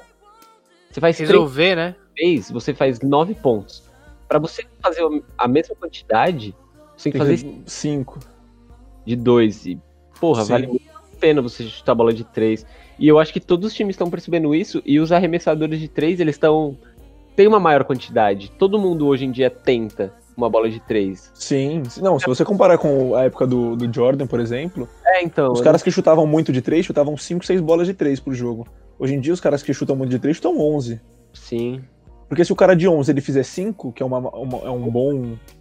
Você 0.90 1.00
faz 1.00 1.16
três 1.16 1.30
Resolver, 1.30 1.74
né? 1.74 1.96
vezes, 2.16 2.50
você 2.50 2.72
faz 2.72 3.00
nove 3.00 3.34
pontos. 3.34 3.82
Pra 4.28 4.38
você 4.38 4.64
fazer 4.80 5.02
a 5.36 5.48
mesma 5.48 5.74
quantidade, 5.74 6.54
você 6.96 7.04
tem 7.04 7.12
que 7.12 7.18
fazer 7.18 7.36
que 7.38 7.62
cinco. 7.66 8.18
de 9.04 9.16
dois. 9.16 9.66
E, 9.66 9.78
porra, 10.20 10.44
Sim. 10.44 10.52
vale 10.52 10.66
muito 10.68 10.88
a 10.88 11.16
pena 11.18 11.42
você 11.42 11.64
chutar 11.64 11.92
a 11.92 11.96
bola 11.96 12.12
de 12.12 12.24
três. 12.24 12.64
E 12.98 13.08
eu 13.08 13.18
acho 13.18 13.32
que 13.32 13.40
todos 13.40 13.66
os 13.66 13.74
times 13.74 13.94
estão 13.94 14.10
percebendo 14.10 14.54
isso. 14.54 14.82
E 14.86 15.00
os 15.00 15.12
arremessadores 15.12 15.80
de 15.80 15.88
três, 15.88 16.20
eles 16.20 16.36
estão. 16.36 16.78
Tem 17.34 17.46
uma 17.46 17.58
maior 17.60 17.84
quantidade. 17.84 18.50
Todo 18.58 18.78
mundo 18.78 19.06
hoje 19.06 19.24
em 19.24 19.30
dia 19.30 19.50
tenta 19.50 20.14
uma 20.36 20.48
bola 20.48 20.68
de 20.70 20.80
três. 20.80 21.30
Sim, 21.34 21.82
não, 22.00 22.18
se 22.18 22.26
você 22.26 22.44
comparar 22.44 22.78
com 22.78 23.14
a 23.14 23.24
época 23.24 23.46
do, 23.46 23.76
do 23.76 23.92
Jordan, 23.92 24.26
por 24.26 24.40
exemplo, 24.40 24.88
É, 25.04 25.22
então. 25.22 25.52
os 25.52 25.60
caras 25.60 25.82
que 25.82 25.90
chutavam 25.90 26.26
muito 26.26 26.52
de 26.52 26.60
três 26.62 26.84
chutavam 26.86 27.16
5, 27.16 27.44
6 27.44 27.60
bolas 27.60 27.86
de 27.86 27.94
três 27.94 28.18
por 28.20 28.32
jogo. 28.34 28.66
Hoje 28.98 29.14
em 29.14 29.20
dia, 29.20 29.32
os 29.32 29.40
caras 29.40 29.62
que 29.62 29.72
chutam 29.74 29.96
muito 29.96 30.10
de 30.10 30.18
três 30.18 30.36
chutam 30.36 30.58
11. 30.58 31.00
Sim. 31.32 31.82
Porque 32.28 32.44
se 32.44 32.52
o 32.52 32.56
cara 32.56 32.74
de 32.74 32.88
11 32.88 33.10
ele 33.10 33.20
fizer 33.20 33.42
5, 33.42 33.92
que 33.92 34.02
é, 34.02 34.06
uma, 34.06 34.18
uma- 34.18 34.58
é 34.64 34.70
um, 34.70 34.90
bom, 34.90 35.12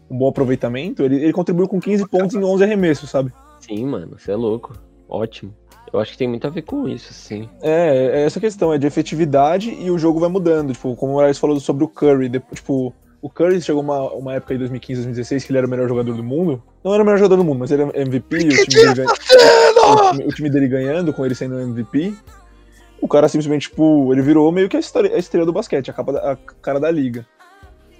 um 0.09 0.17
bom 0.17 0.29
aproveitamento, 0.29 1.03
ele, 1.03 1.15
ele 1.17 1.33
contribuiu 1.33 1.67
com 1.67 1.79
15 1.81 2.07
pontos 2.07 2.35
em 2.35 2.43
11 2.43 2.63
arremessos, 2.63 3.09
sabe? 3.09 3.33
Sim, 3.59 3.85
mano, 3.85 4.17
você 4.17 4.31
é 4.31 4.35
louco. 4.35 4.73
Ótimo. 5.09 5.53
Eu 5.91 5.99
acho 5.99 6.13
que 6.13 6.17
tem 6.19 6.27
muito 6.29 6.47
a 6.47 6.49
ver 6.49 6.61
com 6.61 6.87
isso, 6.87 7.13
sim. 7.13 7.49
É, 7.61 8.21
é 8.21 8.23
essa 8.23 8.39
questão, 8.39 8.71
é 8.73 8.77
de 8.77 8.87
efetividade 8.87 9.69
e 9.69 9.91
o 9.91 9.97
jogo 9.97 10.21
vai 10.21 10.29
mudando. 10.29 10.71
Tipo, 10.71 10.95
como 10.95 11.11
o 11.11 11.15
Moraes 11.15 11.37
falou 11.37 11.59
sobre 11.59 11.83
o 11.83 11.87
Curry, 11.89 12.29
depois, 12.29 12.61
tipo, 12.61 12.93
o 13.21 13.29
Curry 13.29 13.61
chegou 13.61 13.81
uma, 13.81 14.11
uma 14.13 14.33
época 14.33 14.53
aí, 14.53 14.57
2015, 14.57 15.01
2016, 15.01 15.43
que 15.45 15.51
ele 15.51 15.57
era 15.59 15.67
o 15.67 15.69
melhor 15.69 15.87
jogador 15.87 16.15
do 16.15 16.23
mundo. 16.23 16.61
Não 16.83 16.93
era 16.93 17.03
o 17.03 17.05
melhor 17.05 17.17
jogador 17.19 17.37
do 17.37 17.43
mundo, 17.43 17.59
mas 17.59 17.71
ele 17.71 17.83
era 17.83 18.01
MVP, 18.01 18.35
o 18.37 18.39
time, 18.49 18.65
dele 18.67 18.93
ganha- 18.95 19.09
o, 19.09 20.11
time, 20.11 20.25
o 20.25 20.29
time 20.29 20.49
dele 20.49 20.67
ganhando, 20.67 21.13
com 21.13 21.25
ele 21.25 21.35
sendo 21.35 21.59
MVP. 21.59 22.13
O 22.99 23.07
cara 23.07 23.27
simplesmente, 23.27 23.69
tipo, 23.69 24.11
ele 24.13 24.21
virou 24.21 24.51
meio 24.51 24.67
que 24.69 24.77
a, 24.77 24.79
história, 24.79 25.13
a 25.15 25.17
estrela 25.19 25.45
do 25.45 25.53
basquete, 25.53 25.89
a, 25.89 25.93
capa 25.93 26.13
da- 26.13 26.31
a 26.31 26.35
cara 26.61 26.79
da 26.79 26.89
liga. 26.89 27.25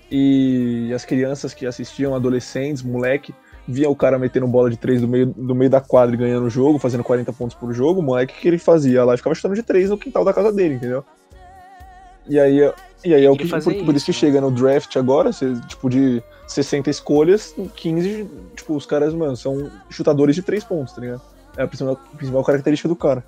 E 0.10 0.92
as 0.94 1.06
crianças 1.06 1.54
que 1.54 1.66
assistiam, 1.66 2.14
adolescentes, 2.14 2.84
moleque, 2.84 3.34
via 3.68 3.90
o 3.90 3.96
cara 3.96 4.20
metendo 4.20 4.48
bola 4.48 4.70
de 4.70 4.78
três 4.78 5.02
do 5.02 5.08
meio, 5.08 5.28
do 5.28 5.56
meio 5.56 5.70
da 5.70 5.80
quadra 5.80 6.16
e 6.16 6.18
ganhando 6.18 6.46
o 6.48 6.50
jogo, 6.50 6.78
fazendo 6.80 7.04
40 7.04 7.32
pontos 7.32 7.56
por 7.56 7.72
jogo, 7.74 8.02
o 8.02 8.04
moleque 8.04 8.34
o 8.34 8.42
que 8.42 8.48
ele 8.48 8.58
fazia 8.58 9.04
lá 9.06 9.16
ficava 9.16 9.34
chutando 9.36 9.56
de 9.56 9.64
três 9.64 9.90
no 9.90 9.98
quintal 9.98 10.26
da 10.26 10.34
casa 10.34 10.52
dele, 10.52 10.76
entendeu? 10.76 11.06
E 12.28 12.40
aí, 12.40 12.60
e 13.04 13.14
aí 13.14 13.26
é 13.26 13.30
o 13.30 13.36
que, 13.36 13.44
por, 13.44 13.50
fazia 13.50 13.84
por 13.84 13.96
isso 13.96 14.06
que 14.06 14.12
isso, 14.12 14.20
chega 14.20 14.40
no 14.40 14.52
draft 14.52 14.96
agora, 14.96 15.32
tipo, 15.68 15.90
de 15.90 16.22
60 16.48 16.90
escolhas, 16.90 17.56
15, 17.76 18.30
tipo, 18.56 18.76
os 18.76 18.86
caras, 18.86 19.14
mano, 19.14 19.36
são 19.36 19.70
chutadores 19.90 20.36
de 20.36 20.42
três 20.42 20.64
pontos, 20.64 20.94
tá 20.94 21.02
ligado? 21.02 21.22
É 21.58 21.64
a 21.64 21.68
principal, 21.68 21.94
a 22.14 22.18
principal 22.18 22.44
característica 22.44 22.88
do 22.88 22.96
cara. 22.96 23.24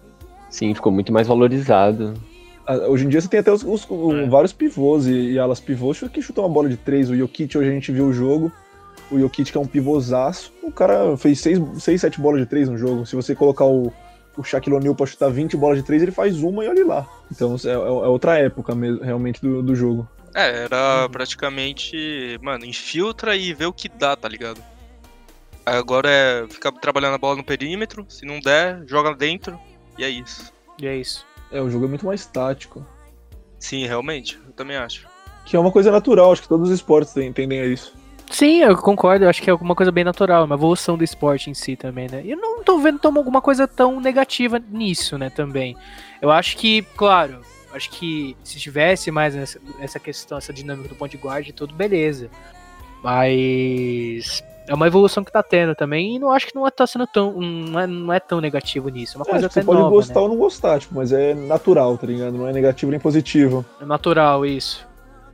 Sim, 0.49 0.73
ficou 0.73 0.91
muito 0.91 1.11
mais 1.11 1.27
valorizado. 1.27 2.13
Hoje 2.87 3.05
em 3.05 3.09
dia 3.09 3.19
você 3.19 3.27
tem 3.27 3.39
até 3.41 3.51
os, 3.51 3.63
os- 3.63 3.85
É. 4.15 4.29
vários 4.29 4.53
pivôs 4.53 5.05
e, 5.05 5.31
e 5.31 5.39
alas 5.39 5.59
pivôs 5.59 5.99
que 6.01 6.21
chutam 6.21 6.45
uma 6.45 6.49
bola 6.53 6.69
de 6.69 6.77
três. 6.77 7.09
O 7.09 7.15
Jokic, 7.17 7.57
hoje 7.57 7.69
a 7.69 7.73
gente 7.73 7.91
viu 7.91 8.05
o 8.05 8.13
jogo. 8.13 8.51
O 9.11 9.19
Jokic, 9.19 9.51
que 9.51 9.57
é 9.57 9.59
um 9.61 9.65
pivôzaço, 9.65 10.53
o 10.63 10.71
cara 10.71 11.17
fez 11.17 11.41
6, 11.41 11.59
seis 11.79 11.99
7 11.99 12.21
bolas 12.21 12.39
de 12.39 12.45
três 12.45 12.69
no 12.69 12.77
jogo. 12.77 13.05
Se 13.05 13.15
você 13.17 13.35
colocar 13.35 13.65
o, 13.65 13.91
o 14.37 14.43
Shaquille 14.43 14.75
O'Neal 14.75 14.95
pra 14.95 15.05
chutar 15.05 15.29
20 15.29 15.55
bolas 15.57 15.77
de 15.77 15.83
três, 15.83 16.01
ele 16.01 16.11
faz 16.11 16.41
uma 16.41 16.63
e 16.63 16.67
olha 16.67 16.85
lá. 16.85 17.07
Então 17.31 17.55
é, 17.63 17.67
é- 17.67 17.71
é 17.71 17.77
outra 17.77 18.37
época 18.39 18.73
mesmo, 18.75 19.03
realmente, 19.03 19.41
do, 19.41 19.61
do 19.61 19.75
jogo. 19.75 20.07
É, 20.35 20.63
era 20.63 21.07
praticamente, 21.09 22.39
mano, 22.41 22.65
infiltra 22.65 23.35
e 23.35 23.53
vê 23.53 23.65
o 23.65 23.73
que 23.73 23.87
dá, 23.87 24.15
tá 24.15 24.27
ligado? 24.27 24.61
Agora 25.65 26.09
é 26.09 26.45
ficar 26.49 26.71
trabalhando 26.73 27.13
a 27.15 27.17
bola 27.17 27.35
no 27.37 27.43
perímetro, 27.43 28.05
se 28.09 28.25
não 28.25 28.39
der, 28.39 28.83
joga 28.87 29.13
dentro, 29.15 29.57
e 29.97 30.03
é 30.03 30.09
isso. 30.09 30.51
E 30.79 30.87
é 30.87 30.95
isso. 30.97 31.25
É, 31.51 31.61
o 31.61 31.69
jogo 31.69 31.85
é 31.85 31.87
muito 31.87 32.05
mais 32.05 32.25
tático. 32.25 32.85
Sim, 33.59 33.85
realmente, 33.85 34.39
eu 34.45 34.51
também 34.53 34.75
acho. 34.75 35.07
Que 35.45 35.55
é 35.55 35.59
uma 35.59 35.71
coisa 35.71 35.91
natural, 35.91 36.31
acho 36.33 36.41
que 36.41 36.47
todos 36.49 36.67
os 36.69 36.75
esportes 36.75 37.13
tendem 37.13 37.61
a 37.61 37.65
isso. 37.65 37.93
Sim, 38.33 38.61
eu 38.61 38.75
concordo, 38.75 39.25
eu 39.25 39.29
acho 39.29 39.39
que 39.43 39.49
é 39.49 39.53
uma 39.53 39.75
coisa 39.75 39.91
bem 39.91 40.03
natural, 40.03 40.45
uma 40.45 40.55
evolução 40.55 40.97
do 40.97 41.03
esporte 41.03 41.51
em 41.51 41.53
si 41.53 41.75
também, 41.75 42.07
né? 42.11 42.23
E 42.25 42.31
eu 42.31 42.37
não 42.37 42.63
tô 42.63 42.79
vendo 42.79 42.97
tão, 42.97 43.15
alguma 43.15 43.39
coisa 43.41 43.67
tão 43.67 43.99
negativa 44.01 44.59
nisso, 44.71 45.19
né, 45.19 45.29
também. 45.29 45.77
Eu 46.19 46.31
acho 46.31 46.57
que, 46.57 46.81
claro, 46.97 47.41
acho 47.71 47.91
que 47.91 48.35
se 48.43 48.59
tivesse 48.59 49.11
mais 49.11 49.35
essa, 49.35 49.59
essa 49.79 49.99
questão, 49.99 50.39
essa 50.39 50.51
dinâmica 50.51 50.89
do 50.89 50.95
ponte 50.95 51.15
guarda 51.15 51.47
e 51.47 51.53
tudo, 51.53 51.75
beleza. 51.75 52.27
Mas 53.03 54.43
é 54.67 54.73
uma 54.73 54.87
evolução 54.87 55.23
que 55.23 55.31
tá 55.31 55.43
tendo 55.43 55.75
também 55.75 56.15
e 56.15 56.19
não 56.19 56.31
acho 56.31 56.47
que 56.47 56.55
não 56.55 56.67
tá 56.71 56.87
sendo 56.87 57.05
tão, 57.05 57.33
não 57.39 57.79
é, 57.79 57.85
não 57.85 58.13
é 58.13 58.19
tão 58.19 58.41
negativo 58.41 58.89
nisso, 58.89 59.15
é 59.15 59.19
uma 59.19 59.27
É, 59.27 59.29
coisa 59.29 59.45
até 59.45 59.61
você 59.61 59.63
pode 59.63 59.79
nova, 59.79 59.91
gostar 59.95 60.15
né? 60.15 60.21
ou 60.21 60.29
não 60.29 60.37
gostar, 60.37 60.79
tipo, 60.79 60.95
mas 60.95 61.11
é 61.11 61.35
natural, 61.35 61.97
tá 61.99 62.07
ligado? 62.07 62.33
Não 62.35 62.47
é 62.47 62.51
negativo 62.53 62.89
nem 62.89 62.99
positivo. 62.99 63.63
É 63.79 63.85
natural 63.85 64.43
isso. 64.43 64.91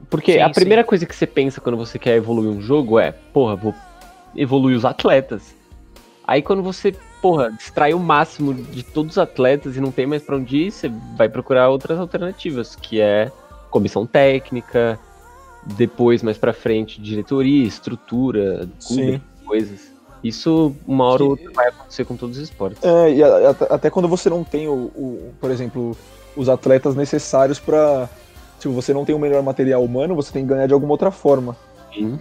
Porque 0.10 0.34
Sim, 0.34 0.40
a 0.40 0.48
sim. 0.48 0.54
primeira 0.54 0.84
coisa 0.84 1.06
que 1.06 1.16
você 1.16 1.26
pensa 1.28 1.60
quando 1.62 1.78
você 1.78 1.98
quer 2.00 2.16
evoluir 2.16 2.50
um 2.50 2.62
jogo 2.62 3.00
é, 3.00 3.12
porra, 3.12 3.56
vou 3.56 3.74
evoluir 4.36 4.78
os 4.78 4.86
atletas. 4.86 5.56
Aí 6.26 6.42
quando 6.42 6.62
você, 6.62 6.96
porra, 7.22 7.52
distrai 7.52 7.94
o 7.94 8.00
máximo 8.00 8.54
de 8.54 8.84
todos 8.84 9.14
os 9.14 9.18
atletas 9.18 9.76
e 9.76 9.82
não 9.82 9.92
tem 9.92 10.06
mais 10.06 10.22
pra 10.22 10.36
onde 10.38 10.58
ir, 10.58 10.72
você 10.72 10.92
vai 11.18 11.28
procurar 11.28 11.70
outras 11.70 12.00
alternativas, 12.00 12.76
que 12.76 13.02
é 13.02 13.32
comissão 13.70 14.06
técnica, 14.06 15.00
depois 15.64 16.24
mais 16.24 16.38
pra 16.38 16.54
frente 16.54 17.02
diretoria, 17.02 17.66
estrutura, 17.68 18.68
clube, 18.88 19.14
Sim. 19.14 19.22
coisas. 19.46 19.90
Isso 20.24 20.76
uma 20.88 21.06
hora 21.06 21.24
ou 21.24 21.30
outra 21.32 21.50
vai 21.54 21.68
acontecer 21.70 22.06
com 22.06 22.16
todos 22.16 22.38
os 22.38 22.44
esportes. 22.44 22.84
É, 22.84 23.14
e 23.14 23.24
a- 23.24 23.50
até, 23.52 23.74
até 23.74 23.90
quando 23.90 24.08
você 24.08 24.30
não 24.30 24.44
tem, 24.44 24.68
o, 24.68 24.74
o- 24.96 25.34
por 25.40 25.50
exemplo, 25.50 25.96
os 26.36 26.50
atletas 26.50 26.96
necessários 26.96 27.60
pra. 27.60 28.10
Se 28.60 28.68
você 28.68 28.94
não 28.94 29.06
tem 29.06 29.16
o 29.16 29.20
melhor 29.20 29.42
material 29.42 29.84
humano, 29.84 30.16
você 30.16 30.32
tem 30.32 30.44
que 30.44 30.50
ganhar 30.50 30.68
de 30.68 30.74
alguma 30.74 30.92
outra 30.94 31.12
forma. 31.12 31.56
Sim. 31.94 32.20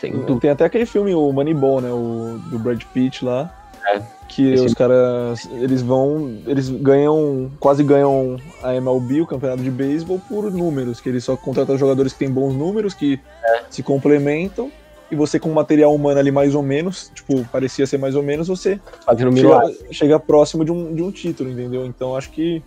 Sem 0.00 0.12
dúvida. 0.12 0.40
Tem 0.40 0.50
até 0.50 0.64
aquele 0.64 0.86
filme, 0.86 1.14
o 1.14 1.30
Moneyball, 1.32 1.80
né? 1.80 1.90
O 1.90 2.38
do 2.50 2.58
Brad 2.58 2.82
Pitt 2.94 3.24
lá. 3.24 3.54
É. 3.86 4.00
Que 4.28 4.52
Esse- 4.52 4.64
os 4.66 4.74
caras. 4.74 5.46
Eles 5.52 5.82
vão. 5.82 6.38
Eles 6.46 6.68
ganham. 6.70 7.50
Quase 7.60 7.82
ganham 7.82 8.36
a 8.62 8.74
MLB, 8.74 9.20
o 9.20 9.26
campeonato 9.26 9.62
de 9.62 9.70
beisebol, 9.70 10.20
por 10.28 10.50
números. 10.50 11.00
Que 11.00 11.08
eles 11.08 11.24
só 11.24 11.36
contratam 11.36 11.76
jogadores 11.76 12.12
que 12.12 12.20
têm 12.20 12.30
bons 12.30 12.54
números, 12.54 12.94
que 12.94 13.20
se 13.68 13.82
complementam. 13.82 14.70
E 15.10 15.16
você, 15.16 15.40
com 15.40 15.50
material 15.50 15.92
humano 15.92 16.20
ali 16.20 16.30
mais 16.30 16.54
ou 16.54 16.62
menos, 16.62 17.10
tipo, 17.12 17.44
parecia 17.50 17.84
ser 17.84 17.98
mais 17.98 18.14
ou 18.14 18.22
menos, 18.22 18.46
você 18.46 18.78
Fazendo 19.04 19.32
milagre. 19.32 19.74
chega, 19.74 19.92
chega 19.92 20.20
próximo 20.20 20.64
de 20.64 20.70
um, 20.70 20.94
de 20.94 21.02
um 21.02 21.10
título, 21.10 21.50
entendeu? 21.50 21.84
Então 21.84 22.14
acho 22.16 22.30
que 22.30 22.62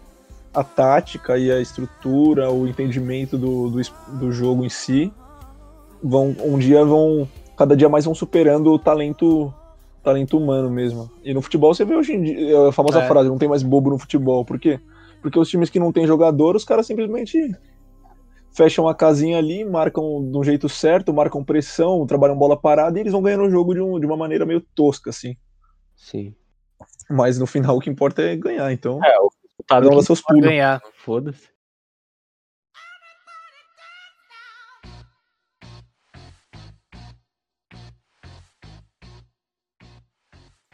a 0.53 0.63
tática 0.63 1.37
e 1.37 1.51
a 1.51 1.59
estrutura, 1.59 2.51
o 2.51 2.67
entendimento 2.67 3.37
do, 3.37 3.69
do, 3.69 3.81
do 4.19 4.31
jogo 4.31 4.63
em 4.63 4.69
si, 4.69 5.11
vão 6.03 6.35
um 6.39 6.57
dia 6.57 6.83
vão. 6.85 7.27
Cada 7.57 7.75
dia 7.75 7.87
mais 7.89 8.05
vão 8.05 8.15
superando 8.15 8.71
o 8.71 8.79
talento, 8.79 9.53
talento 10.03 10.37
humano 10.37 10.69
mesmo. 10.69 11.09
E 11.23 11.33
no 11.33 11.41
futebol 11.41 11.73
você 11.73 11.85
vê 11.85 11.95
hoje 11.95 12.13
em 12.13 12.21
dia, 12.23 12.67
a 12.67 12.71
famosa 12.71 13.01
É. 13.01 13.07
frase, 13.07 13.29
não 13.29 13.37
tem 13.37 13.47
mais 13.49 13.61
bobo 13.63 13.89
no 13.91 13.97
futebol. 13.99 14.43
Por 14.43 14.59
quê? 14.59 14.79
Porque 15.21 15.37
os 15.39 15.47
times 15.49 15.69
que 15.69 15.79
não 15.79 15.91
tem 15.91 16.05
jogador, 16.07 16.55
os 16.55 16.65
caras 16.65 16.85
simplesmente 16.87 17.37
fecham 18.55 18.87
a 18.87 18.93
casinha 18.93 19.37
ali, 19.37 19.63
marcam 19.65 20.29
de 20.31 20.37
um 20.37 20.43
jeito 20.43 20.67
certo, 20.69 21.13
marcam 21.13 21.43
pressão, 21.43 22.05
trabalham 22.05 22.37
bola 22.37 22.55
parada 22.59 22.97
e 22.97 23.01
eles 23.01 23.13
vão 23.13 23.21
ganhando 23.21 23.45
o 23.45 23.49
jogo 23.49 23.73
de, 23.73 23.81
um- 23.81 23.99
de 23.99 24.05
uma 24.05 24.17
maneira 24.17 24.45
meio 24.45 24.61
tosca, 24.75 25.09
assim. 25.09 25.35
Sim. 25.95 26.35
Mas 27.09 27.37
no 27.39 27.45
final 27.47 27.77
o 27.77 27.79
que 27.79 27.89
importa 27.89 28.21
é 28.21 28.35
ganhar, 28.35 28.71
então. 28.73 28.99
É, 29.03 29.19
o 29.19 29.29
Cada 29.67 29.89
um 29.89 29.95
dá 29.95 30.01
seus 30.01 30.21
pulos. 30.21 30.43
Ganhar. 30.43 30.81
foda-se. 30.95 31.53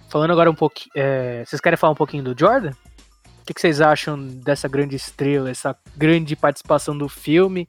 Falando 0.10 0.32
agora 0.32 0.50
um 0.50 0.56
pouquinho. 0.56 0.92
vocês 1.46 1.62
querem 1.62 1.78
falar 1.78 1.94
um 1.94 1.96
pouquinho 1.96 2.24
do 2.24 2.36
Jordan? 2.38 2.72
O 3.42 3.46
que, 3.46 3.54
que 3.54 3.62
vocês 3.62 3.80
acham 3.80 4.28
dessa 4.28 4.68
grande 4.68 4.96
estrela, 4.96 5.50
essa 5.50 5.76
grande 5.96 6.36
participação 6.36 6.98
do 6.98 7.08
filme, 7.08 7.68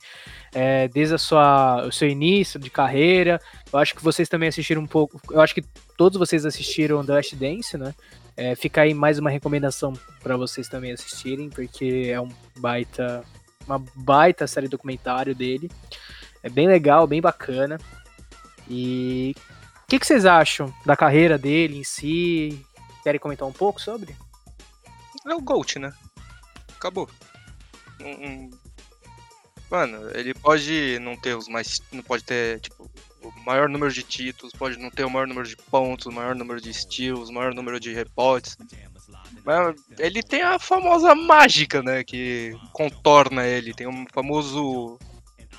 é, 0.52 0.88
desde 0.88 1.14
a 1.14 1.18
sua, 1.18 1.86
o 1.86 1.92
seu 1.92 2.08
início 2.08 2.58
de 2.58 2.70
carreira? 2.70 3.40
Eu 3.72 3.78
acho 3.78 3.94
que 3.94 4.02
vocês 4.02 4.28
também 4.28 4.48
assistiram 4.48 4.82
um 4.82 4.86
pouco. 4.86 5.20
Eu 5.30 5.40
acho 5.40 5.54
que 5.54 5.62
todos 5.96 6.18
vocês 6.18 6.44
assistiram 6.44 7.04
The 7.04 7.14
Last 7.14 7.36
Dance, 7.36 7.78
né? 7.78 7.94
É, 8.36 8.54
fica 8.54 8.82
aí 8.82 8.94
mais 8.94 9.18
uma 9.18 9.30
recomendação 9.30 9.92
para 10.22 10.36
vocês 10.36 10.68
também 10.68 10.92
assistirem, 10.92 11.50
porque 11.50 12.10
é 12.10 12.20
um 12.20 12.30
baita, 12.58 13.22
uma 13.66 13.82
baita 13.94 14.46
série 14.46 14.68
documentário 14.68 15.34
dele. 15.34 15.70
É 16.42 16.48
bem 16.48 16.66
legal, 16.66 17.06
bem 17.06 17.20
bacana. 17.20 17.78
E 18.68 19.34
o 19.84 19.86
que, 19.88 19.98
que 19.98 20.06
vocês 20.06 20.24
acham 20.24 20.72
da 20.86 20.96
carreira 20.96 21.36
dele 21.36 21.78
em 21.78 21.84
si? 21.84 22.64
Querem 23.02 23.20
comentar 23.20 23.46
um 23.46 23.52
pouco 23.52 23.80
sobre? 23.80 24.16
É 25.26 25.34
o 25.34 25.40
GOAT, 25.40 25.78
né? 25.78 25.92
Acabou. 26.76 27.08
Mano, 29.70 30.10
ele 30.14 30.34
pode 30.34 30.98
não 31.00 31.16
ter 31.16 31.36
os 31.36 31.48
mais. 31.48 31.80
Não 31.92 32.02
pode 32.02 32.24
ter, 32.24 32.60
tipo, 32.60 32.90
o 33.22 33.32
maior 33.44 33.68
número 33.68 33.92
de 33.92 34.02
títulos, 34.02 34.52
pode 34.52 34.76
não 34.76 34.90
ter 34.90 35.04
o 35.04 35.10
maior 35.10 35.26
número 35.26 35.46
de 35.46 35.56
pontos, 35.56 36.06
o 36.06 36.12
maior 36.12 36.34
número 36.34 36.60
de 36.60 36.74
steals, 36.74 37.28
o 37.28 37.32
maior 37.32 37.54
número 37.54 37.78
de 37.78 37.92
rebotes. 37.92 38.56
Mas 39.44 39.76
ele 39.98 40.22
tem 40.22 40.42
a 40.42 40.58
famosa 40.58 41.14
mágica, 41.14 41.82
né? 41.82 42.02
Que 42.02 42.52
contorna 42.72 43.46
ele. 43.46 43.72
Tem 43.72 43.86
um 43.86 44.04
famoso. 44.12 44.98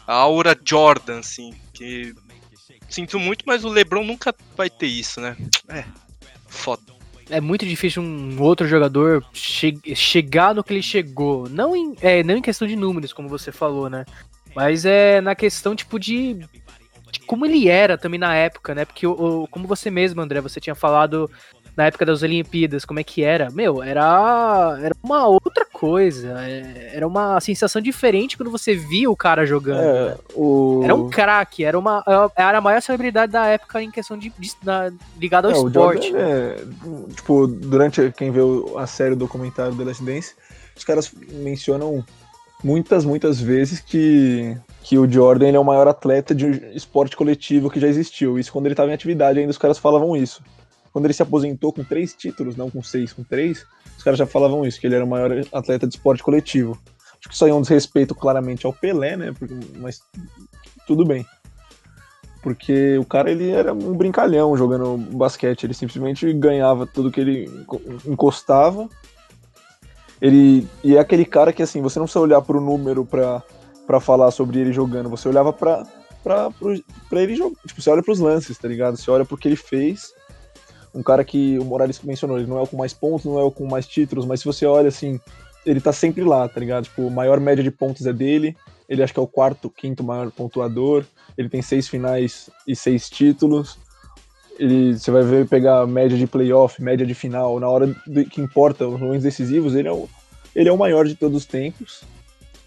A 0.06 0.14
aura 0.14 0.60
Jordan, 0.64 1.20
assim. 1.20 1.54
Que. 1.74 2.14
Sinto 2.90 3.18
muito, 3.18 3.46
mas 3.48 3.64
o 3.64 3.70
LeBron 3.70 4.04
nunca 4.04 4.36
vai 4.58 4.70
ter 4.70 4.88
isso, 4.88 5.22
né? 5.22 5.38
É. 5.70 5.86
Foda. 6.48 7.01
É 7.32 7.42
muito 7.42 7.66
difícil 7.66 8.04
um 8.04 8.42
outro 8.42 8.68
jogador 8.68 9.24
che- 9.34 9.80
chegar 9.96 10.54
no 10.54 10.64
que 10.64 10.74
ele 10.74 10.84
chegou. 10.84 11.48
Não 11.50 11.76
em, 11.76 11.96
é, 12.02 12.22
não 12.24 12.36
em 12.38 12.42
questão 12.42 12.68
de 12.68 12.76
números, 12.76 13.14
como 13.14 13.28
você 13.30 13.52
falou, 13.52 13.90
né? 13.90 14.06
Mas 14.56 14.86
é 14.86 15.22
na 15.22 15.34
questão, 15.34 15.76
tipo, 15.76 15.98
de, 15.98 16.34
de 17.12 17.20
como 17.26 17.46
ele 17.46 17.70
era 17.70 17.98
também 17.98 18.20
na 18.20 18.36
época, 18.36 18.76
né? 18.76 18.84
Porque, 18.86 19.08
o, 19.08 19.12
o- 19.44 19.48
como 19.48 19.68
você 19.68 19.90
mesmo, 19.90 20.22
André, 20.22 20.42
você 20.42 20.60
tinha 20.60 20.76
falado 20.76 21.32
na 21.76 21.86
época 21.86 22.06
das 22.06 22.22
Olimpíadas, 22.22 22.84
como 22.86 23.00
é 23.00 23.04
que 23.04 23.24
era? 23.24 23.50
Meu, 23.50 23.82
era, 23.82 24.78
era 24.82 24.96
uma 25.02 25.26
outra 25.28 25.66
coisa. 25.72 26.36
é, 26.42 26.92
Era 26.94 27.08
uma 27.08 27.40
sensação 27.40 27.82
diferente 27.82 28.36
quando 28.38 28.52
você 28.52 28.76
via 28.76 29.10
o 29.10 29.16
cara 29.16 29.46
jogando. 29.46 29.80
É, 29.82 30.10
né? 30.10 30.16
o... 30.36 30.82
Era 30.84 30.96
um 30.96 31.10
craque, 31.10 31.64
era 31.64 31.78
uma 31.80 32.04
era 32.36 32.58
a 32.58 32.62
maior 32.62 32.82
celebridade 32.82 33.32
da 33.32 33.46
época 33.48 33.82
em 33.82 33.90
questão 33.90 34.18
de, 34.18 34.32
de- 34.38 34.52
na- 34.64 34.92
ligada 35.20 35.48
ao 35.48 35.54
É, 35.54 35.58
esporte. 35.58 36.14
É, 36.16 36.56
tipo, 37.16 37.48
durante 37.48 38.12
quem 38.12 38.32
vê 38.32 38.42
a 38.78 38.86
série 38.86 39.16
documentário 39.16 39.76
The 39.76 39.84
Last 39.84 40.04
Dance, 40.04 40.36
os 40.78 40.84
caras 40.84 41.12
mencionam 41.32 42.04
muitas, 42.64 43.04
muitas 43.06 43.40
vezes 43.42 43.80
que, 43.80 44.56
que 44.84 44.98
o 44.98 45.10
Jordan 45.12 45.50
é 45.52 45.60
o 45.60 45.64
maior 45.64 45.88
atleta 45.88 46.36
de 46.36 46.48
esporte 46.76 47.16
coletivo 47.16 47.70
que 47.70 47.80
já 47.80 47.88
existiu. 47.88 48.38
Isso 48.38 48.52
quando 48.52 48.66
ele 48.68 48.74
estava 48.74 48.92
em 48.92 48.94
atividade, 48.94 49.40
ainda 49.40 49.52
os 49.52 49.58
caras 49.58 49.78
falavam 49.80 50.16
isso. 50.16 50.44
Quando 50.92 51.06
ele 51.06 51.14
se 51.14 51.22
aposentou 51.24 51.72
com 51.72 51.84
três 51.84 52.14
títulos, 52.14 52.56
não 52.56 52.70
com 52.70 52.84
seis, 52.84 53.14
com 53.14 53.24
três, 53.24 53.66
os 53.98 54.04
caras 54.04 54.20
já 54.20 54.26
falavam 54.26 54.66
isso, 54.66 54.80
que 54.80 54.88
ele 54.88 54.96
era 54.96 55.06
o 55.06 55.08
maior 55.08 55.32
atleta 55.54 55.88
de 55.88 55.96
esporte 55.96 56.22
coletivo. 56.22 56.78
Acho 57.20 57.30
que 57.30 57.36
isso 57.36 57.46
aí 57.46 57.52
é 57.52 57.54
um 57.54 57.62
desrespeito 57.62 58.14
claramente 58.16 58.66
ao 58.66 58.74
Pelé, 58.74 59.16
né? 59.16 59.34
Porque- 59.38 59.56
mas 59.78 60.02
tudo 60.88 61.06
bem. 61.06 61.26
Porque 62.42 62.98
o 62.98 63.06
cara 63.06 63.30
ele 63.32 63.52
era 63.52 63.72
um 63.72 63.94
brincalhão 63.94 64.58
jogando 64.58 64.98
basquete, 65.16 65.64
ele 65.64 65.76
simplesmente 65.76 66.34
ganhava 66.34 66.88
tudo 66.88 67.12
que 67.12 67.22
ele 67.22 67.46
enco- 67.46 67.82
encostava. 68.06 68.90
Ele 70.20 70.68
e 70.84 70.96
é 70.96 71.00
aquele 71.00 71.26
cara 71.26 71.54
que 71.54 71.64
assim, 71.64 71.82
você 71.82 72.00
não 72.00 72.06
precisa 72.06 72.20
olhar 72.24 72.42
pro 72.42 72.60
número 72.62 73.06
pra, 73.06 73.42
pra 73.88 74.00
falar 74.00 74.32
sobre 74.32 74.60
ele 74.60 74.74
jogando, 74.74 75.10
você 75.10 75.28
olhava 75.30 75.54
pro, 75.54 75.84
pra 76.24 76.52
ele 77.22 77.36
jogar. 77.36 77.56
Tipo, 77.68 77.82
você 77.82 77.90
olha 77.90 78.04
pros 78.04 78.20
lances, 78.20 78.58
tá 78.58 78.68
ligado? 78.68 78.98
Você 78.98 79.10
olha 79.10 79.26
pro 79.26 79.38
que 79.38 79.48
ele 79.48 79.56
fez. 79.56 80.12
Um 80.94 81.02
cara 81.02 81.24
que 81.24 81.58
o 81.58 81.66
Morales 81.66 82.02
mencionou, 82.02 82.38
ele 82.38 82.48
não 82.48 82.58
é 82.58 82.62
o 82.62 82.68
com 82.68 82.78
mais 82.78 82.94
pontos, 82.94 83.26
não 83.26 83.40
é 83.40 83.44
o 83.44 83.52
com 83.52 83.66
mais 83.66 83.88
títulos, 83.88 84.26
mas 84.26 84.42
se 84.42 84.46
você 84.46 84.66
olha 84.66 84.90
assim, 84.90 85.20
ele 85.66 85.80
tá 85.80 85.94
sempre 85.94 86.24
lá, 86.24 86.48
tá 86.48 86.60
ligado? 86.60 86.86
Tipo, 86.86 87.08
a 87.08 87.12
maior 87.12 87.40
média 87.40 87.64
de 87.64 87.72
pontos 87.72 88.06
é 88.06 88.14
dele, 88.14 88.56
ele 88.90 89.02
acho 89.02 89.14
que 89.14 89.20
é 89.20 89.24
o 89.24 89.28
quarto, 89.28 89.70
quinto 89.70 90.04
maior 90.04 90.30
pontuador, 90.32 91.06
ele 91.38 91.50
tem 91.50 91.62
seis 91.62 91.88
finais 91.88 92.50
e 92.68 92.76
seis 92.76 93.10
títulos. 93.10 93.78
Ele, 94.60 94.98
você 94.98 95.10
vai 95.10 95.24
ver 95.24 95.48
pegar 95.48 95.88
média 95.88 96.18
de 96.18 96.28
playoff, 96.28 96.82
média 96.82 97.06
de 97.06 97.14
final, 97.14 97.60
na 97.60 97.70
hora 97.70 97.88
do, 98.06 98.26
que 98.26 98.42
importa, 98.42 98.88
os 98.88 99.00
momentos 99.00 99.24
decisivos, 99.24 99.76
ele 99.76 99.88
é, 99.88 99.92
o, 99.92 100.10
ele 100.54 100.70
é 100.70 100.72
o 100.72 100.78
maior 100.78 101.06
de 101.06 101.16
todos 101.16 101.38
os 101.38 101.46
tempos. 101.46 102.04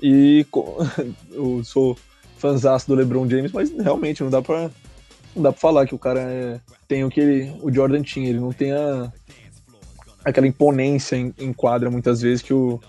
E 0.03 0.47
eu 1.31 1.63
sou 1.63 1.97
fãzaço 2.39 2.89
do 2.89 2.95
LeBron 2.95 3.29
James, 3.29 3.53
mas 3.53 3.71
realmente 3.71 4.23
não 4.23 4.31
dá 4.31 4.41
pra, 4.43 4.71
não 5.35 5.43
dá 5.43 5.53
pra 5.53 5.61
falar 5.61 5.87
que 5.87 5.95
o 5.95 5.99
cara 5.99 6.21
é, 6.21 6.61
tem 6.87 7.05
o 7.05 7.11
que 7.11 7.21
ele, 7.21 7.57
o 7.63 7.73
Jordan 7.73 8.03
tinha. 8.03 8.29
Ele 8.29 8.41
não 8.41 8.53
tem 8.53 8.73
a, 8.73 9.13
aquela 10.25 10.47
imponência 10.47 11.17
em, 11.17 11.35
em 11.39 11.53
quadra 11.53 11.91
muitas 11.91 12.21
vezes 12.21 12.43
que 12.43 12.55
o, 12.55 12.81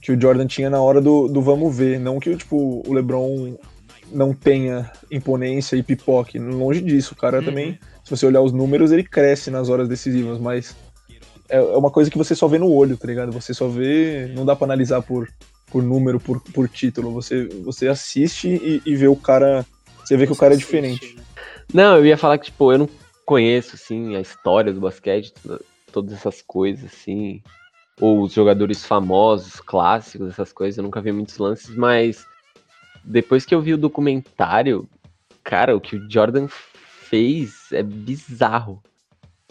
que 0.00 0.12
o 0.12 0.20
Jordan 0.20 0.46
tinha 0.46 0.70
na 0.70 0.80
hora 0.80 1.00
do, 1.00 1.28
do 1.28 1.42
vamos 1.42 1.76
ver. 1.76 1.98
Não 1.98 2.20
que 2.20 2.36
tipo, 2.36 2.82
o 2.86 2.92
LeBron 2.92 3.56
não 4.12 4.32
tenha 4.32 4.90
imponência 5.10 5.76
e 5.76 5.82
pipoque. 5.82 6.38
Longe 6.38 6.80
disso. 6.80 7.14
O 7.14 7.16
cara 7.16 7.38
uhum. 7.38 7.44
também, 7.44 7.78
se 8.04 8.10
você 8.10 8.26
olhar 8.26 8.40
os 8.40 8.52
números, 8.52 8.92
ele 8.92 9.02
cresce 9.02 9.50
nas 9.50 9.68
horas 9.68 9.88
decisivas, 9.88 10.38
mas 10.38 10.76
é, 11.48 11.56
é 11.56 11.76
uma 11.76 11.90
coisa 11.90 12.10
que 12.10 12.18
você 12.18 12.34
só 12.34 12.46
vê 12.46 12.58
no 12.58 12.70
olho, 12.70 12.96
tá 12.96 13.06
ligado? 13.06 13.32
Você 13.32 13.52
só 13.52 13.68
vê. 13.68 14.32
Não 14.34 14.44
dá 14.44 14.54
para 14.54 14.66
analisar 14.66 15.02
por, 15.02 15.28
por 15.70 15.82
número, 15.82 16.20
por, 16.20 16.40
por 16.40 16.68
título. 16.68 17.12
Você, 17.12 17.48
você 17.64 17.88
assiste 17.88 18.48
e, 18.48 18.82
e 18.84 18.94
vê 18.96 19.08
o 19.08 19.16
cara. 19.16 19.64
Você 20.04 20.16
vê 20.16 20.26
que 20.26 20.32
o 20.32 20.36
cara 20.36 20.54
é 20.54 20.56
diferente. 20.56 21.16
Não, 21.72 21.96
eu 21.96 22.06
ia 22.06 22.16
falar 22.16 22.38
que, 22.38 22.46
tipo, 22.46 22.72
eu 22.72 22.78
não 22.78 22.88
conheço, 23.24 23.74
assim, 23.74 24.16
a 24.16 24.20
história 24.20 24.72
do 24.72 24.80
basquete, 24.80 25.32
todas 25.92 26.12
essas 26.12 26.42
coisas, 26.42 26.84
assim 26.84 27.42
ou 28.00 28.22
os 28.22 28.32
jogadores 28.32 28.84
famosos, 28.84 29.60
clássicos, 29.60 30.28
essas 30.28 30.52
coisas, 30.52 30.76
eu 30.76 30.84
nunca 30.84 31.00
vi 31.00 31.12
muitos 31.12 31.38
lances, 31.38 31.74
mas 31.74 32.26
depois 33.04 33.44
que 33.44 33.54
eu 33.54 33.60
vi 33.60 33.72
o 33.72 33.78
documentário, 33.78 34.88
cara, 35.42 35.76
o 35.76 35.80
que 35.80 35.96
o 35.96 36.10
Jordan 36.10 36.46
fez 36.48 37.72
é 37.72 37.82
bizarro. 37.82 38.82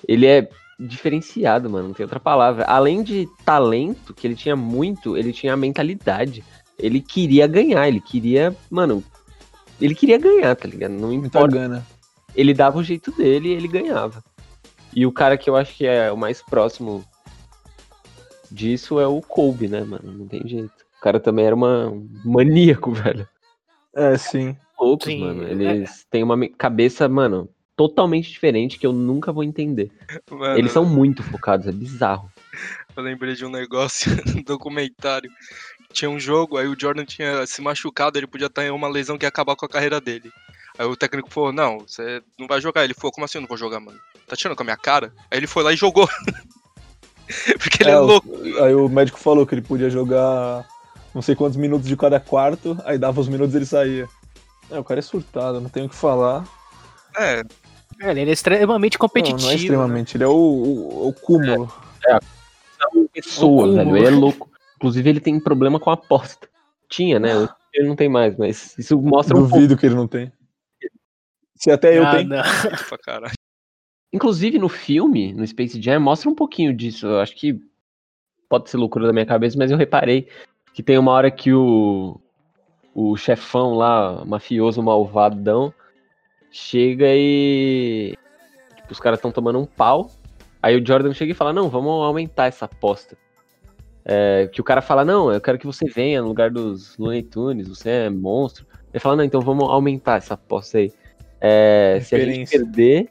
Ele 0.08 0.28
é 0.28 0.48
diferenciado, 0.80 1.70
mano, 1.70 1.88
não 1.88 1.94
tem 1.94 2.04
outra 2.04 2.20
palavra. 2.20 2.66
Além 2.66 3.02
de 3.02 3.28
talento, 3.44 4.14
que 4.14 4.28
ele 4.28 4.36
tinha 4.36 4.56
muito, 4.56 5.18
ele 5.18 5.34
tinha 5.34 5.54
a 5.54 5.58
mentalidade. 5.58 6.44
Ele 6.78 7.02
queria 7.02 7.48
ganhar, 7.48 7.88
ele 7.88 8.02
queria, 8.02 8.56
mano, 8.70 9.04
ele 9.80 9.96
queria 9.96 10.18
ganhar, 10.18 10.56
tá 10.56 10.68
ligado? 10.68 10.92
Não 10.92 11.12
importa. 11.12 11.56
Gana. 11.56 11.86
Ele 12.36 12.54
dava 12.54 12.78
o 12.78 12.84
jeito 12.84 13.12
dele 13.12 13.50
e 13.50 13.54
ele 13.54 13.68
ganhava. 13.68 14.24
E 14.94 15.06
o 15.06 15.12
cara 15.12 15.38
que 15.38 15.50
eu 15.50 15.56
acho 15.56 15.76
que 15.76 15.86
é 15.86 16.12
o 16.12 16.18
mais 16.18 16.42
próximo 16.42 17.04
disso 18.50 19.00
é 19.00 19.08
o 19.08 19.22
Kobe, 19.22 19.68
né, 19.68 19.82
mano? 19.82 20.12
Não 20.12 20.28
tem 20.28 20.48
jeito. 20.48 20.74
O 20.98 21.02
cara 21.02 21.20
também 21.20 21.46
era 21.46 21.56
uma, 21.56 21.88
um 21.90 22.08
maníaco, 22.24 22.92
velho. 22.94 23.28
É, 23.94 24.18
sim. 24.18 24.56
Loucos, 24.80 25.08
sim, 25.08 25.22
mano. 25.22 25.44
Eles 25.48 25.90
é. 25.90 26.04
têm 26.10 26.24
uma 26.24 26.38
cabeça, 26.50 27.08
mano, 27.08 27.50
totalmente 27.76 28.32
diferente 28.32 28.80
que 28.80 28.88
eu 28.88 28.94
nunca 28.94 29.32
vou 29.32 29.44
entender. 29.44 29.92
Mano, 30.30 30.58
Eles 30.58 30.72
são 30.72 30.86
muito 30.86 31.24
focados, 31.24 31.68
é 31.68 31.72
bizarro. 31.72 32.32
Eu 32.96 33.04
lembrei 33.04 33.36
de 33.36 33.46
um 33.46 33.50
negócio 33.50 34.12
no 34.34 34.44
documentário. 34.44 35.30
Tinha 35.92 36.10
um 36.10 36.20
jogo, 36.20 36.58
aí 36.58 36.68
o 36.68 36.80
Jordan 36.80 37.06
tinha 37.06 37.46
se 37.46 37.62
machucado, 37.62 38.18
ele 38.18 38.28
podia 38.28 38.50
ter 38.50 38.72
uma 38.72 38.88
lesão 38.88 39.18
que 39.18 39.26
ia 39.26 39.30
acabar 39.30 39.56
com 39.56 39.66
a 39.66 39.70
carreira 39.70 40.00
dele. 40.00 40.32
Aí 40.78 40.86
o 40.86 40.96
técnico 40.96 41.32
falou: 41.32 41.52
Não, 41.52 41.80
você 41.80 42.22
não 42.40 42.48
vai 42.48 42.62
jogar. 42.62 42.84
Ele 42.84 42.94
falou: 42.94 43.12
Como 43.12 43.26
assim 43.26 43.38
eu 43.38 43.42
não 43.42 43.48
vou 43.48 43.58
jogar, 43.58 43.80
mano? 43.80 44.00
Tá 44.28 44.36
tirando 44.36 44.56
com 44.56 44.64
a 44.64 44.66
minha 44.66 44.78
cara? 44.78 45.14
Aí 45.30 45.38
ele 45.38 45.48
foi 45.48 45.64
lá 45.64 45.72
e 45.72 45.76
jogou. 45.76 46.08
Porque 47.60 47.84
ele 47.84 47.92
é, 47.92 47.94
é 47.94 48.00
louco. 48.00 48.30
Aí 48.64 48.76
o 48.76 48.88
médico 48.88 49.20
falou 49.20 49.46
que 49.46 49.56
ele 49.56 49.62
podia 49.62 49.90
jogar 49.90 50.66
não 51.16 51.22
sei 51.22 51.34
quantos 51.34 51.56
minutos 51.56 51.88
de 51.88 51.96
cada 51.96 52.20
quarto, 52.20 52.78
aí 52.84 52.98
dava 52.98 53.22
os 53.22 53.30
minutos 53.30 53.54
e 53.54 53.58
ele 53.58 53.66
saía. 53.66 54.06
É, 54.70 54.78
o 54.78 54.84
cara 54.84 55.00
é 55.00 55.02
surtado, 55.02 55.62
não 55.62 55.70
tenho 55.70 55.86
o 55.86 55.90
que 55.90 55.96
falar. 55.96 56.44
É. 57.18 57.42
é 58.02 58.12
ele 58.12 58.30
é 58.30 58.34
extremamente 58.34 58.98
competitivo. 58.98 59.38
Não, 59.38 59.46
não 59.46 59.52
é 59.52 59.56
extremamente, 59.56 60.18
né? 60.18 60.18
ele 60.18 60.24
é 60.26 60.34
o, 60.34 60.38
o, 60.38 61.08
o 61.08 61.14
cúmulo. 61.14 61.74
É, 62.06 62.16
é, 62.16 62.16
é 62.18 62.20
pessoa, 63.14 63.74
velho, 63.74 63.96
ele 63.96 64.08
é 64.08 64.10
louco. 64.10 64.50
Inclusive 64.76 65.10
ele 65.10 65.22
tem 65.22 65.40
problema 65.40 65.80
com 65.80 65.90
a 65.90 65.94
aposta. 65.94 66.50
Tinha, 66.90 67.18
né? 67.18 67.30
Ele 67.74 67.90
não 67.90 67.96
tem 67.98 68.08
mais, 68.08 68.38
mas 68.38 68.74
isso 68.78 68.98
mostra 68.98 69.36
Duvido 69.36 69.54
um 69.54 69.60
Duvido 69.60 69.78
que 69.78 69.86
ele 69.86 69.96
não 69.96 70.08
tem. 70.08 70.32
Se 71.56 71.72
até 71.72 71.98
eu 71.98 72.06
ah, 72.06 72.12
tenho. 72.12 72.30
Inclusive 74.14 74.60
no 74.60 74.70
filme, 74.70 75.34
no 75.34 75.46
Space 75.46 75.82
Jam, 75.82 76.00
mostra 76.00 76.30
um 76.30 76.36
pouquinho 76.36 76.74
disso. 76.74 77.08
Eu 77.08 77.20
acho 77.20 77.36
que 77.36 77.60
pode 78.48 78.70
ser 78.70 78.78
loucura 78.78 79.08
da 79.08 79.14
minha 79.14 79.26
cabeça, 79.26 79.58
mas 79.58 79.72
eu 79.72 79.78
reparei 79.78 80.28
que 80.74 80.84
tem 80.84 80.98
uma 80.98 81.12
hora 81.12 81.32
que 81.32 81.54
o, 81.54 82.20
o 82.94 83.18
chefão 83.18 83.74
lá, 83.74 84.24
mafioso 84.26 84.82
malvadão, 84.82 85.74
chega 86.52 87.08
e. 87.10 88.16
Tipo, 88.76 88.92
os 88.92 89.00
caras 89.00 89.20
estão 89.20 89.32
tomando 89.32 89.60
um 89.60 89.66
pau. 89.66 90.12
Aí 90.62 90.80
o 90.80 90.86
Jordan 90.86 91.14
chega 91.14 91.32
e 91.32 91.36
fala: 91.36 91.54
Não, 91.54 91.70
vamos 91.70 91.92
aumentar 92.04 92.48
essa 92.48 92.66
aposta. 92.66 93.18
É, 94.04 94.50
que 94.52 94.62
o 94.62 94.64
cara 94.64 94.82
fala: 94.82 95.04
Não, 95.04 95.32
eu 95.32 95.42
quero 95.42 95.58
que 95.58 95.66
você 95.66 95.86
venha 95.86 96.22
no 96.22 96.28
lugar 96.28 96.50
dos 96.50 96.98
Looney 96.98 97.24
Tunes, 97.24 97.68
você 97.68 97.90
é 97.90 98.10
monstro. 98.10 98.66
Ele 98.94 99.00
fala: 99.00 99.18
Não, 99.18 99.24
então 99.24 99.42
vamos 99.42 99.70
aumentar 99.70 100.18
essa 100.18 100.36
aposta 100.36 100.78
aí. 100.78 100.94
É, 101.48 102.00
se 102.02 102.16
a 102.16 102.26
gente 102.26 102.50
perder, 102.50 103.08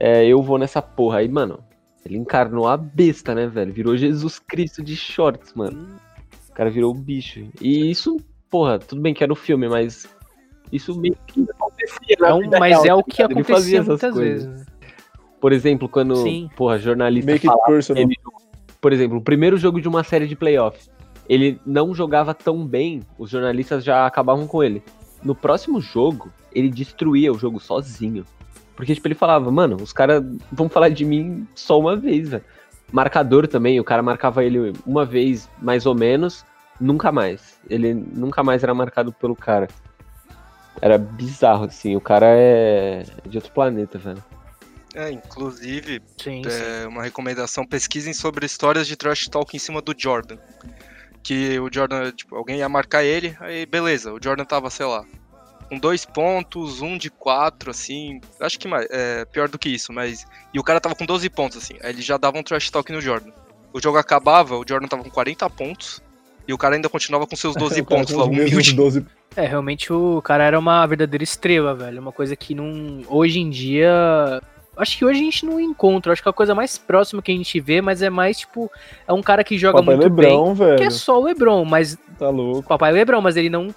é, 0.00 0.26
eu 0.26 0.42
vou 0.42 0.58
nessa 0.58 0.82
porra. 0.82 1.18
Aí, 1.18 1.28
mano, 1.28 1.60
ele 2.04 2.18
encarnou 2.18 2.66
a 2.66 2.76
besta, 2.76 3.36
né, 3.36 3.46
velho? 3.46 3.72
Virou 3.72 3.96
Jesus 3.96 4.40
Cristo 4.40 4.82
de 4.82 4.96
shorts, 4.96 5.54
mano. 5.54 5.96
O 6.50 6.52
cara 6.52 6.68
virou 6.68 6.90
o 6.90 6.94
bicho. 6.94 7.46
E 7.60 7.88
isso, 7.88 8.16
porra, 8.50 8.80
tudo 8.80 9.00
bem 9.00 9.14
que 9.14 9.22
era 9.22 9.32
o 9.32 9.36
filme, 9.36 9.68
mas 9.68 10.08
isso 10.72 10.98
meio 10.98 11.16
que 11.24 11.46
acontecia. 11.48 12.16
É 12.20 12.34
um, 12.34 12.50
mas 12.58 12.82
real, 12.82 12.98
é 12.98 13.00
o 13.00 13.04
que 13.04 13.22
acontecia 13.22 13.82
muitas 13.82 14.12
coisas. 14.12 14.44
vezes. 14.46 14.66
Por 15.40 15.52
exemplo, 15.52 15.88
quando, 15.88 16.16
Sim. 16.16 16.50
porra, 16.56 16.78
jornalista 16.78 17.30
Make 17.30 17.46
ele, 17.96 18.16
por 18.80 18.92
exemplo, 18.92 19.18
o 19.18 19.22
primeiro 19.22 19.56
jogo 19.56 19.80
de 19.80 19.86
uma 19.86 20.02
série 20.02 20.26
de 20.26 20.34
playoffs, 20.34 20.90
ele 21.28 21.60
não 21.64 21.94
jogava 21.94 22.34
tão 22.34 22.66
bem, 22.66 23.02
os 23.16 23.30
jornalistas 23.30 23.84
já 23.84 24.04
acabavam 24.04 24.48
com 24.48 24.64
ele. 24.64 24.82
No 25.22 25.34
próximo 25.34 25.80
jogo, 25.80 26.28
ele 26.54 26.70
destruía 26.70 27.32
o 27.32 27.38
jogo 27.38 27.60
sozinho. 27.60 28.24
Porque, 28.74 28.94
tipo, 28.94 29.06
ele 29.06 29.14
falava, 29.14 29.50
mano, 29.50 29.76
os 29.76 29.92
caras 29.92 30.24
vão 30.50 30.68
falar 30.68 30.88
de 30.88 31.04
mim 31.04 31.46
só 31.54 31.78
uma 31.78 31.96
vez, 31.96 32.30
velho. 32.30 32.44
Marcador 32.90 33.46
também, 33.48 33.80
o 33.80 33.84
cara 33.84 34.02
marcava 34.02 34.44
ele 34.44 34.72
uma 34.86 35.04
vez, 35.04 35.48
mais 35.60 35.86
ou 35.86 35.94
menos, 35.94 36.44
nunca 36.80 37.10
mais. 37.10 37.58
Ele 37.68 37.94
nunca 37.94 38.42
mais 38.42 38.62
era 38.62 38.74
marcado 38.74 39.12
pelo 39.12 39.34
cara. 39.34 39.68
Era 40.80 40.98
bizarro, 40.98 41.64
assim. 41.64 41.96
O 41.96 42.00
cara 42.00 42.26
é 42.28 43.04
de 43.26 43.38
outro 43.38 43.52
planeta, 43.52 43.98
velho. 43.98 44.22
É, 44.94 45.10
inclusive, 45.10 46.02
sim, 46.22 46.42
é, 46.44 46.50
sim. 46.50 46.86
uma 46.86 47.02
recomendação: 47.02 47.66
pesquisem 47.66 48.12
sobre 48.12 48.44
histórias 48.44 48.86
de 48.86 48.96
trash 48.96 49.26
talk 49.28 49.56
em 49.56 49.58
cima 49.58 49.80
do 49.80 49.94
Jordan. 49.96 50.36
Que 51.22 51.58
o 51.60 51.72
Jordan, 51.72 52.10
tipo, 52.10 52.34
alguém 52.34 52.58
ia 52.58 52.68
marcar 52.68 53.04
ele, 53.04 53.34
aí 53.40 53.64
beleza, 53.64 54.12
o 54.12 54.18
Jordan 54.20 54.44
tava, 54.44 54.68
sei 54.70 54.84
lá, 54.84 55.04
com 55.72 55.78
dois 55.78 56.04
pontos, 56.04 56.82
um 56.82 56.98
de 56.98 57.08
quatro, 57.08 57.70
assim. 57.70 58.20
Acho 58.38 58.58
que 58.58 58.68
mais, 58.68 58.86
é, 58.90 59.24
pior 59.24 59.48
do 59.48 59.58
que 59.58 59.70
isso, 59.70 59.90
mas. 59.90 60.26
E 60.52 60.60
o 60.60 60.62
cara 60.62 60.78
tava 60.78 60.94
com 60.94 61.06
12 61.06 61.30
pontos, 61.30 61.56
assim. 61.56 61.74
Aí 61.82 61.92
ele 61.92 62.02
já 62.02 62.18
dava 62.18 62.36
um 62.36 62.42
trash 62.42 62.68
talk 62.68 62.92
no 62.92 63.00
Jordan. 63.00 63.30
O 63.72 63.80
jogo 63.80 63.96
acabava, 63.96 64.54
o 64.58 64.64
Jordan 64.68 64.86
tava 64.86 65.02
com 65.02 65.08
40 65.08 65.48
pontos. 65.48 66.02
E 66.46 66.52
o 66.52 66.58
cara 66.58 66.74
ainda 66.74 66.90
continuava 66.90 67.26
com 67.26 67.34
seus 67.34 67.54
12 67.56 67.82
pontos 67.84 68.14
lá, 68.14 68.24
humilde. 68.24 68.74
12... 68.74 69.06
É, 69.34 69.46
realmente 69.46 69.90
o 69.90 70.20
cara 70.20 70.44
era 70.44 70.58
uma 70.58 70.84
verdadeira 70.84 71.24
estrela, 71.24 71.74
velho. 71.74 72.02
Uma 72.02 72.12
coisa 72.12 72.36
que 72.36 72.54
não. 72.54 73.00
Hoje 73.08 73.40
em 73.40 73.48
dia. 73.48 74.42
Acho 74.76 74.98
que 74.98 75.04
hoje 75.06 75.20
a 75.20 75.24
gente 75.24 75.46
não 75.46 75.58
encontra. 75.58 76.12
Acho 76.12 76.22
que 76.22 76.28
é 76.28 76.30
a 76.30 76.34
coisa 76.34 76.54
mais 76.54 76.76
próxima 76.76 77.22
que 77.22 77.32
a 77.32 77.34
gente 77.34 77.58
vê, 77.60 77.80
mas 77.80 78.02
é 78.02 78.10
mais 78.10 78.40
tipo. 78.40 78.70
É 79.08 79.12
um 79.14 79.22
cara 79.22 79.42
que 79.42 79.56
joga 79.56 79.78
Papai 79.78 79.96
muito 79.96 80.14
Lebron, 80.14 80.44
bem. 80.44 80.54
Velho. 80.54 80.76
Que 80.76 80.84
é 80.84 80.90
só 80.90 81.18
o 81.18 81.24
Lebron, 81.24 81.64
mas. 81.64 81.96
Tá 82.18 82.28
louco. 82.28 82.68
Papai 82.68 82.92
Lebron, 82.92 83.22
mas 83.22 83.38
ele 83.38 83.48
não 83.48 83.74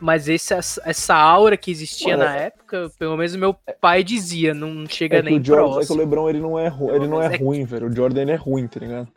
mas 0.00 0.28
esse, 0.28 0.52
essa 0.54 1.14
aura 1.14 1.56
que 1.56 1.70
existia 1.70 2.16
Mano, 2.16 2.28
na 2.28 2.36
época, 2.36 2.90
pelo 2.98 3.16
menos 3.16 3.34
meu 3.36 3.54
pai 3.80 4.04
dizia, 4.04 4.52
não 4.52 4.86
chega 4.86 5.18
é 5.18 5.22
nem 5.22 5.38
o 5.40 5.44
Jordan, 5.44 5.64
próximo. 5.64 5.82
É 5.82 5.86
que 5.86 5.92
o 5.92 5.96
LeBron 5.96 6.28
ele 6.28 6.40
não 6.40 6.58
é, 6.58 6.68
ru 6.68 6.94
ele 6.94 7.06
não 7.06 7.22
é, 7.22 7.34
é 7.34 7.36
ruim, 7.36 7.64
velho. 7.64 7.88
O 7.88 7.94
Jordan 7.94 8.22
ele 8.22 8.32
é 8.32 8.36
ruim, 8.36 8.66
tá 8.66 8.80
ligado? 8.80 9.08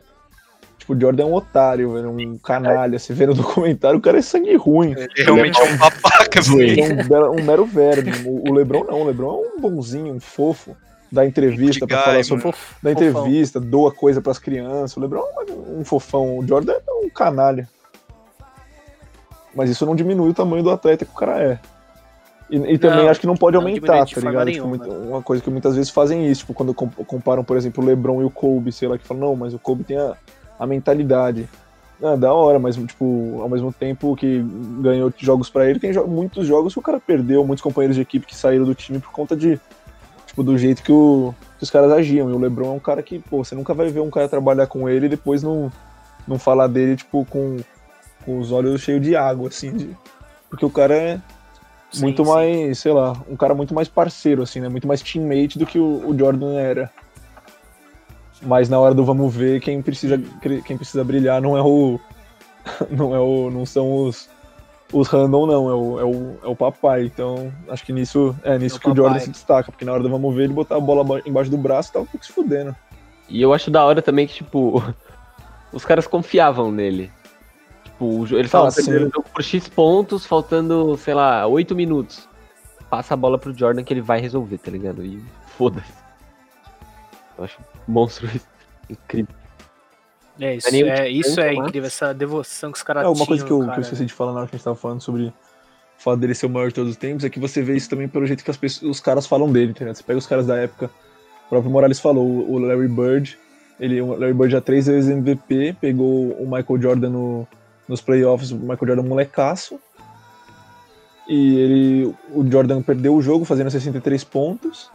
Tipo, 0.77 0.93
o 0.93 0.99
Jordan 0.99 1.23
é 1.23 1.25
um 1.25 1.33
otário, 1.33 1.93
velho, 1.93 2.09
um 2.09 2.37
canalha. 2.37 2.97
Você 2.97 3.13
vê 3.13 3.25
no 3.25 3.33
documentário, 3.35 3.99
o 3.99 4.01
cara 4.01 4.19
é 4.19 4.21
sangue 4.21 4.55
ruim. 4.55 4.95
Ele 4.97 5.07
realmente 5.17 5.59
é, 5.59 5.63
um 5.63 5.77
babaca, 5.77 6.41
velho. 6.41 6.81
É 7.13 7.29
um, 7.29 7.39
um, 7.39 7.43
mero 7.43 7.65
verme. 7.65 8.11
O, 8.25 8.49
o 8.49 8.53
LeBron 8.53 8.85
não, 8.85 9.01
o 9.01 9.05
LeBron 9.05 9.43
é 9.43 9.57
um 9.57 9.61
bonzinho, 9.61 10.13
um 10.13 10.19
fofo. 10.19 10.75
dá 11.11 11.25
entrevista 11.25 11.85
pra 11.85 12.01
falar 12.01 12.23
sobre. 12.23 12.45
mano. 12.45 12.55
Fof- 12.55 12.75
Dá 12.81 12.91
fofão. 12.93 13.07
entrevista, 13.09 13.59
doa 13.59 13.91
coisa 13.91 14.21
pras 14.21 14.39
crianças. 14.39 14.95
O 14.95 15.01
LeBron 15.01 15.23
é 15.47 15.51
um 15.51 15.83
fofão. 15.83 16.37
O 16.37 16.47
Jordan 16.47 16.73
é 16.73 16.91
um 17.05 17.09
canalha. 17.09 17.67
Mas 19.55 19.69
isso 19.69 19.85
não 19.85 19.95
diminui 19.95 20.29
o 20.29 20.33
tamanho 20.33 20.63
do 20.63 20.69
atleta 20.69 21.05
que 21.05 21.11
o 21.11 21.15
cara 21.15 21.41
é. 21.41 21.59
E, 22.49 22.55
e 22.57 22.77
também 22.79 23.03
Não, 23.03 23.09
acho 23.09 23.19
que 23.19 23.27
não 23.27 23.35
pode 23.37 23.55
não 23.57 23.61
aumentar, 23.63 24.05
tá 24.15 24.21
ligado? 24.21 24.47
Tipo, 24.51 24.91
uma 25.07 25.21
coisa 25.21 25.41
que 25.43 25.49
muitas 25.49 25.75
vezes 25.75 25.91
fazem 25.91 26.27
isso, 26.27 26.41
tipo, 26.41 26.53
quando 26.53 26.73
com- 26.73 26.89
comparam, 26.89 27.43
por 27.43 27.55
exemplo, 27.57 27.83
o 27.83 27.87
LeBron 27.87 28.21
e 28.21 28.25
o 28.25 28.29
Kobe, 28.29 28.71
sei 28.71 28.87
lá, 28.87 28.97
que 28.97 29.05
falam, 29.07 29.29
não, 29.29 29.35
mas 29.35 29.53
o 29.53 29.59
Kobe 29.59 29.83
tem 29.83 29.97
a, 29.97 30.15
a 30.59 30.65
mentalidade. 30.65 31.47
Ah, 32.01 32.15
da 32.15 32.33
hora, 32.33 32.57
mas, 32.57 32.75
tipo, 32.77 33.39
ao 33.41 33.49
mesmo 33.49 33.73
tempo 33.73 34.15
que 34.15 34.41
ganhou 34.81 35.11
jogos 35.17 35.49
pra 35.49 35.69
ele, 35.69 35.79
tem 35.79 35.91
jo- 35.91 36.07
muitos 36.07 36.47
jogos 36.47 36.73
que 36.73 36.79
o 36.79 36.81
cara 36.81 36.99
perdeu, 36.99 37.45
muitos 37.45 37.61
companheiros 37.61 37.95
de 37.97 38.01
equipe 38.01 38.25
que 38.25 38.35
saíram 38.35 38.63
do 38.65 38.73
time 38.73 38.99
por 38.99 39.11
conta 39.11 39.35
de, 39.35 39.59
tipo, 40.25 40.41
do 40.41 40.57
jeito 40.57 40.81
que, 40.81 40.91
o- 40.93 41.35
que 41.57 41.63
os 41.63 41.69
caras 41.69 41.91
agiam. 41.91 42.29
E 42.29 42.33
o 42.33 42.39
LeBron 42.39 42.67
é 42.67 42.71
um 42.71 42.79
cara 42.79 43.03
que, 43.03 43.19
pô, 43.19 43.43
você 43.43 43.53
nunca 43.53 43.73
vai 43.73 43.89
ver 43.89 43.99
um 43.99 44.09
cara 44.09 44.29
trabalhar 44.29 44.65
com 44.65 44.87
ele 44.89 45.07
e 45.07 45.09
depois 45.09 45.43
não, 45.43 45.69
não 46.25 46.39
falar 46.39 46.67
dele, 46.67 46.95
tipo, 46.95 47.25
com, 47.25 47.57
com 48.29 48.39
os 48.39 48.51
olhos 48.51 48.81
cheios 48.81 49.01
de 49.01 49.15
água, 49.15 49.47
assim, 49.47 49.71
de- 49.75 49.97
porque 50.49 50.63
o 50.65 50.69
cara 50.69 50.93
é 50.95 51.19
Sim, 51.91 52.01
muito 52.03 52.23
sim. 52.23 52.31
mais, 52.31 52.77
sei 52.79 52.91
lá, 52.91 53.17
um 53.27 53.35
cara 53.35 53.55
muito 53.55 53.73
mais 53.73 53.87
parceiro, 53.87 54.43
assim, 54.43 54.59
né? 54.59 54.69
Muito 54.69 54.87
mais 54.87 55.01
teammate 55.01 55.57
do 55.57 55.65
que 55.65 55.79
o, 55.79 56.07
o 56.07 56.15
Jordan 56.17 56.53
era. 56.59 56.91
Mas 58.43 58.69
na 58.69 58.79
hora 58.79 58.93
do 58.93 59.03
vamos 59.03 59.33
ver, 59.35 59.59
quem 59.59 59.81
precisa, 59.81 60.17
quem 60.63 60.77
precisa 60.77 61.03
brilhar 61.03 61.41
não 61.41 61.57
é 61.57 61.61
o. 61.61 61.99
Não 62.91 63.15
é 63.15 63.19
o. 63.19 63.49
Não 63.49 63.65
são 63.65 63.91
os. 64.05 64.29
Os 64.91 65.07
random, 65.07 65.45
não, 65.45 65.69
é 65.69 65.73
o, 65.73 65.99
é 65.99 66.03
o, 66.03 66.39
é 66.43 66.47
o 66.47 66.55
papai. 66.55 67.05
Então, 67.05 67.51
acho 67.69 67.83
que 67.85 67.93
nisso 67.93 68.35
é 68.43 68.57
nisso 68.57 68.75
É 68.75 68.77
o 68.77 68.81
que 68.81 68.89
o 68.89 68.95
Jordan 68.95 69.13
papai. 69.13 69.19
se 69.25 69.29
destaca, 69.31 69.71
porque 69.71 69.85
na 69.85 69.93
hora 69.93 70.01
do 70.03 70.09
vamos 70.09 70.35
ver, 70.35 70.43
ele 70.45 70.53
botar 70.53 70.77
a 70.77 70.79
bola 70.79 71.03
ba- 71.03 71.21
embaixo 71.25 71.49
do 71.51 71.57
braço 71.57 71.89
e 71.89 71.93
tava 71.93 72.03
um 72.05 72.07
pouco 72.07 72.25
se 72.25 72.31
fudendo. 72.33 72.75
E 73.27 73.39
eu 73.41 73.53
acho 73.53 73.69
da 73.71 73.85
hora 73.85 74.01
também 74.01 74.25
que, 74.27 74.33
tipo, 74.35 74.83
os 75.71 75.85
caras 75.85 76.05
confiavam 76.07 76.71
nele. 76.71 77.11
Tipo, 77.99 78.21
o 78.21 78.25
jo- 78.25 78.35
eles 78.37 78.45
estavam 78.47 78.71
sim. 78.71 78.85
perdendo 78.85 79.09
o 79.09 79.11
jogo 79.13 79.25
por 79.33 79.43
X 79.43 79.67
pontos, 79.67 80.25
faltando, 80.25 80.95
sei 80.95 81.13
lá, 81.13 81.45
8 81.45 81.75
minutos. 81.75 82.29
Passa 82.89 83.13
a 83.13 83.17
bola 83.17 83.37
pro 83.37 83.53
Jordan 83.53 83.83
que 83.83 83.93
ele 83.93 83.99
vai 84.01 84.21
resolver, 84.21 84.57
tá 84.57 84.71
ligado? 84.71 85.03
E 85.03 85.21
foda-se. 85.57 85.91
Eu 87.37 87.43
acho 87.43 87.57
monstro 87.85 88.25
isso. 88.33 88.47
Incrível. 88.89 89.35
É, 90.39 90.55
isso 90.55 90.67
é, 90.73 91.09
isso 91.09 91.39
é 91.41 91.47
tanto, 91.49 91.57
mas- 91.57 91.67
incrível, 91.67 91.87
essa 91.87 92.13
devoção 92.13 92.71
que 92.71 92.77
os 92.77 92.83
caras 92.83 93.03
É, 93.03 93.07
uma 93.09 93.25
coisa 93.25 93.45
que 93.45 93.51
eu, 93.51 93.59
que 93.69 93.77
eu 93.77 93.81
esqueci 93.81 94.05
de 94.05 94.13
falar 94.13 94.31
na 94.31 94.39
hora 94.39 94.47
que 94.47 94.55
a 94.55 94.57
gente 94.57 94.63
tava 94.63 94.77
falando 94.77 95.01
sobre 95.01 95.23
o 95.25 95.33
fato 95.97 96.17
dele 96.21 96.33
ser 96.33 96.45
o 96.45 96.49
maior 96.49 96.69
de 96.69 96.75
todos 96.75 96.91
os 96.91 96.97
tempos, 96.97 97.25
é 97.25 97.29
que 97.29 97.37
você 97.39 97.61
vê 97.61 97.75
isso 97.75 97.89
também 97.89 98.07
pelo 98.07 98.25
jeito 98.25 98.41
que 98.45 98.49
as 98.49 98.55
pessoas, 98.55 98.89
os 98.89 99.01
caras 99.01 99.27
falam 99.27 99.51
dele, 99.51 99.71
entendeu? 99.71 99.93
Você 99.93 100.01
pega 100.01 100.17
os 100.17 100.25
caras 100.25 100.47
da 100.47 100.55
época, 100.55 100.89
o 101.47 101.49
próprio 101.49 101.69
Morales 101.69 101.99
falou, 101.99 102.25
o 102.25 102.53
o 102.53 102.59
Larry 102.59 102.87
Bird, 102.87 103.37
ele, 103.77 103.99
o 104.01 104.15
Larry 104.17 104.33
Bird 104.33 104.49
já 104.53 104.61
três 104.61 104.87
vezes 104.87 105.09
MVP, 105.11 105.75
pegou 105.81 106.31
o 106.41 106.45
Michael 106.49 106.81
Jordan 106.81 107.09
no, 107.09 107.47
nos 107.89 107.99
playoffs, 108.01 108.51
o 108.51 108.55
Michael 108.57 108.87
Jordan 108.87 109.03
molecaço, 109.03 109.79
e 111.27 111.57
ele, 111.57 112.15
o 112.33 112.49
Jordan 112.49 112.81
perdeu 112.81 113.15
o 113.15 113.21
jogo 113.21 113.43
fazendo 113.45 113.69
63 113.69 114.23
pontos, 114.23 114.89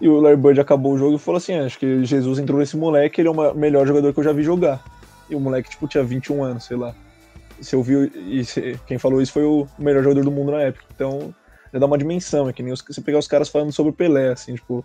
e 0.00 0.08
o 0.08 0.20
Larry 0.20 0.36
Bird 0.36 0.60
acabou 0.60 0.92
o 0.94 0.98
jogo 0.98 1.16
e 1.16 1.18
falou 1.18 1.38
assim, 1.38 1.54
"Ah, 1.54 1.64
acho 1.64 1.78
que 1.78 2.04
Jesus 2.04 2.38
entrou 2.38 2.58
nesse 2.58 2.76
moleque, 2.76 3.20
ele 3.20 3.28
é 3.28 3.30
o 3.30 3.54
melhor 3.54 3.86
jogador 3.86 4.12
que 4.12 4.20
eu 4.20 4.24
já 4.24 4.32
vi 4.32 4.42
jogar. 4.42 4.82
E 5.28 5.34
o 5.34 5.40
moleque, 5.40 5.70
tipo, 5.70 5.88
tinha 5.88 6.04
21 6.04 6.42
anos, 6.44 6.64
sei 6.64 6.76
lá. 6.76 6.94
Você 7.60 7.74
ouviu, 7.74 8.04
e 8.04 8.44
você- 8.44 8.78
quem 8.86 8.98
falou 8.98 9.20
isso 9.22 9.32
foi 9.32 9.44
o 9.44 9.66
melhor 9.78 10.02
jogador 10.02 10.22
do 10.24 10.30
mundo 10.30 10.52
na 10.52 10.60
época. 10.62 10.84
Então, 10.94 11.34
já 11.72 11.78
dá 11.78 11.86
uma 11.86 11.96
dimensão, 11.98 12.48
é 12.48 12.52
que 12.52 12.62
nem 12.62 12.72
os- 12.72 12.84
você 12.86 13.00
pegar 13.00 13.18
os 13.18 13.26
caras 13.26 13.48
falando 13.48 13.72
sobre 13.72 13.90
o 13.90 13.94
Pelé, 13.94 14.32
assim, 14.32 14.54
tipo. 14.54 14.84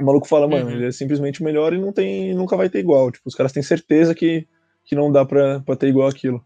O 0.00 0.04
maluco 0.04 0.28
fala, 0.28 0.46
mano, 0.46 0.66
Uhum. 0.66 0.72
ele 0.72 0.86
é 0.86 0.92
simplesmente 0.92 1.40
o 1.40 1.44
melhor 1.44 1.72
e 1.72 1.78
não 1.78 1.92
tem, 1.92 2.32
nunca 2.34 2.56
vai 2.56 2.68
ter 2.68 2.78
igual. 2.78 3.10
Tipo, 3.10 3.28
os 3.28 3.34
caras 3.34 3.50
têm 3.52 3.62
certeza 3.62 4.14
que, 4.14 4.46
que 4.88 4.96
não 4.96 5.12
dá 5.12 5.22
pra 5.24 5.60
ter 5.78 5.88
igual 5.88 6.08
aquilo. 6.08 6.42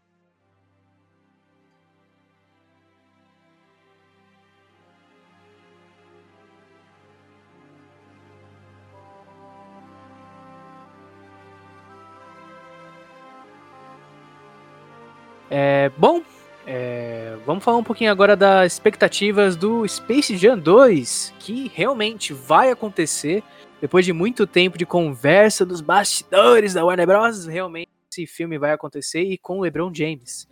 É, 15.48 15.90
bom, 15.96 16.20
é, 16.66 17.36
vamos 17.46 17.62
falar 17.62 17.76
um 17.76 17.84
pouquinho 17.84 18.10
agora 18.10 18.34
das 18.34 18.72
expectativas 18.72 19.54
do 19.54 19.86
Space 19.86 20.36
Jam 20.36 20.58
2, 20.58 21.32
que 21.38 21.70
realmente 21.72 22.32
vai 22.32 22.72
acontecer 22.72 23.44
depois 23.80 24.04
de 24.04 24.12
muito 24.12 24.48
tempo 24.48 24.76
de 24.76 24.86
conversa 24.86 25.64
dos 25.64 25.80
bastidores 25.80 26.74
da 26.74 26.84
Warner 26.84 27.06
Bros. 27.06 27.46
Realmente 27.46 27.91
esse 28.12 28.26
filme 28.26 28.58
vai 28.58 28.72
acontecer 28.72 29.22
e 29.22 29.38
com 29.38 29.58
o 29.58 29.62
LeBron 29.62 29.90
James. 29.94 30.46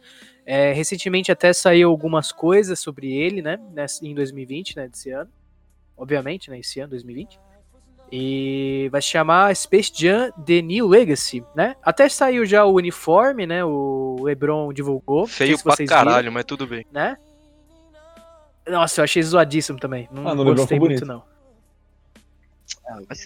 É, 0.47 0.73
recentemente 0.73 1.31
até 1.31 1.53
saiu 1.53 1.91
algumas 1.91 2.33
coisas 2.33 2.81
sobre 2.81 3.13
ele, 3.13 3.43
né, 3.43 3.59
nessa- 3.73 4.05
em 4.05 4.15
2020, 4.15 4.77
né, 4.77 4.89
desse 4.89 5.11
ano. 5.11 5.31
Obviamente, 5.97 6.51
né, 6.51 6.59
esse 6.59 6.81
ano, 6.81 6.91
2020. 6.91 7.39
E 8.11 8.89
vai 8.91 9.01
se 9.01 9.09
chamar 9.09 9.55
Space 9.55 9.93
Jam 9.95 10.33
The 10.45 10.61
New 10.63 10.89
Legacy, 10.89 11.45
né? 11.55 11.77
Até 11.81 12.09
saiu 12.09 12.45
já 12.45 12.65
o 12.65 12.75
uniforme, 12.75 13.47
né? 13.47 13.65
O 13.65 14.17
LeBron 14.23 14.73
divulgou. 14.73 15.29
Feio 15.29 15.57
se 15.57 15.63
pra 15.63 15.77
vocês 15.77 15.89
caralho, 15.89 16.17
viram, 16.23 16.33
mas 16.33 16.45
tudo 16.45 16.67
bem. 16.67 16.85
né? 16.91 17.17
Nossa, 18.69 19.01
eu 19.01 19.05
achei 19.05 19.23
zoadíssimo 19.23 19.79
também. 19.79 20.09
Não 20.11 20.27
Ah, 20.27 20.35
gostei 20.35 20.77
muito, 20.79 20.89
bonito. 21.01 21.07
não. 21.07 21.23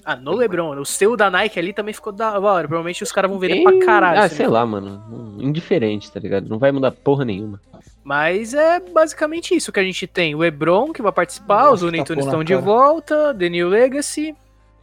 Ah, 0.04 0.16
no 0.16 0.32
LeBron. 0.34 0.78
O 0.80 0.84
seu 0.84 1.16
da 1.16 1.30
Nike 1.30 1.58
ali 1.58 1.72
também 1.72 1.94
ficou 1.94 2.12
da 2.12 2.38
hora. 2.38 2.66
Provavelmente 2.68 3.02
os 3.02 3.10
caras 3.12 3.30
vão 3.30 3.38
vender 3.38 3.62
pra 3.62 3.78
caralho. 3.84 4.20
Ah, 4.20 4.28
se 4.28 4.36
sei 4.36 4.46
não- 4.46 4.52
lá, 4.52 4.66
mano. 4.66 5.36
Indiferente, 5.40 6.10
tá 6.10 6.20
ligado? 6.20 6.48
Não 6.48 6.58
vai 6.58 6.70
mudar 6.72 6.90
porra 6.92 7.24
nenhuma. 7.24 7.60
Mas 8.02 8.52
é 8.52 8.80
basicamente 8.80 9.54
isso 9.54 9.72
que 9.72 9.80
a 9.80 9.82
gente 9.82 10.06
tem. 10.06 10.34
O 10.34 10.38
LeBron 10.38 10.92
que 10.92 11.00
vai 11.00 11.12
participar, 11.12 11.62
Nossa, 11.64 11.74
os 11.76 11.82
Looney 11.82 12.04
tapão 12.04 12.22
estão 12.22 12.44
de 12.44 12.54
volta, 12.54 13.34
The 13.34 13.48
New 13.48 13.68
Legacy. 13.68 14.36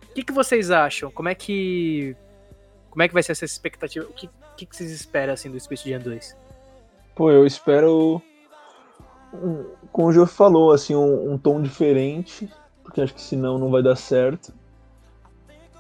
O 0.09 0.13
que, 0.13 0.23
que 0.23 0.34
vocês 0.34 0.71
acham? 0.71 1.11
Como 1.11 1.29
é 1.29 1.36
que. 1.36 2.15
Como 2.89 3.03
é 3.03 3.07
que 3.07 3.13
vai 3.13 3.23
ser 3.23 3.32
essa 3.34 3.45
expectativa? 3.45 4.05
O 4.05 4.13
que, 4.13 4.29
que, 4.57 4.65
que 4.65 4.75
vocês 4.75 4.91
esperam 4.91 5.34
assim 5.34 5.49
do 5.49 5.59
Space 5.59 5.88
Jam 5.89 5.99
2? 6.01 6.36
Pô, 7.15 7.29
eu 7.32 7.45
espero. 7.45 8.21
um- 9.34 9.65
como 9.91 10.07
o 10.09 10.11
Gio 10.13 10.25
falou, 10.25 10.71
assim, 10.71 10.95
um, 10.95 11.32
um 11.34 11.38
tom 11.38 11.61
diferente, 11.61 12.49
porque 12.84 13.01
acho 13.01 13.13
que 13.13 13.21
senão 13.21 13.57
não 13.57 13.69
vai 13.69 13.82
dar 13.84 13.95
certo. 13.95 14.53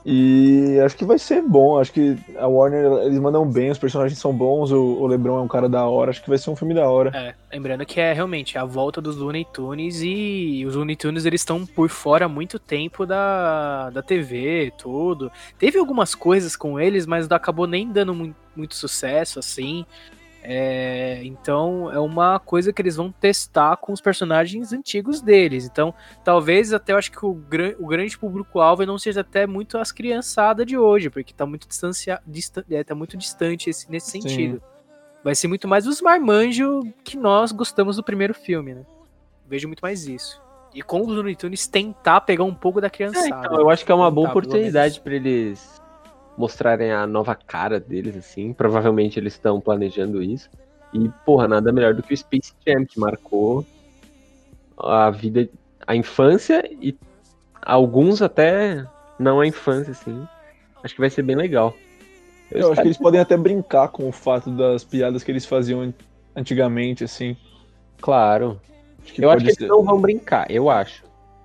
E 0.05 0.79
acho 0.83 0.97
que 0.97 1.05
vai 1.05 1.19
ser 1.19 1.41
bom. 1.41 1.77
Acho 1.79 1.91
que 1.93 2.17
a 2.37 2.47
Warner, 2.47 3.03
eles 3.03 3.19
mandam 3.19 3.45
bem, 3.45 3.69
os 3.69 3.77
personagens 3.77 4.17
são 4.19 4.33
bons, 4.33 4.71
o, 4.71 5.05
LeBron 5.05 5.39
é 5.39 5.41
um 5.41 5.47
cara 5.47 5.69
da 5.69 5.85
hora. 5.85 6.09
Acho 6.09 6.23
que 6.23 6.29
vai 6.29 6.37
ser 6.37 6.49
um 6.49 6.55
filme 6.55 6.73
da 6.73 6.89
hora. 6.89 7.11
É, 7.15 7.35
lembrando 7.55 7.85
que 7.85 7.99
é 7.99 8.11
realmente 8.11 8.57
a 8.57 8.65
volta 8.65 8.99
dos 8.99 9.15
Looney 9.17 9.45
Tunes 9.53 10.01
e 10.01 10.63
os 10.67 10.75
Looney 10.75 10.95
Tunes 10.95 11.25
eles 11.25 11.41
estão 11.41 11.65
por 11.65 11.89
fora 11.89 12.25
há 12.25 12.29
muito 12.29 12.57
tempo 12.57 13.05
da, 13.05 13.89
da 13.91 14.01
TV, 14.01 14.73
tudo. 14.77 15.31
Teve 15.59 15.77
algumas 15.77 16.15
coisas 16.15 16.55
com 16.55 16.79
eles, 16.79 17.05
mas 17.05 17.31
acabou 17.31 17.67
nem 17.67 17.91
dando 17.91 18.13
mu- 18.13 18.35
muito 18.55 18.75
sucesso, 18.75 19.37
assim. 19.39 19.85
É, 20.43 21.21
então 21.23 21.91
é 21.91 21.99
uma 21.99 22.39
coisa 22.39 22.73
que 22.73 22.81
eles 22.81 22.95
vão 22.95 23.11
testar 23.11 23.77
com 23.77 23.93
os 23.93 24.01
personagens 24.01 24.73
antigos 24.73 25.21
deles. 25.21 25.65
Então, 25.65 25.93
talvez 26.23 26.73
até 26.73 26.93
eu 26.93 26.97
acho 26.97 27.11
que 27.11 27.23
o, 27.23 27.33
gran, 27.33 27.73
o 27.79 27.87
grande 27.87 28.17
público-alvo 28.17 28.85
não 28.85 28.97
seja 28.97 29.21
até 29.21 29.45
muito 29.45 29.77
as 29.77 29.91
criançadas 29.91 30.65
de 30.65 30.77
hoje, 30.77 31.09
porque 31.09 31.33
tá 31.33 31.45
muito, 31.45 31.67
distancia, 31.67 32.19
distan, 32.25 32.63
é, 32.69 32.83
tá 32.83 32.95
muito 32.95 33.15
distante 33.15 33.69
esse, 33.69 33.89
nesse 33.91 34.11
Sim. 34.11 34.21
sentido. 34.21 34.61
Vai 35.23 35.35
ser 35.35 35.47
muito 35.47 35.67
mais 35.67 35.85
os 35.85 36.01
marmanjos 36.01 36.83
que 37.03 37.15
nós 37.15 37.51
gostamos 37.51 37.97
do 37.97 38.03
primeiro 38.03 38.33
filme, 38.33 38.73
né? 38.73 38.85
Vejo 39.47 39.67
muito 39.67 39.81
mais 39.81 40.07
isso. 40.07 40.41
E 40.73 40.81
com 40.81 41.01
os 41.01 41.07
Looney 41.07 41.35
Tunes 41.35 41.67
tentar 41.67 42.21
pegar 42.21 42.45
um 42.45 42.55
pouco 42.55 42.81
da 42.81 42.89
criançada. 42.89 43.27
então, 43.27 43.59
eu 43.59 43.69
acho 43.69 43.85
que 43.85 43.91
é 43.91 43.95
uma 43.95 44.09
boa 44.09 44.29
pelo 44.29 44.39
oportunidade 44.39 45.01
pra 45.01 45.13
eles 45.13 45.80
mostrarem 46.41 46.91
a 46.91 47.05
nova 47.07 47.35
cara 47.35 47.79
deles, 47.79 48.17
assim. 48.17 48.51
Provavelmente 48.51 49.19
eles 49.19 49.33
estão 49.33 49.61
planejando 49.61 50.21
isso. 50.21 50.49
E, 50.93 51.07
porra, 51.25 51.47
nada 51.47 51.71
melhor 51.71 51.93
do 51.93 52.03
que 52.03 52.13
o 52.13 52.17
Space 52.17 52.53
Jam, 52.67 52.83
que 52.85 52.99
marcou 52.99 53.65
a 54.77 55.09
vida, 55.09 55.47
a 55.87 55.95
infância 55.95 56.67
e 56.81 56.97
alguns 57.61 58.21
até 58.21 58.85
não 59.17 59.39
a 59.39 59.47
infância, 59.47 59.91
assim. 59.91 60.27
Acho 60.83 60.95
que 60.95 60.99
vai 60.99 61.09
ser 61.09 61.21
bem 61.21 61.35
legal. 61.35 61.75
Eu 62.49 62.57
acho 62.57 62.69
espero 62.71 62.81
que 62.81 62.87
eles 62.87 62.97
podem 62.97 63.21
até 63.21 63.37
brincar 63.37 63.87
com 63.89 64.09
o 64.09 64.11
fato 64.11 64.49
das 64.51 64.83
piadas 64.83 65.23
que 65.23 65.31
eles 65.31 65.45
faziam 65.45 65.81
an- 65.81 65.93
antigamente, 66.35 67.03
assim. 67.03 67.37
Claro. 68.01 68.59
Acho 69.03 69.21
eu 69.21 69.29
acho 69.29 69.39
que 69.39 69.51
eles 69.51 69.57
ser- 69.57 69.67
não 69.67 69.83
vão 69.83 70.01
brincar, 70.01 70.49
eu 70.51 70.69
acho. 70.69 71.03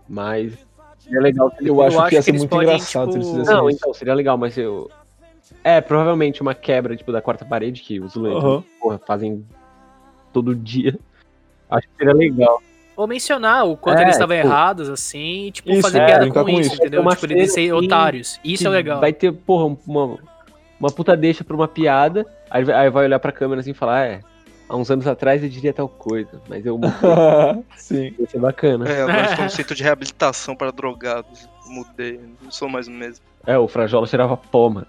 Mas 0.09 0.66
seria 1.07 1.20
legal 1.20 1.50
que 1.50 1.57
eles 1.62 1.68
Eu 1.68 1.82
acho 1.82 1.98
acho 1.98 2.09
que 2.09 2.14
ia 2.16 2.22
ser 2.22 2.32
muito 2.32 2.48
podem, 2.50 2.68
engraçado 2.68 3.12
se 3.12 3.16
eles 3.18 3.26
tipo, 3.26 3.38
fizessem 3.38 3.57
Não, 3.61 3.70
isso. 3.70 3.78
então, 3.80 3.94
seria 3.94 4.14
legal, 4.14 4.36
mas 4.36 4.57
eu. 4.59 4.90
É, 5.64 5.80
provavelmente 5.80 6.42
uma 6.42 6.54
quebra, 6.54 6.94
tipo, 6.96 7.11
da 7.12 7.22
quarta 7.22 7.44
parede, 7.44 7.80
que 7.82 7.98
os 8.00 8.12
Tunes, 8.12 8.36
Aham. 8.36 8.62
porra, 8.80 9.00
fazem 9.07 9.44
todo 10.32 10.54
dia. 10.54 10.96
Acho 11.70 11.88
que 11.88 11.96
seria 11.96 12.14
legal. 12.14 12.62
Ou 12.96 13.07
mencionar 13.07 13.66
o 13.66 13.76
quanto 13.76 13.98
É, 13.98 14.02
eles 14.02 14.14
estavam 14.14 14.36
tipo- 14.36 14.46
errados, 14.48 14.88
assim, 14.88 15.46
e, 15.46 15.50
tipo, 15.50 15.70
Isso, 15.70 15.82
fazer 15.82 15.98
é, 16.00 16.07
piada 16.07 16.26
com, 16.30 16.42
com 16.44 16.48
isso, 16.50 16.61
isso. 16.72 16.74
entendeu? 16.76 17.07
Tipo, 17.09 17.26
eles 17.26 17.52
serem 17.52 17.72
otários. 17.72 18.40
Isso 18.44 18.66
é 18.66 18.70
legal. 18.70 19.00
Vai 19.00 19.12
ter, 19.12 19.32
porra, 19.32 19.76
uma, 19.86 20.18
uma 20.80 20.90
puta 20.90 21.14
deixa 21.16 21.44
pra 21.44 21.54
uma 21.54 21.68
piada, 21.68 22.24
aí, 22.50 22.64
vai- 22.64 22.74
aí 22.74 22.90
vai 22.90 23.04
olhar 23.04 23.18
pra 23.18 23.32
câmera 23.32 23.61
assim 23.61 23.72
e 23.72 23.74
falar, 23.74 24.07
é, 24.07 24.20
há 24.69 24.77
uns 24.77 24.91
anos 24.91 25.07
atrás 25.07 25.43
eu 25.43 25.49
diria 25.49 25.73
tal 25.73 25.89
coisa, 25.89 26.41
mas 26.49 26.64
eu 26.67 26.77
mudei. 26.79 26.91
Sim. 27.77 28.14
Vai 28.19 28.27
ser 28.27 28.39
bacana. 28.39 28.89
É, 28.89 29.03
agora 29.03 29.25
estou 29.31 29.45
no 29.45 29.51
centro 29.51 29.75
de 29.75 29.83
reabilitação 29.83 30.55
para 30.57 30.71
drogados. 30.71 31.49
Mudei, 31.67 32.21
não 32.43 32.51
sou 32.51 32.69
mais 32.69 32.87
o 32.89 32.91
mesmo. 32.93 33.25
É, 33.47 33.59
o 33.59 33.67
Frajola 33.69 34.07
cheirava 34.07 34.37
pó, 34.37 34.69
mano. 34.69 34.87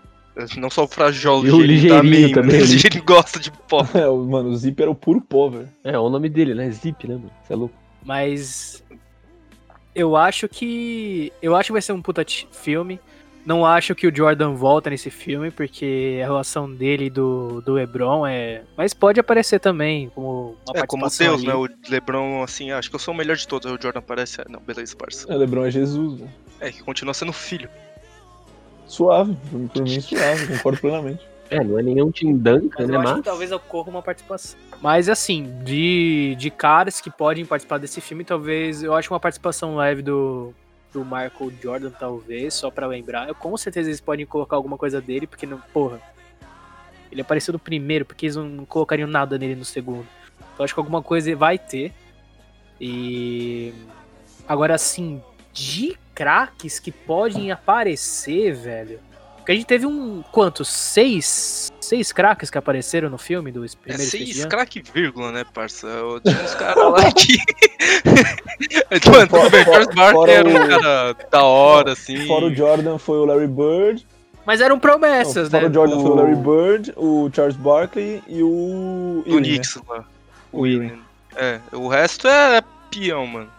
Não 0.58 0.70
só 0.70 0.84
o 0.84 0.88
Frajola, 0.88 1.48
E 1.48 1.52
o 1.52 1.60
Ligeirinho 1.60 2.32
também, 2.32 2.62
O. 2.62 2.66
Ligeirinho 2.66 3.04
gosta 3.04 3.40
de 3.40 3.52
pó. 3.52 3.84
É, 3.96 4.08
o- 4.08 4.24
mano, 4.24 4.50
o 4.50 4.56
Zip 4.56 4.80
era 4.80 4.92
o 4.92 4.94
puro 4.96 5.20
pó, 5.20 5.50
velho. 5.50 5.68
É, 5.84 5.98
o 5.98 6.10
nome 6.10 6.30
dele, 6.30 6.54
né? 6.54 6.70
Zip, 6.70 7.08
né, 7.08 7.16
mano? 7.16 7.32
Você 7.44 7.54
é 7.54 7.56
louco. 7.56 7.74
Mas 8.06 8.84
eu 9.96 10.16
acho 10.16 10.48
que. 10.48 11.34
Eu 11.42 11.56
acho 11.56 11.68
que 11.68 11.74
vai 11.74 11.82
ser 11.82 11.94
um 11.94 12.02
puta 12.04 12.24
filme. 12.52 13.00
Não 13.48 13.66
acho 13.66 13.96
que 13.96 14.06
o 14.06 14.14
Jordan 14.14 14.56
volta 14.56 14.90
nesse 14.90 15.10
filme, 15.10 15.50
porque 15.50 16.20
a 16.22 16.26
relação 16.26 16.70
dele 16.70 17.06
e 17.06 17.10
do, 17.10 17.62
do 17.62 17.76
LeBron 17.76 18.28
é. 18.28 18.64
Mas 18.76 18.94
pode 18.94 19.22
aparecer 19.22 19.58
também, 19.58 20.10
como 20.10 20.58
uma 20.68 20.82
É, 20.82 20.86
como 20.86 21.08
Deus, 21.08 21.22
ali. 21.40 21.48
né? 21.48 21.54
O 21.54 21.66
Lebron, 21.90 22.44
assim, 22.44 22.72
acho 22.72 22.90
que 22.90 22.96
eu 22.98 23.00
sou 23.00 23.14
o 23.14 23.18
melhor 23.18 23.38
de 23.38 23.48
todos. 23.48 23.72
Aí 23.72 23.78
o 23.78 23.82
Jordan 23.82 24.02
parece. 24.02 24.42
Não, 24.50 24.60
beleza, 24.60 24.94
parça. 24.98 25.32
É, 25.32 25.38
Lebron 25.38 25.66
é 25.66 25.72
Jesus, 25.72 26.20
velho. 26.20 26.32
É, 26.60 26.74
que 26.74 26.84
continua 26.84 27.14
sendo 27.14 27.32
filho. 27.32 27.70
Suave, 28.86 29.38
por, 29.50 29.70
por 29.70 29.82
mim 29.82 30.02
suave, 30.02 30.48
concordo 30.58 30.82
plenamente. 30.82 31.26
É, 31.50 31.64
não 31.64 31.80
é 31.80 31.82
nenhum 31.82 32.12
Tim 32.12 32.36
Duncan, 32.36 32.76
Mas 32.80 32.90
né? 32.90 32.96
eu 32.96 33.00
acho 33.00 33.10
Mas 33.12 33.20
que 33.20 33.24
talvez 33.24 33.52
ocorra 33.54 33.90
uma 33.90 34.02
participação. 34.02 34.60
Mas 34.82 35.08
assim, 35.08 35.54
de, 35.64 36.36
de 36.38 36.52
caras 36.52 37.00
que 37.00 37.10
podem 37.10 37.46
participar 37.46 37.78
desse 37.78 38.02
filme, 38.02 38.26
talvez. 38.26 38.84
Eu 38.84 38.94
acho 38.94 39.14
uma 39.14 39.22
participação 39.22 39.78
leve 39.78 40.02
do, 40.02 40.54
do 40.98 41.06
Michael 41.06 41.54
Jordan, 41.62 41.92
talvez, 41.92 42.56
só 42.56 42.72
pra 42.72 42.88
lembrar. 42.88 43.28
Eu, 43.28 43.36
com 43.36 43.56
certeza 43.56 43.90
eles 43.90 44.02
podem 44.02 44.26
colocar 44.26 44.56
alguma 44.56 44.78
coisa 44.78 45.00
dele, 45.00 45.28
porque 45.28 45.46
não. 45.46 45.60
Porra. 45.74 46.02
Ele 47.12 47.22
apareceu 47.22 47.54
no 47.54 47.60
primeiro, 47.60 48.06
porque 48.06 48.26
eles 48.26 48.36
não 48.36 48.66
colocariam 48.66 49.08
nada 49.08 49.38
nele 49.38 49.56
no 49.56 49.64
segundo. 49.64 50.08
Então 50.54 50.64
acho 50.64 50.74
que 50.74 50.80
alguma 50.80 51.02
coisa 51.02 51.36
vai 51.36 51.58
ter. 51.58 51.94
E. 52.82 53.74
Agora 54.48 54.76
assim, 54.76 55.22
de 55.54 55.98
craques 56.16 56.80
que 56.80 56.92
podem 56.92 57.52
aparecer, 57.52 58.54
velho. 58.54 59.00
Porque 59.48 59.54
a 59.54 59.56
gente 59.56 59.66
teve 59.66 59.86
um. 59.86 60.22
Quantos? 60.30 60.68
Seis. 60.68 61.72
Seis 61.80 62.12
craques 62.12 62.50
que 62.50 62.58
apareceram 62.58 63.10
no 63.10 63.18
filme 63.18 63.50
do 63.50 63.64
É 63.64 63.70
primeiro 63.82 64.04
Space 64.04 64.34
seis 64.34 64.46
craque 64.46 64.84
vírgula, 64.94 65.32
né, 65.32 65.46
parça? 65.54 65.88
Eu- 65.88 66.20
Tinha 66.20 66.44
uns 66.44 66.54
caras 66.56 66.92
lá 66.92 67.10
que. 67.16 67.38
Mano, 69.10 69.28
tudo 69.30 69.50
bem, 69.50 69.64
Fora- 69.64 69.84
Charles 69.86 69.96
Barkley 69.96 70.14
fora 70.14 70.32
era 70.34 70.50
um 70.50 70.54
o- 70.66 70.68
cara 70.68 71.14
da 71.32 71.44
hora, 71.44 71.94
assim. 71.94 72.28
Fora 72.28 72.46
o 72.48 72.54
Jordan 72.54 72.98
foi 72.98 73.20
o 73.20 73.24
Larry 73.26 73.48
Bird. 73.48 74.06
Mas 74.46 74.60
eram 74.60 74.76
Não, 74.76 74.82
promessas, 74.82 75.50
fora 75.50 75.64
né? 75.64 75.70
o 75.70 75.74
Jordan 75.74 75.96
foi 76.02 76.10
o 76.10 76.12
O- 76.12 76.16
Larry 76.16 76.36
Bird, 76.36 76.94
o 76.98 77.30
Charles 77.34 77.56
Barkley 77.56 78.22
e 78.28 78.44
o. 78.44 79.24
do 79.26 79.32
Ewing, 79.32 79.36
né? 79.40 79.48
Knicks 79.48 79.80
lá. 79.88 80.04
O 80.52 80.68
Ewing. 80.68 81.00
É, 81.38 81.62
o 81.72 81.88
resto 81.88 82.28
é 82.28 82.62
peão, 82.92 83.26
mano. 83.26 83.50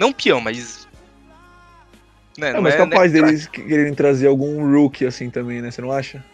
Não 0.00 0.12
peão, 0.12 0.40
mas. 0.40 0.88
Né, 2.38 2.50
É, 2.50 2.52
não 2.54 2.62
mas 2.62 2.74
é, 2.74 2.76
capaz 2.76 3.12
né, 3.12 3.20
deles 3.22 3.46
quererem 3.46 3.92
trazer 3.94 4.26
algum 4.28 4.72
rookie 4.72 5.04
assim 5.06 5.28
também, 5.30 5.60
né? 5.60 5.70
Você 5.70 5.82
não 5.82 5.92
acha? 5.92 6.24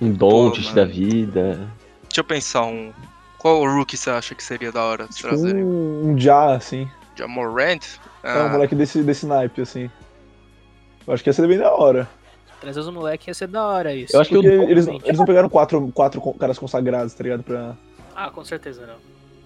um 0.00 0.12
mano. 0.64 0.74
da 0.74 0.84
vida. 0.84 1.54
Deixa 2.04 2.20
eu 2.20 2.24
pensar 2.24 2.64
um. 2.64 2.92
Qual 3.38 3.64
rookie 3.64 3.96
você 3.96 4.10
acha 4.10 4.34
que 4.34 4.42
seria 4.42 4.70
da 4.72 4.82
hora 4.84 5.04
de 5.06 5.14
Tipo 5.14 5.28
trazer? 5.28 5.54
um, 5.54 6.10
um 6.12 6.18
Já, 6.18 6.54
assim. 6.54 6.88
Jamorant? 7.16 7.80
É 8.22 8.38
um 8.38 8.46
Ah, 8.46 8.48
moleque 8.48 8.74
desse, 8.74 9.02
desse 9.02 9.26
naipe, 9.26 9.60
assim. 9.60 9.90
Eu 11.06 11.12
acho 11.12 11.22
que 11.22 11.28
ia 11.28 11.34
ser 11.34 11.46
bem 11.48 11.58
da 11.58 11.72
hora. 11.72 12.08
Trazer 12.60 12.78
os 12.80 12.88
moleques 12.90 13.26
ia 13.26 13.34
ser 13.34 13.48
da 13.48 13.64
hora 13.66 13.92
isso. 13.94 14.14
Eu 14.14 14.20
acho 14.20 14.30
que 14.30 14.36
Porque 14.36 14.48
o 14.48 14.62
eles, 14.70 14.84
realmente. 14.86 15.06
eles 15.08 15.18
não 15.18 15.26
pegaram 15.26 15.48
quatro, 15.48 15.90
quatro 15.92 16.20
caras 16.34 16.58
consagrados, 16.58 17.12
tá 17.12 17.22
ligado? 17.24 17.42
Pra, 17.42 17.74
Ah, 18.14 18.30
com 18.30 18.44
certeza 18.44 18.86
não. 18.86 18.94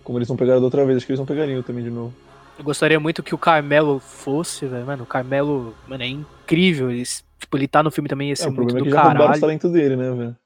como 0.05 0.19
eles 0.19 0.29
não 0.29 0.37
pegaram 0.37 0.61
da 0.61 0.67
outra 0.67 0.85
vez, 0.85 0.99
acho 0.99 1.07
que 1.07 1.13
eles 1.13 1.19
não 1.21 1.27
pegariam 1.27 1.63
também 1.63 1.83
de 1.83 1.91
novo. 1.91 2.13
Eu 2.59 2.65
gostaria 2.65 2.99
muito 2.99 3.23
que 3.23 3.35
o 3.35 3.39
Carmelo 3.39 4.01
fosse, 4.01 4.67
velho. 4.67 4.87
Mano, 4.87 5.03
o 5.05 5.07
Carmelo, 5.07 5.75
mano, 5.87 6.03
é 6.03 6.07
incrível. 6.07 6.91
Ele, 6.91 7.03
tipo, 7.39 7.57
ele 7.57 7.69
tá 7.69 7.83
no 7.83 7.91
filme 7.91 8.09
também 8.09 8.29
ia 8.29 8.33
É, 8.33 8.37
ser 8.37 8.49
o 8.49 8.53
muito 8.53 8.77
é 8.77 8.79
do 8.81 8.89
já 8.91 9.03
caralho. 9.03 9.31
os 9.33 9.41
talentos 9.41 9.71
dele, 9.73 9.97
né, 9.97 10.11
velho? 10.11 10.37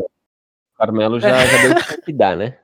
O 0.00 0.76
Carmelo 0.76 1.20
já, 1.20 1.44
já 1.46 1.62
deu 1.62 1.70
o 1.98 2.02
que 2.02 2.12
dar, 2.12 2.36
né? 2.36 2.58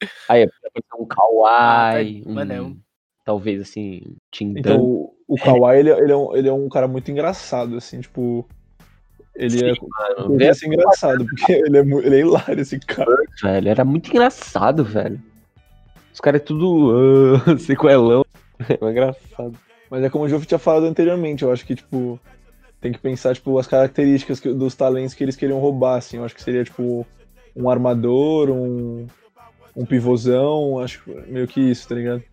Aí, 0.28 0.46
pode 0.46 0.86
ser 0.86 1.02
um 1.02 1.06
Kawhi, 1.06 1.44
Ah, 1.48 1.92
tá- 2.24 2.30
mano, 2.30 2.52
é 2.52 2.60
um, 2.62 2.66
um- 2.66 2.80
talvez 3.24 3.60
assim, 3.62 4.02
Tim 4.30 4.54
Então, 4.56 4.80
o, 4.80 5.14
o 5.26 5.36
Kawhi, 5.36 5.78
ele, 5.80 5.90
ele, 5.90 6.12
é 6.12 6.16
um, 6.16 6.36
ele 6.36 6.48
é 6.48 6.52
um 6.52 6.68
cara 6.68 6.86
muito 6.86 7.10
engraçado, 7.10 7.76
assim, 7.76 8.00
tipo... 8.00 8.46
Ele 9.34 9.70
é... 9.70 9.72
Mano, 10.18 10.34
Ele 10.34 10.44
é 10.44 10.50
assim, 10.50 10.66
engraçado, 10.68 11.26
porque 11.26 11.52
ele 11.52 11.76
é, 11.78 11.80
ele 11.80 12.16
é 12.16 12.20
hilário, 12.20 12.60
esse 12.60 12.78
cara. 12.78 13.10
velho, 13.42 13.68
era 13.68 13.84
muito 13.84 14.08
engraçado, 14.10 14.84
velho. 14.84 15.20
Os 16.16 16.20
caras 16.20 16.40
é 16.40 16.44
tudo 16.44 16.94
ah, 17.46 17.58
sequelão. 17.60 18.24
É 18.58 18.90
engraçado. 18.90 19.52
Mas 19.90 20.02
é 20.02 20.08
como 20.08 20.24
o 20.24 20.28
Joff 20.30 20.46
tinha 20.46 20.58
falado 20.58 20.86
anteriormente, 20.86 21.42
eu 21.42 21.52
acho 21.52 21.66
que, 21.66 21.74
tipo, 21.74 22.18
tem 22.80 22.90
que 22.90 22.98
pensar, 22.98 23.34
tipo, 23.34 23.58
as 23.58 23.66
características 23.66 24.40
que- 24.40 24.48
dos 24.54 24.74
talentos 24.74 25.12
que 25.12 25.22
eles 25.22 25.36
queriam 25.36 25.58
roubar, 25.58 25.96
assim. 25.98 26.16
Eu 26.16 26.24
acho 26.24 26.34
que 26.34 26.42
seria, 26.42 26.64
tipo, 26.64 27.06
um 27.54 27.68
armador, 27.68 28.48
um, 28.48 29.06
um 29.76 29.84
pivôzão, 29.84 30.78
acho 30.78 31.02
meio 31.26 31.46
que 31.46 31.60
isso, 31.60 31.86
tá 31.86 31.94
ligado? 31.94 32.24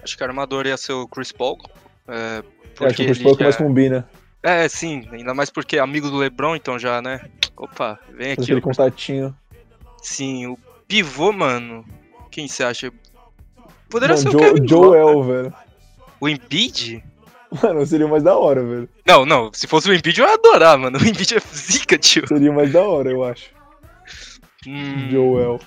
acho 0.00 0.16
que 0.16 0.22
o 0.22 0.26
armador 0.26 0.64
ia 0.64 0.76
ser 0.76 0.92
o 0.92 1.08
Chris 1.08 1.32
Paul. 1.32 1.58
É, 2.06 2.40
Eu 2.78 2.86
acho 2.86 2.96
que 2.98 3.02
o 3.02 3.06
Chris 3.06 3.18
Paul 3.18 3.34
é 3.34 3.36
que 3.36 3.42
mais 3.42 3.56
combina. 3.56 4.08
É, 4.44 4.68
sim, 4.68 5.02
ainda 5.10 5.34
mais 5.34 5.50
porque 5.50 5.76
é 5.76 5.80
amigo 5.80 6.08
do 6.08 6.18
LeBron, 6.18 6.54
então 6.54 6.78
já, 6.78 7.02
né? 7.02 7.20
Opa, 7.56 7.98
vem 8.16 8.30
aqui. 8.30 8.42
aquele 8.44 8.60
contatinho. 8.60 9.36
Sim, 10.00 10.46
o 10.46 10.56
pivô, 10.86 11.32
mano. 11.32 11.84
Quem 12.36 12.46
você 12.46 12.62
acha? 12.64 12.92
Poderia 13.88 14.14
Mano, 14.14 14.22
ser 14.22 14.28
o 14.28 14.32
Jo- 14.32 14.38
Kevin 14.38 14.58
Love. 14.60 14.68
Joel, 14.68 15.22
velho. 15.22 15.54
O 16.20 16.28
Embiid? 16.28 17.02
Mano, 17.62 17.86
seria 17.86 18.04
o 18.06 18.10
mais 18.10 18.22
da 18.22 18.36
hora, 18.36 18.62
velho. 18.62 18.88
Não, 19.06 19.24
não, 19.24 19.50
se 19.54 19.66
fosse 19.66 19.88
o 19.88 19.94
Embiid 19.94 20.20
eu 20.20 20.26
ia 20.26 20.34
adorar, 20.34 20.76
mano. 20.76 20.98
O 21.00 21.02
Embiid 21.02 21.34
é 21.34 21.40
zica, 21.54 21.96
tio. 21.96 22.28
Seria 22.28 22.50
o 22.52 22.54
mais 22.54 22.70
da 22.70 22.82
hora, 22.82 23.10
eu 23.10 23.24
acho. 23.24 23.46
Hum, 24.66 25.08
Joel. 25.10 25.58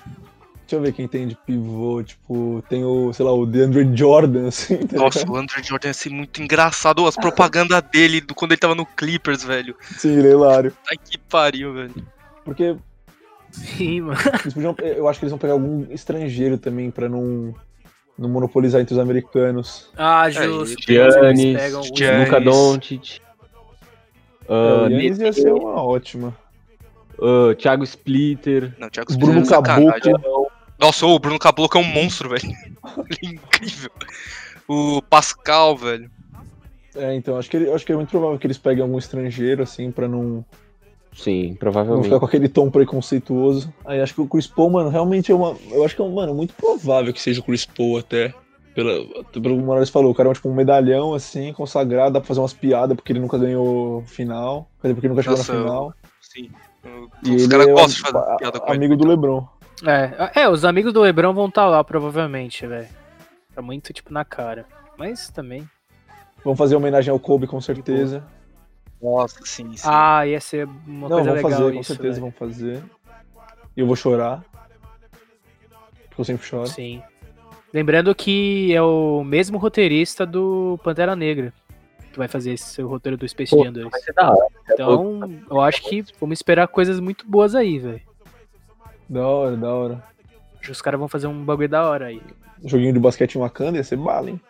Deixa 0.62 0.76
eu 0.76 0.82
ver 0.82 0.94
quem 0.94 1.08
tem 1.08 1.28
de 1.28 1.36
pivô, 1.36 2.04
tipo, 2.04 2.64
tem 2.70 2.84
o, 2.86 3.12
sei 3.14 3.26
lá, 3.26 3.34
o 3.34 3.48
DeAndre 3.48 3.90
Jordan, 3.98 4.50
assim, 4.50 4.78
tá 4.86 4.98
Nossa, 4.98 5.20
ligado? 5.20 5.34
o 5.34 5.38
Andrew 5.38 5.64
Jordan 5.64 5.88
ia 5.88 5.94
ser 5.96 6.10
muito 6.12 6.40
engraçado. 6.44 7.08
As 7.08 7.16
propagandas 7.16 7.82
dele 7.92 8.22
do, 8.22 8.36
quando 8.36 8.52
ele 8.52 8.60
tava 8.60 8.76
no 8.76 8.86
Clippers, 8.86 9.44
velho. 9.44 9.76
Sim, 9.98 10.20
ele 10.20 10.28
é 10.28 10.32
hilário. 10.32 10.72
Ai, 10.92 10.98
que 11.04 11.18
pariu, 11.18 11.74
velho. 11.74 11.96
Porque 12.46 12.76
Sim, 13.52 14.02
mano. 14.02 14.20
Eles 14.42 14.54
podiam- 14.54 14.76
eu 14.80 15.08
acho 15.08 15.20
que 15.20 15.26
eles 15.26 15.32
vão 15.32 15.40
pegar 15.40 15.54
algum 15.54 15.86
estrangeiro 15.92 16.58
também 16.58 16.90
pra 16.92 17.10
não, 17.10 17.54
não 18.18 18.30
monopolizar 18.30 18.82
entre 18.82 18.94
os 18.94 19.00
americanos. 19.00 19.90
Ah, 19.98 20.30
justo. 20.30 20.82
Giannis, 20.82 21.40
Eles 21.44 21.58
pegam 21.62 21.82
os- 21.82 21.92
Giannis. 21.96 22.28
Luca 22.30 22.42
Doncic. 22.42 23.20
É, 24.48 24.54
ah, 24.54 24.84
o 24.84 24.90
Yannis 24.90 25.18
ia 25.20 25.34
ser 25.34 25.52
uma 25.54 25.82
ótima. 25.84 26.36
ah, 27.22 27.56
Thiago 27.56 27.84
Splitter. 27.84 28.74
Não, 28.80 28.90
Thiago 28.90 29.18
Bruno 29.18 29.42
é 29.42 29.46
sacanagem. 29.46 30.14
Caboclo. 30.14 30.48
Nossa, 30.80 31.06
o 31.06 31.20
Bruno 31.20 31.38
Caboclo 31.40 31.82
é 31.82 31.84
um 31.84 31.88
monstro, 31.88 32.30
velho. 32.30 32.42
Ele 33.10 33.20
é 33.24 33.28
incrível. 33.36 33.92
O 34.68 35.02
Pascal, 35.02 35.76
velho. 35.76 36.10
É, 36.96 37.14
então 37.16 37.38
acho 37.38 37.50
que, 37.50 37.58
ele- 37.58 37.72
acho 37.72 37.86
que 37.86 37.92
é 37.92 37.96
muito 37.96 38.10
provável 38.10 38.38
que 38.40 38.48
eles 38.48 38.58
peguem 38.58 38.82
algum 38.84 38.98
estrangeiro, 38.98 39.62
assim, 39.64 39.92
pra 39.92 40.08
não, 40.08 40.44
Sim, 41.14 41.50
não 41.50 41.56
provavelmente. 41.56 42.04
ficar 42.06 42.20
com 42.20 42.26
aquele 42.26 42.48
tom 42.48 42.70
preconceituoso. 42.70 43.74
Aí 43.86 44.00
acho 44.02 44.14
que 44.14 44.22
o 44.22 44.28
Chris 44.28 44.48
Paul, 44.48 44.70
mano, 44.70 44.90
realmente 44.90 45.32
é 45.32 45.36
uma. 45.36 45.56
Eu 45.72 45.84
acho 45.84 45.96
que 45.96 46.02
é, 46.02 46.06
um- 46.06 46.14
mano, 46.14 46.34
muito 46.34 46.54
provável 46.54 47.12
que 47.14 47.22
seja 47.22 47.42
o 47.42 47.44
Chris 47.44 47.66
Paul 47.66 47.98
até. 47.98 48.34
Pela, 48.76 48.94
pelo 49.34 49.58
que 49.58 49.62
o 49.64 49.66
Morales 49.66 49.90
falou, 49.90 50.12
o 50.12 50.16
cara 50.16 50.30
é 50.30 50.34
tipo 50.34 50.48
um 50.48 50.54
medalhão, 50.54 51.14
assim, 51.14 51.52
consagrado, 51.52 52.14
dá 52.14 52.20
pra 52.22 52.28
fazer 52.28 52.40
umas 52.40 52.54
piadas 52.54 52.96
porque 52.96 53.12
ele 53.12 53.20
nunca 53.20 53.38
ganhou 53.38 54.04
final. 54.06 54.70
Quer 54.82 54.88
dizer, 54.88 54.94
porque 54.94 55.08
ele 55.08 55.14
nunca 55.16 55.24
chegou 55.24 55.38
Nossa, 55.38 55.54
na 55.54 55.60
final. 55.60 55.94
Sim. 56.22 56.50
E 57.26 57.36
Os 57.36 57.48
caras 57.48 57.68
é 57.68 57.72
gostam 57.74 57.88
de 57.90 58.00
um- 58.18 58.22
fazer 58.22 58.38
piada 58.38 58.60
com 58.60 58.68
ele. 58.68 58.76
Amigo 58.78 58.96
do 58.96 59.08
Lebron. 59.08 59.46
É, 59.86 60.42
é, 60.42 60.50
os 60.50 60.64
amigos 60.64 60.94
do 60.94 61.02
Lebron 61.02 61.34
vão 61.34 61.48
estar 61.48 61.66
lá, 61.68 61.84
provavelmente, 61.84 62.66
velho. 62.66 62.88
Tá 63.54 63.62
muito, 63.62 63.92
tipo, 63.92 64.14
na 64.14 64.24
cara. 64.24 64.66
Mas 64.98 65.30
também. 65.30 65.68
Vamos 66.44 66.58
fazer 66.58 66.76
homenagem 66.76 67.12
ao 67.12 67.20
Kobe, 67.20 67.48
com 67.48 67.60
certeza. 67.60 68.24
Nossa, 69.02 69.40
sim, 69.46 69.76
sim. 69.78 69.88
Ah, 69.90 70.26
ia 70.28 70.42
ser 70.42 70.68
uma 70.86 71.08
Não, 71.08 71.18
coisa 71.18 71.24
vamos 71.30 71.36
legal 71.36 71.52
fazer, 71.52 71.74
com 71.74 71.80
isso, 71.80 71.94
certeza 71.94 72.20
velho. 72.20 72.22
vamos 72.22 72.36
fazer. 72.38 72.84
E 73.76 73.80
eu 73.80 73.88
vou 73.88 73.96
chorar. 73.96 74.44
Porque 76.10 76.22
eu 76.22 76.26
sempre 76.26 76.46
choro. 76.46 76.68
Sim. 76.68 77.02
Lembrando 77.74 78.14
que 78.16 78.74
é 78.74 78.82
o 78.82 79.24
mesmo 79.24 79.58
roteirista 79.58 80.26
do 80.26 80.80
Pantera 80.84 81.16
Negra. 81.16 81.54
Que 82.12 82.18
vai 82.18 82.28
fazer 82.28 82.54
esse 82.54 82.66
seu 82.66 82.88
roteiro 82.88 83.16
do 83.16 83.28
Space 83.30 83.56
Pô, 83.56 83.64
Jam 83.64 83.72
2. 83.72 83.90
Vai 83.90 84.02
ser 84.02 84.14
da 84.14 84.32
hora. 84.32 84.48
Então, 84.72 85.32
eu 85.50 85.62
acho 85.62 85.84
que 85.84 86.04
vamos 86.20 86.40
esperar 86.40 86.68
coisas 86.68 87.00
muito 87.00 87.26
boas 87.28 87.54
aí, 87.56 87.78
velho. 87.78 88.02
Da 89.08 89.26
hora, 89.28 89.56
da 89.56 89.74
hora. 89.74 90.04
Acho 90.56 90.64
que 90.64 90.72
os 90.72 90.82
caras 90.82 91.00
vão 91.00 91.08
fazer 91.08 91.28
um 91.28 91.46
bagulho 91.46 91.70
da 91.70 91.88
hora 91.88 92.08
aí. 92.08 92.22
Joguinho 92.66 92.94
de 92.94 93.00
basquete 93.00 93.36
em 93.36 93.40
Wakanda 93.40 93.78
ia 93.78 93.84
ser 93.84 93.96
bala, 93.98 94.30
hein? 94.32 94.42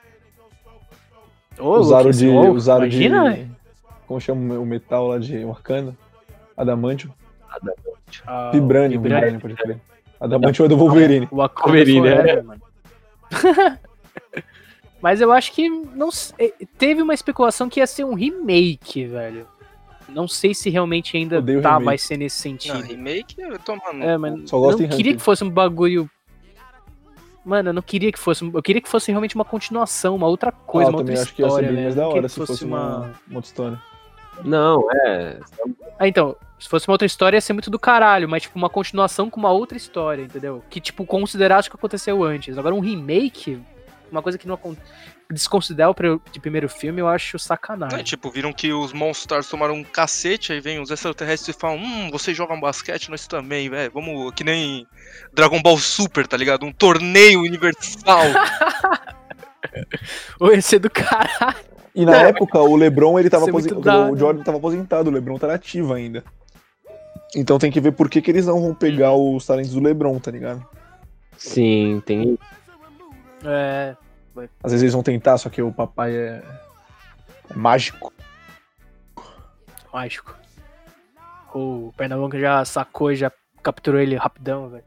Ô, 1.60 1.78
usaram 1.78 2.10
de. 2.10 2.28
usaram 2.30 2.86
imagina, 2.86 3.34
de. 3.34 3.52
Como 4.10 4.20
chama 4.20 4.56
o 4.58 4.66
metal 4.66 5.08
lá 5.08 5.20
de 5.20 5.46
Wakanda? 5.46 5.96
Adamantio. 6.58 7.14
ah, 8.26 8.50
Vibranium, 8.52 9.00
Vibranium. 9.00 9.38
Vibranium, 9.38 9.40
pode 9.40 9.54
crer. 9.54 9.80
Adamantio 10.20 10.66
é 10.66 10.68
do 10.68 10.76
Wolverine. 10.76 11.28
O 11.30 11.36
Wolverine, 11.36 12.00
Forever, 12.00 12.38
é. 12.40 12.42
mano. 12.42 12.62
Mas 15.00 15.22
eu 15.22 15.32
acho 15.32 15.52
que 15.54 15.70
não 15.70 16.10
eh, 16.40 16.52
teve 16.76 17.04
uma 17.04 17.14
especulação 17.14 17.70
que 17.70 17.80
ia 17.80 17.86
ser 17.86 18.04
um 18.04 18.16
remake, 18.16 19.06
velho. 19.06 19.46
Não 20.10 20.28
sei 20.28 20.56
se 20.56 20.72
realmente 20.72 21.16
ainda 21.16 21.38
Odeio 21.38 21.62
tá, 21.62 21.70
remake. 21.74 21.86
vai 21.86 21.98
ser 22.00 22.18
nesse 22.18 22.50
Não, 22.50 22.58
sentido. 22.58 22.82
remake, 22.82 23.40
eu 23.40 23.60
tô 23.60 23.76
mano. 23.76 24.04
É, 24.04 24.18
mas 24.18 24.50
Só 24.50 24.58
eu 24.58 24.62
gosto 24.62 24.82
não 24.82 24.90
queria 24.90 25.16
que 25.16 25.22
fosse 25.22 25.44
um 25.44 25.52
bagulho. 25.52 26.10
Mano, 27.46 27.70
eu 27.70 27.74
não 27.74 27.82
queria 27.84 28.12
que 28.12 28.18
fosse. 28.20 28.44
Eu 28.44 28.62
queria 28.64 28.82
que 28.82 28.90
fosse 28.90 29.12
realmente 29.12 29.36
uma 29.36 29.46
continuação, 29.46 30.16
uma 30.16 30.26
outra 30.28 30.52
coisa, 30.52 30.90
Ah, 30.90 30.92
eu 30.92 30.94
uma 30.96 30.98
outra 30.98 31.14
também 31.14 31.22
acho 31.22 31.34
que 31.36 31.42
ia 31.44 31.48
ser 31.48 31.52
história, 31.52 31.68
bem 31.68 31.76
velho. 31.76 31.86
mais 31.86 31.96
Eu 31.96 32.02
da 32.02 32.10
não 32.10 32.18
hora 32.18 32.28
se 32.30 32.36
fosse 32.36 32.66
uma, 32.66 32.98
uma 33.28 33.36
outra 33.36 33.48
história. 33.50 33.82
Não, 34.44 34.88
é. 35.06 35.40
Ah, 35.98 36.08
então, 36.08 36.36
se 36.60 36.68
fosse 36.70 36.88
uma 36.88 36.94
outra 36.94 37.06
história 37.06 37.38
ia 37.38 37.42
ser 37.42 37.54
muito 37.54 37.70
do 37.70 37.80
caralho, 37.80 38.28
mas 38.30 38.44
tipo 38.44 38.58
uma 38.58 38.70
continuação 38.70 39.30
com 39.30 39.40
uma 39.40 39.52
outra 39.52 39.78
história, 39.78 40.22
entendeu? 40.24 40.64
Que 40.70 40.80
tipo 40.80 41.06
considerasse 41.06 41.68
o 41.68 41.72
que 41.72 41.78
aconteceu 41.78 42.24
antes. 42.24 42.58
Agora 42.58 42.74
um 42.76 42.80
remake, 42.80 43.62
uma 44.12 44.22
coisa 44.22 44.38
que 44.38 44.48
não 44.48 44.56
acon- 44.56 44.76
desconsiderar 45.32 45.92
o 45.92 46.22
de 46.32 46.40
primeiro 46.40 46.68
filme, 46.68 47.02
eu 47.02 47.08
acho 47.08 47.36
É, 47.38 47.40
sacanagem. 47.40 48.04
tipo, 48.04 48.32
viram 48.32 48.52
que 48.52 48.74
os 48.74 48.92
Monsters 48.92 49.48
tomaram 49.48 49.76
um 49.76 49.84
cacete, 49.84 50.52
aí 50.54 50.60
vem 50.60 50.80
os 50.82 50.90
extraterrestres 50.90 51.56
e 51.56 51.60
falam, 51.60 51.78
hum, 51.78 52.10
vocês 52.12 52.36
jogam 52.36 52.60
basquete, 52.60 53.10
nós 53.12 53.28
também, 53.28 53.70
velho. 53.70 53.92
Vamos, 53.94 54.34
que 54.34 54.44
nem 54.44 54.88
Dragon 55.34 55.62
Ball 55.62 55.78
Super, 55.78 56.26
tá 56.26 56.36
ligado? 56.36 56.66
Um 56.66 56.72
torneio 56.72 57.42
universal. 57.42 58.24
Ou 60.40 60.52
ia 60.54 60.62
ser 60.62 60.80
do 60.80 60.90
caralho. 60.90 61.70
E 61.94 62.06
na 62.06 62.16
época, 62.16 62.60
o 62.60 62.76
LeBron, 62.76 63.20
ele 63.20 63.30
tava 63.30 63.46
é 63.46 63.50
aposentado. 63.50 64.14
O 64.14 64.18
Jordan 64.18 64.44
tava 64.44 64.58
aposentado, 64.58 65.10
o 65.10 65.14
LeBron 65.14 65.38
tá 65.38 65.54
ativo 65.54 65.94
ainda. 65.94 66.24
Então 67.36 67.60
tem 67.60 67.72
que 67.72 67.80
ver 67.80 67.92
por 67.92 68.10
que, 68.10 68.22
que 68.22 68.32
eles 68.32 68.46
não 68.46 68.62
vão 68.62 68.74
pegar 68.74 69.14
os 69.14 69.46
talentos 69.46 69.74
do 69.74 69.80
LeBron, 69.80 70.18
tá 70.20 70.32
ligado? 70.32 70.66
Sim, 71.38 72.02
tem. 72.06 72.38
É. 73.44 73.96
Às 74.64 74.72
vezes 74.72 74.84
eles 74.84 74.94
vão 74.94 75.04
tentar, 75.04 75.38
só 75.38 75.50
que 75.50 75.62
o 75.62 75.72
papai 75.72 76.16
é, 76.16 76.44
é 77.50 77.54
mágico. 77.54 78.14
Mágico. 79.94 80.36
O 81.54 81.94
Pernambuco 81.98 82.38
já 82.38 82.64
sacou, 82.66 83.14
já 83.14 83.32
capturou 83.62 84.00
ele 84.00 84.16
rapidão, 84.16 84.70
velho. 84.70 84.84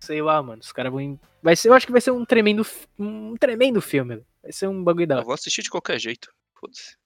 Sei 0.00 0.22
lá, 0.22 0.42
mano. 0.42 0.60
Os 0.60 0.72
caras 0.72 0.92
vão. 0.92 1.18
Vai 1.42 1.56
ser, 1.56 1.68
eu 1.68 1.74
acho 1.74 1.86
que 1.86 1.92
vai 1.92 2.00
ser 2.00 2.10
um 2.10 2.24
tremendo, 2.24 2.66
um 2.98 3.36
tremendo 3.36 3.80
filme. 3.80 4.16
velho. 4.16 4.26
Vai 4.42 4.52
ser 4.52 4.68
um 4.68 4.82
bagulho 4.82 5.06
da 5.06 5.16
eu 5.18 5.24
vou 5.24 5.34
assistir 5.34 5.62
de 5.62 5.70
qualquer 5.70 5.98
jeito. 5.98 6.32
Foda-se. 6.58 6.96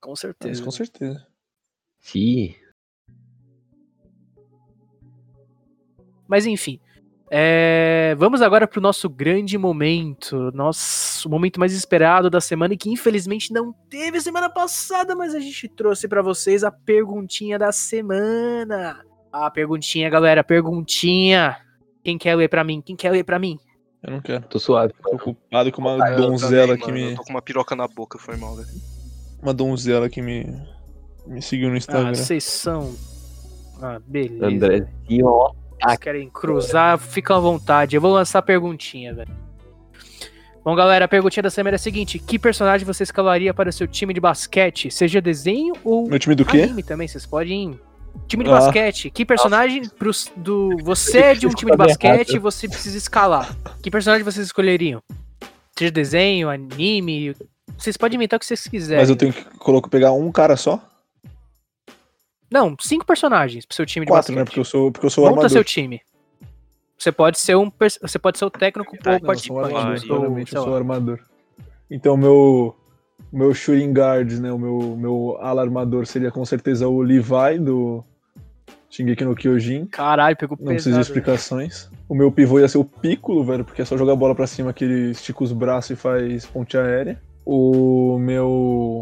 com 0.00 0.12
Isso 0.12 0.20
certeza. 0.22 0.64
com 0.64 0.70
certeza. 0.70 1.26
Sim. 2.00 2.54
Mas 6.28 6.46
enfim. 6.46 6.80
é, 7.30 8.14
Vamos 8.16 8.40
agora 8.42 8.66
pro 8.66 8.80
nosso 8.80 9.08
grande 9.08 9.58
momento. 9.58 10.50
Nosso 10.52 11.28
momento 11.28 11.58
mais 11.60 11.72
esperado 11.72 12.30
da 12.30 12.40
semana 12.40 12.74
e 12.74 12.76
que 12.76 12.90
infelizmente 12.90 13.52
não 13.52 13.72
teve 13.88 14.20
semana 14.20 14.48
passada, 14.48 15.14
mas 15.16 15.34
a 15.34 15.40
gente 15.40 15.68
trouxe 15.68 16.08
pra 16.08 16.22
vocês 16.22 16.62
a 16.64 16.70
perguntinha 16.70 17.58
da 17.58 17.72
semana. 17.72 19.04
A 19.32 19.50
perguntinha, 19.50 20.08
galera, 20.08 20.42
perguntinha. 20.42 21.56
Quem 22.02 22.16
quer 22.16 22.34
ler 22.34 22.48
pra 22.48 22.64
mim? 22.64 22.80
Quem 22.80 22.96
quer 22.96 23.10
ler 23.10 23.24
pra 23.24 23.38
mim? 23.38 23.58
Eu 24.02 24.12
não 24.12 24.20
quero. 24.20 24.42
Tô 24.48 24.58
suave. 24.58 24.94
Tô 25.02 25.14
ocupado 25.16 25.70
com 25.72 25.80
uma 25.82 26.02
Ah, 26.04 26.10
donzela 26.16 26.68
também, 26.68 26.78
que 26.78 26.92
mano, 26.92 27.04
me. 27.04 27.10
Eu 27.12 27.16
tô 27.16 27.22
com 27.24 27.30
uma 27.30 27.42
piroca 27.42 27.76
na 27.76 27.86
boca, 27.86 28.18
foi 28.18 28.36
mal, 28.36 28.56
velho. 28.56 28.68
Uma 29.42 29.52
donzela 29.52 30.08
que 30.08 30.22
me. 30.22 30.46
Me 31.26 31.42
seguiu 31.42 31.68
no 31.68 31.74
Ah, 31.74 31.78
Instagram. 31.78 32.14
vocês 32.14 32.44
são. 32.44 32.94
Ah, 33.82 34.00
beleza. 34.06 34.46
Andrezinho, 34.46 35.26
ó. 35.26 35.52
Vocês 35.82 35.98
querem 35.98 36.28
cruzar? 36.30 36.98
Fica 36.98 37.36
à 37.36 37.38
vontade. 37.40 37.96
Eu 37.96 38.00
vou 38.02 38.12
lançar 38.12 38.38
a 38.38 38.42
perguntinha, 38.42 39.14
velho. 39.14 39.30
Bom, 40.62 40.74
galera, 40.74 41.06
a 41.06 41.08
perguntinha 41.08 41.42
da 41.42 41.50
semana 41.50 41.74
é 41.74 41.76
a 41.76 41.78
seguinte: 41.78 42.18
Que 42.18 42.38
personagem 42.38 42.86
você 42.86 43.02
escalaria 43.02 43.52
para 43.54 43.68
o 43.70 43.72
seu 43.72 43.86
time 43.86 44.12
de 44.14 44.20
basquete? 44.20 44.90
Seja 44.90 45.20
desenho 45.20 45.74
ou 45.84 46.06
Meu 46.08 46.18
time 46.18 46.34
do 46.34 46.44
quê? 46.44 46.62
anime 46.62 46.82
também, 46.82 47.06
vocês 47.08 47.24
podem. 47.26 47.78
Time 48.28 48.44
de 48.44 48.50
Ah. 48.50 48.54
basquete. 48.60 49.10
Que 49.10 49.24
personagem 49.24 49.88
pros, 49.88 50.30
do. 50.36 50.76
Você 50.84 51.18
é 51.18 51.34
de 51.34 51.46
um 51.46 51.50
time 51.50 51.70
de 51.72 51.76
basquete 51.76 52.34
e 52.34 52.38
você 52.38 52.68
precisa 52.68 52.96
escalar. 52.96 53.56
Que 53.82 53.90
personagem 53.90 54.24
vocês 54.24 54.46
escolheriam? 54.46 55.02
Seja 55.76 55.90
desenho, 55.90 56.48
anime. 56.48 57.34
Vocês 57.76 57.96
podem 57.96 58.16
inventar 58.16 58.36
o 58.36 58.40
que 58.40 58.46
vocês 58.46 58.66
quiserem. 58.66 59.00
Mas 59.02 59.08
eu 59.10 59.16
tenho 59.16 59.32
que 59.32 59.42
coloco, 59.58 59.88
pegar 59.88 60.12
um 60.12 60.30
cara 60.30 60.56
só? 60.56 60.80
Não, 62.50 62.76
cinco 62.80 63.04
personagens 63.06 63.64
pro 63.64 63.76
seu 63.76 63.86
time 63.86 64.04
de 64.04 64.10
Quatro, 64.10 64.34
basquete. 64.34 64.36
né? 64.38 64.44
Porque 64.44 64.60
eu 64.60 64.64
sou, 64.64 64.90
porque 64.92 65.06
eu 65.06 65.10
sou 65.10 65.24
Monta 65.24 65.34
armador. 65.34 65.50
seu 65.50 65.64
time. 65.64 66.00
Você 66.98 67.10
pode 67.12 67.38
ser 67.38 67.56
um, 67.56 67.70
você 68.02 68.18
pode 68.18 68.38
ser 68.38 68.44
o 68.44 68.50
técnico 68.50 68.94
ou 68.94 69.00
o 69.00 69.04
Não, 69.04 69.12
eu 69.12 69.18
sou 69.18 69.26
participante. 69.26 69.74
armador, 69.74 70.38
eu 70.38 70.46
sou 70.46 70.76
armador. 70.76 71.20
Então, 71.90 72.16
meu, 72.16 72.76
meu 73.32 73.54
shooting 73.54 73.92
guard, 73.92 74.32
né? 74.40 74.52
O 74.52 74.58
meu, 74.58 74.96
meu 74.96 75.36
ala 75.40 75.62
armador 75.62 76.06
seria 76.06 76.30
com 76.30 76.44
certeza 76.44 76.88
o 76.88 77.00
Levi 77.00 77.58
do 77.60 78.04
Shingeki 78.90 79.24
no 79.24 79.34
Kyojin. 79.36 79.86
Caralho, 79.86 80.36
pegou 80.36 80.56
Não 80.58 80.66
precisa 80.66 80.90
de 80.90 80.94
velho. 80.94 81.02
explicações. 81.02 81.88
O 82.08 82.14
meu 82.14 82.32
pivô 82.32 82.58
ia 82.58 82.68
ser 82.68 82.78
o 82.78 82.84
Piccolo, 82.84 83.44
velho, 83.44 83.64
porque 83.64 83.82
é 83.82 83.84
só 83.84 83.96
jogar 83.96 84.14
a 84.14 84.16
bola 84.16 84.34
pra 84.34 84.46
cima 84.46 84.72
que 84.72 84.84
ele 84.84 85.10
estica 85.12 85.44
os 85.44 85.52
braços 85.52 85.92
e 85.92 85.96
faz 85.96 86.44
ponte 86.46 86.76
aérea. 86.76 87.20
O 87.46 88.18
meu. 88.18 89.00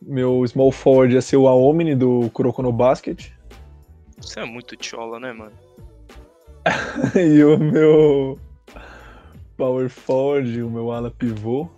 Meu 0.00 0.44
small 0.46 0.72
forward 0.72 1.14
ia 1.14 1.22
ser 1.22 1.36
o 1.36 1.46
Aomini 1.46 1.94
do 1.94 2.28
Kuroko 2.32 2.62
no 2.62 2.72
Basket. 2.72 3.30
Você 4.18 4.40
é 4.40 4.44
muito 4.44 4.76
tchola, 4.76 5.18
né, 5.18 5.32
mano? 5.32 5.52
e 7.16 7.42
o 7.42 7.58
meu 7.58 8.38
power 9.56 9.88
forward, 9.88 10.62
o 10.62 10.70
meu 10.70 10.90
ala 10.90 11.10
pivô, 11.10 11.68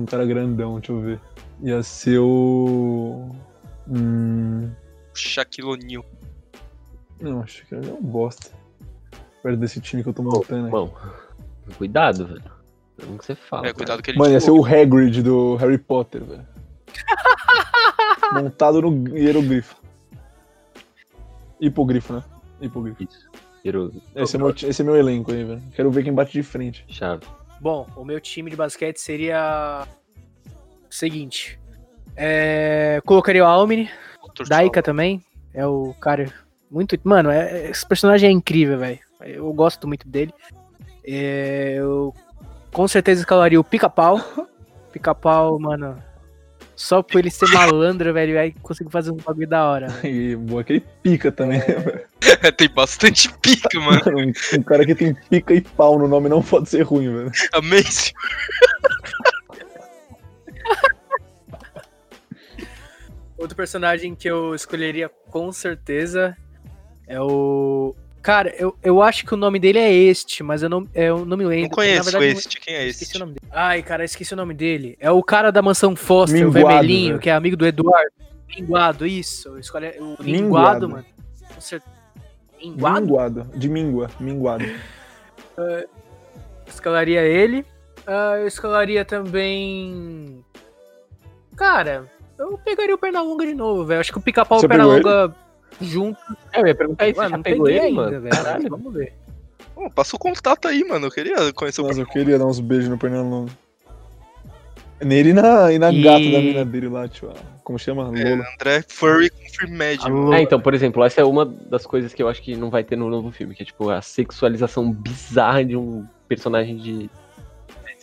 um 0.00 0.06
cara 0.06 0.24
grandão, 0.24 0.78
deixa 0.78 0.92
eu 0.92 1.00
ver. 1.00 1.20
Ia 1.62 1.82
ser 1.82 2.18
o. 2.18 3.30
Hum, 3.88 4.70
Shaquille 5.14 5.68
O'Neal. 5.68 6.04
não, 7.20 7.40
acho 7.42 7.64
que 7.66 7.74
ele 7.74 7.88
é 7.88 7.92
um 7.92 8.02
bosta. 8.02 8.50
Perto 9.42 9.58
desse 9.58 9.80
time 9.80 10.02
que 10.02 10.08
eu 10.08 10.14
tô 10.14 10.22
montando. 10.22 10.62
aqui. 10.62 10.70
Bom, 10.70 10.94
cuidado, 11.76 12.26
velho. 12.26 12.54
Como 13.00 13.18
que 13.18 13.26
você 13.26 13.34
fala? 13.34 13.66
É, 13.66 13.72
cuidado 13.72 14.02
que 14.02 14.10
ele 14.10 14.18
Mano, 14.18 14.32
ia 14.32 14.40
ser 14.40 14.50
o 14.52 14.64
Hagrid 14.64 15.22
do 15.22 15.56
Harry 15.56 15.78
Potter, 15.78 16.24
velho. 16.24 16.46
Montado 18.32 18.80
no 18.80 19.16
hierogrifo. 19.16 19.76
Hipogrifo, 21.60 22.14
né? 22.14 22.24
Hipogrifo. 22.60 23.02
Isso. 23.02 23.28
Virou 23.62 23.90
Esse 24.14 24.36
é, 24.36 24.38
meu, 24.38 24.50
esse 24.50 24.82
é 24.82 24.84
meu 24.84 24.96
elenco 24.96 25.32
aí, 25.32 25.44
velho. 25.44 25.62
Quero 25.74 25.90
ver 25.90 26.04
quem 26.04 26.12
bate 26.12 26.32
de 26.32 26.42
frente. 26.42 26.84
chave. 26.88 27.24
Bom, 27.64 27.86
o 27.96 28.04
meu 28.04 28.20
time 28.20 28.50
de 28.50 28.56
basquete 28.56 28.98
seria 28.98 29.88
o 30.86 30.94
seguinte. 30.94 31.58
É, 32.14 33.00
colocaria 33.06 33.42
o 33.42 33.46
Almini. 33.46 33.88
Daika 34.46 34.82
também. 34.82 35.24
É 35.54 35.66
o 35.66 35.94
cara 35.98 36.30
muito, 36.70 36.94
mano, 37.02 37.30
é- 37.30 37.70
esse 37.70 37.86
personagem 37.88 38.28
é 38.28 38.32
incrível, 38.32 38.78
velho. 38.78 38.98
Eu 39.22 39.50
gosto 39.54 39.88
muito 39.88 40.06
dele. 40.06 40.34
É, 41.06 41.76
eu 41.78 42.14
com 42.70 42.86
certeza 42.86 43.22
escalaria 43.22 43.58
o 43.58 43.64
Pica-Pau. 43.64 44.20
Pica-Pau, 44.92 45.58
mano. 45.58 45.96
Só 46.76 47.02
por 47.02 47.18
ele 47.18 47.30
ser 47.30 47.48
malandro, 47.48 48.12
velho, 48.12 48.38
aí 48.38 48.52
consigo 48.62 48.90
fazer 48.90 49.10
um 49.10 49.16
bagulho 49.16 49.48
da 49.48 49.64
hora. 49.64 49.86
E 50.04 50.36
boa 50.36 50.62
que 50.64 50.74
ele 50.74 50.84
pica 51.02 51.30
também. 51.30 51.60
É, 51.60 52.50
tem 52.52 52.68
bastante 52.68 53.32
pica, 53.38 53.80
mano. 53.80 54.00
um, 54.18 54.58
um 54.58 54.62
cara 54.62 54.84
que 54.84 54.94
tem 54.94 55.14
pica 55.14 55.54
e 55.54 55.60
pau 55.60 55.98
no 55.98 56.08
nome 56.08 56.28
não 56.28 56.42
pode 56.42 56.68
ser 56.68 56.82
ruim, 56.82 57.12
velho. 57.12 57.32
Amazing. 57.52 58.12
Outro 63.36 63.56
personagem 63.56 64.14
que 64.14 64.28
eu 64.28 64.54
escolheria 64.54 65.10
com 65.30 65.52
certeza 65.52 66.36
é 67.06 67.20
o. 67.20 67.94
Cara, 68.24 68.54
eu, 68.58 68.74
eu 68.82 69.02
acho 69.02 69.26
que 69.26 69.34
o 69.34 69.36
nome 69.36 69.58
dele 69.58 69.78
é 69.78 69.92
este, 69.92 70.42
mas 70.42 70.62
eu 70.62 70.68
não, 70.70 70.88
eu 70.94 71.26
não 71.26 71.36
me 71.36 71.44
lembro. 71.44 71.68
Não 71.68 71.76
conheço 71.76 72.10
verdade, 72.10 72.38
este. 72.38 72.58
Quem 72.58 72.74
é 72.74 72.86
Esqueci 72.86 73.04
este? 73.10 73.16
o 73.16 73.20
nome 73.20 73.32
dele. 73.34 73.52
Ai, 73.52 73.82
cara, 73.82 74.02
esqueci 74.02 74.32
o 74.32 74.36
nome 74.38 74.54
dele. 74.54 74.96
É 74.98 75.10
o 75.10 75.22
cara 75.22 75.52
da 75.52 75.60
mansão 75.60 75.94
Foster, 75.94 76.40
o 76.40 76.50
Minguado, 76.50 76.66
vermelhinho, 76.68 77.08
velho. 77.10 77.20
que 77.20 77.28
é 77.28 77.34
amigo 77.34 77.54
do 77.54 77.66
Eduardo. 77.66 78.10
Minguado, 78.48 79.06
isso. 79.06 79.58
Escolhe 79.58 79.88
o 79.98 80.16
Minguado, 80.22 80.24
Minguado. 80.24 80.88
mano. 80.88 81.04
Com 81.54 81.60
certeza. 81.60 81.94
Minguado? 82.58 83.00
Minguado. 83.02 83.46
De 83.54 83.68
míngua. 83.68 84.10
Minguado. 84.18 84.64
Escalaria 86.66 87.20
ele. 87.20 87.62
Ah, 88.06 88.36
eu 88.38 88.46
escalaria 88.46 89.04
também. 89.04 90.42
Cara, 91.56 92.10
eu 92.38 92.56
pegaria 92.56 92.94
o 92.94 92.98
Pernalonga 92.98 93.44
de 93.44 93.54
novo, 93.54 93.84
velho. 93.84 94.00
Acho 94.00 94.12
que 94.12 94.18
o 94.18 94.22
pica-pau 94.22 94.62
e 94.62 94.64
o 94.64 94.68
Pernalonga 94.68 95.43
junto. 95.80 96.18
É, 96.52 96.60
eu 96.60 96.66
ia 96.66 96.74
perguntar 96.74 97.08
isso, 97.08 97.18
Mano, 97.20 97.36
não 97.36 97.42
pegou 97.42 97.68
ele, 97.68 97.80
ainda, 97.80 98.02
mano? 98.02 98.20
velho. 98.20 98.34
Caralho. 98.36 98.68
Vamos 98.70 98.94
ver. 98.94 99.12
Ô, 99.76 99.90
passa 99.90 100.14
o 100.16 100.18
contato 100.18 100.68
aí, 100.68 100.84
mano. 100.84 101.06
Eu 101.06 101.10
queria 101.10 101.52
conhecer 101.52 101.80
o 101.80 101.86
Nossa, 101.86 102.00
eu 102.00 102.06
queria 102.06 102.38
dar 102.38 102.46
uns 102.46 102.60
beijos 102.60 102.88
no 102.88 102.96
Pernalonga. 102.98 103.52
Nele 105.02 105.30
e 105.30 105.32
na, 105.32 105.72
e 105.72 105.78
na 105.78 105.92
E- 105.92 106.02
gata 106.02 106.18
da 106.30 106.38
mina 106.40 106.64
dele 106.64 106.88
lá, 106.88 107.08
tio. 107.08 107.30
Como 107.64 107.78
chama? 107.78 108.10
É, 108.18 108.30
Lola. 108.36 108.44
André 108.54 108.84
Furry. 108.88 109.30
Alô? 110.02 110.16
mano. 110.16 110.34
É, 110.34 110.42
então, 110.42 110.60
por 110.60 110.72
exemplo, 110.74 111.02
essa 111.04 111.20
é 111.20 111.24
uma 111.24 111.44
das 111.44 111.84
coisas 111.86 112.14
que 112.14 112.22
eu 112.22 112.28
acho 112.28 112.40
que 112.42 112.56
não 112.56 112.70
vai 112.70 112.84
ter 112.84 112.96
no 112.96 113.08
novo 113.10 113.30
filme, 113.30 113.54
que 113.54 113.62
é 113.62 113.66
tipo 113.66 113.90
a 113.90 114.00
sexualização 114.00 114.90
bizarra 114.92 115.64
de 115.64 115.76
um 115.76 116.06
personagem 116.28 116.76
de 116.76 117.10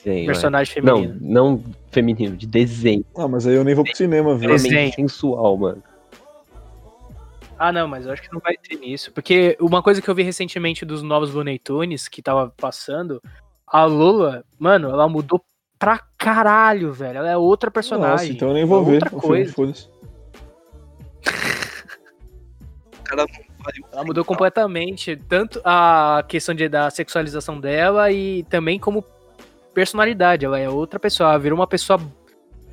desenho. 0.03 0.25
Personagem 0.27 0.77
é. 0.77 0.81
Não, 0.81 0.97
feminino. 0.97 1.19
não 1.21 1.63
feminino, 1.91 2.37
de 2.37 2.45
desenho. 2.47 3.05
Ah, 3.15 3.27
mas 3.27 3.47
aí 3.47 3.55
eu 3.55 3.63
nem 3.63 3.73
vou 3.75 3.83
pro 3.85 3.95
cinema, 3.95 4.35
ver. 4.35 4.49
Desenho. 4.49 4.93
Sensual, 4.93 5.57
mano. 5.57 5.83
Ah, 7.63 7.71
não, 7.71 7.87
mas 7.87 8.07
eu 8.07 8.11
acho 8.11 8.23
que 8.23 8.33
não 8.33 8.39
vai 8.39 8.57
ter 8.57 8.75
nisso. 8.75 9.11
Porque 9.11 9.55
uma 9.61 9.83
coisa 9.83 10.01
que 10.01 10.09
eu 10.09 10.15
vi 10.15 10.23
recentemente 10.23 10.83
dos 10.83 11.03
novos 11.03 11.31
Looney 11.31 11.59
Tunes, 11.59 12.07
que 12.07 12.19
tava 12.19 12.51
passando, 12.57 13.21
a 13.67 13.85
Lula, 13.85 14.43
mano, 14.57 14.89
ela 14.89 15.07
mudou 15.07 15.45
pra 15.77 15.99
caralho, 16.17 16.91
velho. 16.91 17.19
Ela 17.19 17.29
é 17.29 17.37
outra 17.37 17.69
personagem. 17.69 18.29
Nossa, 18.29 18.33
então 18.33 18.47
eu 18.47 18.53
nem 18.55 18.65
vou 18.65 18.81
é 18.81 18.85
ver 18.85 18.93
outra 18.93 19.09
filme, 19.11 19.51
coisa. 19.51 19.87
não 23.15 23.27
vale 23.59 23.85
Ela 23.93 24.03
mudou 24.05 24.25
completamente, 24.25 25.15
tanto 25.15 25.61
a 25.63 26.25
questão 26.27 26.55
de, 26.55 26.67
da 26.67 26.89
sexualização 26.89 27.59
dela 27.59 28.11
e 28.11 28.41
também 28.45 28.79
como 28.79 29.05
personalidade. 29.71 30.45
Ela 30.45 30.57
é 30.57 30.67
outra 30.67 30.99
pessoa, 30.99 31.29
ela 31.29 31.37
virou 31.37 31.59
uma 31.59 31.67
pessoa 31.67 32.01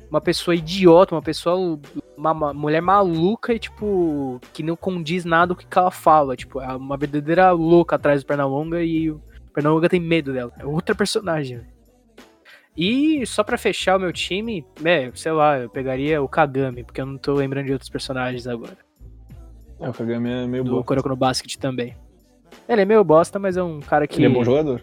uma 0.09 0.19
pessoa 0.19 0.55
idiota, 0.55 1.15
uma 1.15 1.21
pessoa 1.21 1.79
uma, 2.17 2.31
uma 2.31 2.53
mulher 2.53 2.81
maluca 2.81 3.53
e 3.53 3.59
tipo 3.59 4.39
que 4.53 4.63
não 4.63 4.75
condiz 4.75 5.23
nada 5.23 5.55
com 5.55 5.61
o 5.61 5.65
que 5.65 5.77
ela 5.77 5.91
fala, 5.91 6.35
tipo, 6.35 6.59
é 6.61 6.75
uma 6.75 6.97
verdadeira 6.97 7.51
louca 7.51 7.95
atrás 7.95 8.23
do 8.23 8.27
Pernalonga 8.27 8.83
e 8.83 9.11
o 9.11 9.21
Pernalonga 9.53 9.89
tem 9.89 9.99
medo 9.99 10.33
dela. 10.33 10.51
É 10.57 10.65
outra 10.65 10.93
personagem. 10.95 11.57
velho. 11.57 11.79
E 12.77 13.25
só 13.25 13.43
pra 13.43 13.57
fechar 13.57 13.97
o 13.97 13.99
meu 13.99 14.13
time, 14.13 14.65
é, 14.83 15.11
sei 15.13 15.31
lá, 15.31 15.59
eu 15.59 15.69
pegaria 15.69 16.21
o 16.21 16.29
Kagami, 16.29 16.83
porque 16.83 17.01
eu 17.01 17.05
não 17.05 17.17
tô 17.17 17.33
lembrando 17.33 17.65
de 17.65 17.73
outros 17.73 17.89
personagens 17.89 18.47
agora 18.47 18.77
É, 19.79 19.89
o 19.89 19.93
Kagami 19.93 20.29
é 20.29 20.47
meio 20.47 20.63
bom. 20.63 20.83
Kuroko 20.83 21.09
no 21.09 21.15
Basket 21.15 21.55
também. 21.57 21.95
Ele 22.67 22.81
é 22.81 22.85
meio 22.85 23.03
bosta, 23.03 23.37
mas 23.37 23.57
é 23.57 23.63
um 23.63 23.79
cara 23.79 24.07
que. 24.07 24.17
Ele 24.17 24.27
é 24.27 24.29
bom 24.29 24.43
jogador. 24.43 24.81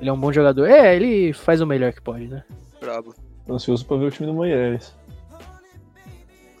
ele 0.00 0.08
é 0.08 0.12
um 0.12 0.18
bom 0.18 0.32
jogador. 0.32 0.66
É, 0.66 0.94
ele 0.94 1.32
faz 1.32 1.60
o 1.60 1.66
melhor 1.66 1.92
que 1.92 2.00
pode, 2.00 2.28
né? 2.28 2.44
brabo. 2.80 3.14
Tô 3.46 3.54
ansioso 3.54 3.84
pra 3.86 3.96
ver 3.96 4.06
o 4.06 4.10
time 4.10 4.26
do 4.26 4.34
Moyeres. 4.34 4.94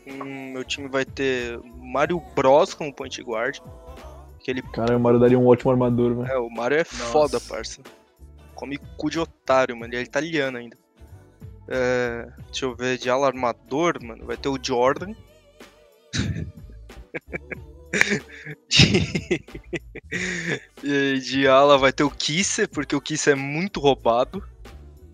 Hum, 0.06 0.52
meu 0.52 0.64
time 0.64 0.88
vai 0.88 1.04
ter 1.04 1.60
Mario 1.76 2.20
Bros 2.34 2.74
como 2.74 2.92
point 2.92 3.22
guard. 3.22 3.58
Aquele 4.40 4.62
Cara, 4.62 4.96
o 4.96 5.00
Mario 5.00 5.20
daria 5.20 5.38
um 5.38 5.46
ótimo 5.46 5.70
armador, 5.70 6.14
velho. 6.16 6.26
É, 6.26 6.38
o 6.38 6.50
Mario 6.50 6.78
é 6.78 6.84
foda, 6.84 7.40
parça. 7.40 7.80
Come 8.54 8.78
cu 8.96 9.08
de 9.08 9.18
otário, 9.18 9.76
mano. 9.76 9.92
Ele 9.92 10.00
é 10.00 10.04
italiano 10.04 10.58
ainda. 10.58 10.76
É, 11.68 12.28
deixa 12.46 12.64
eu 12.64 12.74
ver, 12.74 12.98
de 12.98 13.08
ala 13.08 13.28
armador, 13.28 14.02
mano, 14.02 14.26
vai 14.26 14.36
ter 14.36 14.48
o 14.48 14.58
Jordan. 14.60 15.14
de... 18.68 19.44
e 20.82 21.18
de 21.20 21.46
ala 21.46 21.78
vai 21.78 21.92
ter 21.92 22.02
o 22.02 22.10
Kisser, 22.10 22.68
porque 22.68 22.96
o 22.96 23.00
Kisser 23.00 23.34
é 23.34 23.36
muito 23.36 23.78
roubado. 23.80 24.42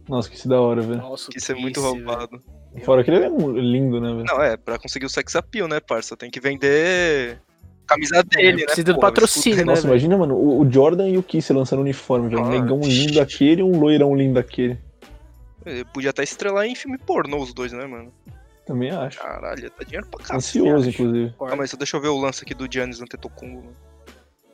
Nossa, 0.09 0.31
que 0.31 0.39
se 0.39 0.49
da 0.49 0.61
hora, 0.61 0.81
velho. 0.81 1.01
Nossa, 1.01 1.29
O 1.29 1.33
Kisser 1.33 1.57
é 1.57 1.61
muito 1.61 1.81
roubado. 1.81 2.43
Fora 2.83 3.05
que 3.05 3.11
ele 3.11 3.25
é 3.25 3.29
lindo, 3.29 4.01
né, 4.01 4.09
velho? 4.09 4.25
Não, 4.25 4.43
é, 4.43 4.57
pra 4.57 4.79
conseguir 4.79 5.07
o 5.07 5.11
sex 5.11 5.37
appeal, 5.37 5.69
né, 5.69 5.81
parça? 5.81 6.17
Tem 6.17 6.31
que 6.31 6.41
vender 6.41 7.41
camisa 7.87 8.23
dele, 8.23 8.59
né? 8.59 8.65
precisa 8.65 8.85
do 8.85 8.95
pô, 8.95 9.01
patrocínio, 9.01 9.59
né? 9.59 9.65
Nossa, 9.65 9.87
imagina, 9.87 10.17
mano, 10.17 10.37
o, 10.37 10.71
Jordan 10.71 11.09
e 11.09 11.17
o 11.17 11.23
Kiss 11.23 11.53
lançando 11.53 11.81
uniforme, 11.81 12.29
velho. 12.29 12.43
Um 12.43 12.47
Ah, 12.47 12.51
negão 12.51 12.81
lindo 12.81 13.15
daquele 13.15 13.63
e 13.63 13.65
um 13.65 13.79
loirão 13.79 14.15
lindo 14.15 14.35
daquele. 14.35 14.79
Ele 15.65 15.85
Podia 15.87 16.11
até 16.11 16.23
estrelar 16.23 16.67
em 16.67 16.75
filme 16.75 16.99
pornô 16.99 17.39
os 17.39 17.53
dois, 17.53 17.73
né, 17.73 17.87
mano? 17.87 18.13
Também 18.67 18.91
acho. 18.91 19.19
Caralho, 19.19 19.71
tá 19.71 19.85
dinheiro 19.85 20.07
pra 20.07 20.23
cá. 20.23 20.37
Ansioso, 20.37 20.89
inclusive. 20.89 21.35
Ah, 21.41 21.57
mas 21.57 21.73
deixa 21.73 21.97
eu 21.97 22.01
ver 22.01 22.09
o 22.09 22.19
lance 22.19 22.43
aqui 22.43 22.55
do 22.55 22.71
Giannis 22.71 23.01
Antetokounmpo, 23.01 23.65
mano. 23.65 23.77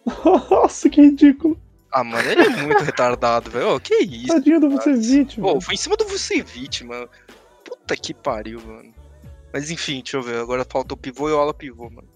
Nossa, 0.51 0.89
que 0.89 1.01
ridículo. 1.01 1.59
Ah, 1.97 2.03
mano, 2.03 2.29
ele 2.29 2.43
é 2.43 2.49
muito 2.49 2.83
retardado, 2.83 3.49
velho. 3.51 3.79
Que 3.79 3.95
isso? 4.03 4.27
Tadinho 4.27 4.59
do 4.61 4.71
Vucevic, 4.71 5.41
Pô, 5.41 5.49
velho. 5.51 5.61
foi 5.61 5.75
em 5.75 5.79
cima 5.79 5.97
do 5.97 6.05
Vucevic, 6.09 6.83
mano. 6.85 7.09
Puta 7.65 7.97
que 7.97 8.13
pariu, 8.13 8.61
mano. 8.61 8.93
Mas 9.53 9.71
enfim, 9.71 10.03
deixa 10.03 10.17
eu 10.17 10.23
ver. 10.23 10.39
Agora 10.41 10.67
falta 10.69 10.93
o 10.95 10.97
pivô 10.97 11.29
e 11.29 11.33
o 11.33 11.39
ala 11.39 11.55
pivô, 11.55 11.89
mano. 11.89 12.09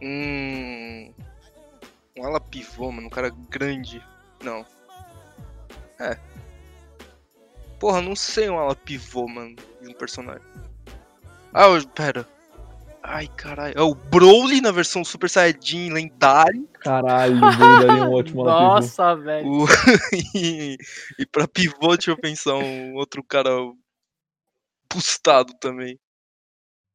Hum. 0.00 1.12
Um 2.16 2.24
ala 2.24 2.40
pivô, 2.40 2.90
mano. 2.90 3.08
Um 3.08 3.10
cara 3.10 3.30
grande. 3.50 4.02
Não. 4.42 4.64
É. 6.00 6.16
Porra, 7.78 8.00
não 8.00 8.16
sei 8.16 8.48
um 8.48 8.58
ala 8.58 8.74
pivô, 8.74 9.28
mano. 9.28 9.54
De 9.82 9.88
um 9.90 9.92
personagem. 9.94 10.42
Ah, 11.52 11.66
eu- 11.66 11.86
pera. 11.88 12.26
Ai, 13.02 13.26
caralho. 13.36 13.74
É 13.76 13.82
o 13.82 13.94
Broly 13.94 14.60
na 14.60 14.70
versão 14.70 15.04
Super 15.04 15.28
Saiyajin 15.28 15.92
lendário. 15.92 16.68
Caralho, 16.74 17.36
o 17.36 17.40
Broly 17.40 17.86
daria 17.86 18.04
um 18.04 18.12
ótimo. 18.12 18.44
Nossa, 18.44 19.16
velho. 19.16 19.46
O... 19.48 19.66
e, 20.34 20.76
e 21.18 21.26
pra 21.26 21.48
pivô, 21.48 21.96
deixa 21.96 22.12
eu 22.12 22.16
pensar 22.16 22.54
um 22.54 22.94
outro 22.94 23.22
cara 23.24 23.50
pustado 24.88 25.52
também. 25.60 25.98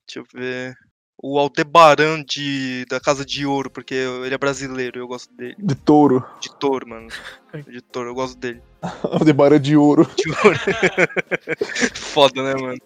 Deixa 0.07 0.19
eu 0.19 0.25
ver. 0.33 0.75
O 1.21 1.39
Aldebaran 1.39 2.23
de, 2.23 2.85
da 2.87 2.99
Casa 2.99 3.25
de 3.25 3.43
Ouro, 3.45 3.71
porque 3.71 3.95
ele 3.95 4.35
é 4.35 4.37
brasileiro 4.37 4.99
e 4.99 5.01
eu 5.01 5.07
gosto 5.07 5.33
dele. 5.33 5.55
De 5.57 5.73
touro. 5.73 6.23
De 6.39 6.55
touro, 6.57 6.87
mano. 6.87 7.07
De 7.67 7.81
touro, 7.81 8.09
eu 8.09 8.15
gosto 8.15 8.37
dele. 8.37 8.61
O 9.19 9.25
Debara 9.25 9.59
de 9.59 9.75
ouro. 9.75 10.07
De 10.15 10.29
ouro. 10.29 10.59
Foda, 11.95 12.43
né, 12.43 12.53
mano? 12.53 12.77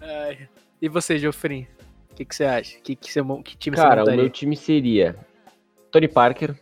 Ai. 0.00 0.48
E 0.80 0.88
você, 0.88 1.18
Geoffrey? 1.18 1.68
O 2.10 2.14
que, 2.14 2.24
que 2.24 2.34
você 2.36 2.44
acha? 2.44 2.78
Que, 2.80 2.94
que, 2.94 3.12
você, 3.12 3.20
que 3.44 3.56
time 3.56 3.76
Cara, 3.76 3.88
você 3.88 3.96
o 3.96 3.98
montaria? 4.00 4.20
meu 4.22 4.30
time 4.30 4.56
seria 4.56 5.16
Tony 5.90 6.06
Parker, 6.08 6.54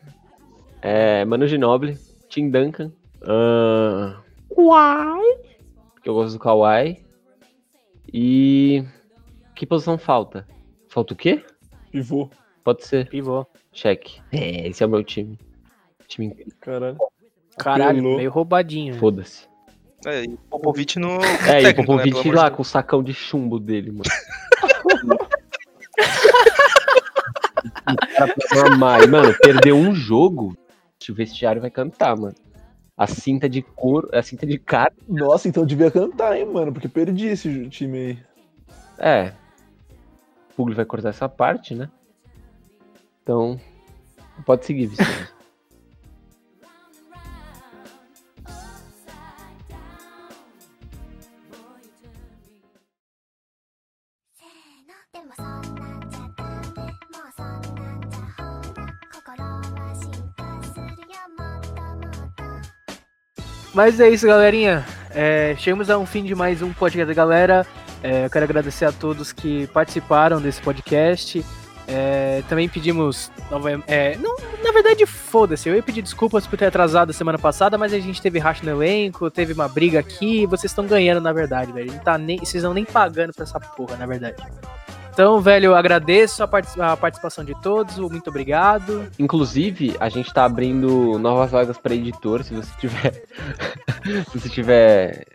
é, 0.81 1.25
Manu 1.25 1.47
Ginobili, 1.47 1.99
Tim 2.29 2.51
Duncan, 2.51 2.91
ahn, 3.23 4.17
Kawhi, 4.55 5.39
porque 5.95 6.09
eu 6.09 6.15
gosto 6.15 6.35
do 6.35 6.39
Kawhi, 6.39 7.05
e 8.13 8.85
que 9.55 9.67
posição 9.67 9.99
falta? 9.99 10.47
Falta 10.89 11.13
o 11.13 11.17
quê? 11.17 11.45
Pivô. 11.91 12.31
Pode 12.65 12.87
ser, 12.87 13.09
Pivô. 13.09 13.47
cheque. 13.73 14.21
É, 14.33 14.69
esse 14.69 14.83
é 14.83 14.87
o 14.87 14.89
meu 14.89 15.03
time. 15.05 15.39
Time, 16.07 16.35
Caralho. 16.61 16.97
Caralho, 17.59 18.03
meio 18.17 18.31
roubadinho. 18.31 18.95
foda-se. 18.95 19.47
É, 20.05 20.25
e 20.25 20.35
o 20.35 20.39
Popovich 20.51 20.99
no. 20.99 21.23
É, 21.23 21.59
e 21.59 21.61
o 21.61 21.63
técnico, 21.63 21.81
né, 21.81 21.87
Popovich 21.87 22.11
pelo 22.11 22.21
amor 22.21 22.35
lá 22.35 22.49
de 22.49 22.57
com 22.57 22.63
o 22.63 22.65
sacão 22.65 23.03
de 23.03 23.15
chumbo 23.15 23.59
dele, 23.61 23.91
mano. 23.93 24.03
E, 29.03 29.07
mano, 29.07 29.35
perdeu 29.41 29.77
um 29.77 29.95
jogo, 29.95 30.57
o 31.11 31.15
vestiário 31.15 31.61
vai 31.61 31.71
cantar, 31.71 32.17
mano. 32.17 32.35
A 32.97 33.07
cinta 33.07 33.49
de 33.49 33.63
couro, 33.63 34.09
a 34.13 34.23
cinta 34.23 34.47
de 34.47 34.59
cara. 34.59 34.93
Nossa, 35.09 35.49
então 35.49 35.63
eu 35.63 35.67
devia 35.67 35.91
cantar, 35.91 36.37
hein, 36.37 36.47
mano, 36.47 36.73
porque 36.73 36.89
perdi 36.89 37.27
esse 37.27 37.69
time 37.69 37.99
aí. 37.99 38.19
É. 38.99 39.33
O 40.51 40.55
Pugli 40.55 40.75
vai 40.75 40.85
cortar 40.85 41.09
essa 41.09 41.29
parte, 41.29 41.75
né? 41.75 41.89
Então, 43.23 43.59
pode 44.45 44.65
seguir, 44.65 44.87
Vicente. 44.87 45.33
Mas 63.75 63.99
é 64.01 64.09
isso, 64.09 64.27
galerinha. 64.27 64.85
É, 65.11 65.55
chegamos 65.59 65.89
a 65.89 65.99
um 65.99 66.05
fim 66.05 66.23
de 66.23 66.35
mais 66.35 66.61
um 66.61 66.73
podcast 66.73 67.13
galera. 67.15 67.67
É, 68.03 68.27
eu 68.27 68.31
quero 68.31 68.45
agradecer 68.45 68.85
a 68.85 68.93
todos 68.93 69.33
que 69.33 69.67
participaram 69.69 70.41
desse 70.41 70.61
podcast. 70.61 71.45
É, 71.87 72.43
também 72.49 72.69
pedimos. 72.69 73.31
é, 73.87 74.17
não, 74.17 74.37
na 74.63 74.73
verdade, 74.73 75.07
foda-se. 75.07 75.69
Eu 75.69 75.75
ia 75.75 75.83
pedir 75.83 76.03
desculpas 76.03 76.47
por 76.47 76.59
ter 76.59 76.67
atrasado 76.67 77.11
a 77.11 77.13
semana 77.13 77.39
passada, 77.39 77.79
mas 77.79 77.95
a 77.95 77.99
gente 77.99 78.21
teve 78.21 78.39
racha 78.39 78.65
no 78.65 78.71
elenco, 78.71 79.31
teve 79.31 79.53
uma 79.53 79.69
briga 79.69 80.01
aqui. 80.01 80.47
Vocês 80.47 80.71
estão 80.71 80.87
ganhando, 80.87 81.21
na 81.21 81.33
verdade, 81.33 81.73
velho. 81.73 81.93
Não 81.93 81.99
tá 81.99 82.19
nem, 82.19 82.39
vocês 82.39 82.63
não 82.63 82.75
nem 82.75 82.85
pagando 82.85 83.33
pra 83.33 83.45
essa 83.45 83.59
porra, 83.59 83.97
na 83.97 84.07
verdade. 84.07 84.37
Então, 85.13 85.41
velho, 85.41 85.67
eu 85.67 85.75
agradeço 85.75 86.43
a, 86.43 86.49
parti- 86.49 86.81
a 86.81 86.97
participação 86.97 87.45
de 87.45 87.55
todos. 87.61 87.99
Muito 87.99 88.29
obrigado. 88.31 89.07
Inclusive, 89.19 89.95
a 90.01 90.09
gente 90.09 90.33
tá 90.33 90.45
abrindo 90.45 91.19
novas 91.19 91.51
vagas 91.51 91.77
pra 91.77 91.95
editor, 91.95 92.43
se 92.43 92.55
você 92.55 92.71
tiver. 92.81 93.23
se 94.33 94.39
você 94.41 94.49
tiver. 94.49 95.27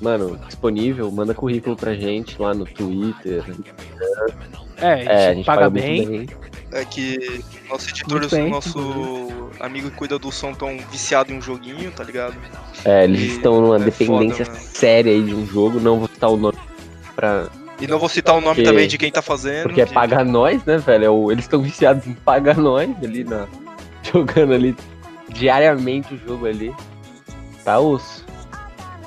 Mano, 0.00 0.36
disponível, 0.46 1.10
manda 1.10 1.34
currículo 1.34 1.76
pra 1.76 1.94
gente 1.94 2.40
lá 2.40 2.54
no 2.54 2.64
Twitter. 2.64 3.44
É, 4.78 4.92
a 4.92 4.96
gente, 4.96 5.08
É, 5.08 5.28
a 5.28 5.34
gente 5.34 5.46
paga 5.46 5.70
muito 5.70 5.84
bem. 5.84 6.28
É 6.72 6.84
que 6.84 7.44
nosso 7.68 7.88
editor 7.90 8.20
Muito 8.20 8.34
e 8.34 8.38
bem, 8.38 8.46
o 8.46 8.50
nosso 8.50 9.50
amigo 9.60 9.90
que 9.90 9.96
cuida 9.96 10.18
do 10.18 10.32
som 10.32 10.54
tão 10.54 10.78
viciado 10.90 11.32
em 11.32 11.36
um 11.38 11.42
joguinho, 11.42 11.90
tá 11.92 12.02
ligado? 12.02 12.34
É, 12.84 13.04
eles 13.04 13.20
E 13.20 13.26
estão 13.36 13.60
numa 13.60 13.76
é 13.76 13.80
dependência 13.80 14.44
foda, 14.46 14.58
séria 14.58 15.12
aí 15.12 15.22
de 15.22 15.34
um 15.34 15.46
jogo, 15.46 15.78
não 15.78 15.98
vou 15.98 16.08
citar 16.08 16.30
o 16.30 16.36
nome 16.36 16.56
pra. 17.14 17.48
E 17.82 17.86
não 17.86 17.98
vou 17.98 18.08
citar 18.08 18.34
o 18.36 18.40
nome 18.40 18.56
Porque- 18.56 18.62
também 18.70 18.86
de 18.88 18.96
quem 18.96 19.10
tá 19.10 19.20
fazendo. 19.20 19.64
Porque 19.64 19.80
é 19.82 19.86
que- 19.86 19.92
pagar 19.92 20.24
nós, 20.24 20.64
né, 20.64 20.78
velho? 20.78 21.04
É 21.04 21.10
o- 21.10 21.32
Eles 21.32 21.44
estão 21.44 21.60
viciados 21.60 22.06
em 22.06 22.12
pagar 22.14 22.56
nós 22.56 22.88
ali 23.02 23.24
na. 23.24 23.46
Jogando 24.12 24.52
ali 24.54 24.76
diariamente 25.28 26.14
o 26.14 26.18
jogo 26.18 26.46
ali. 26.46 26.74
Tá 27.64 27.78
osso. 27.78 28.24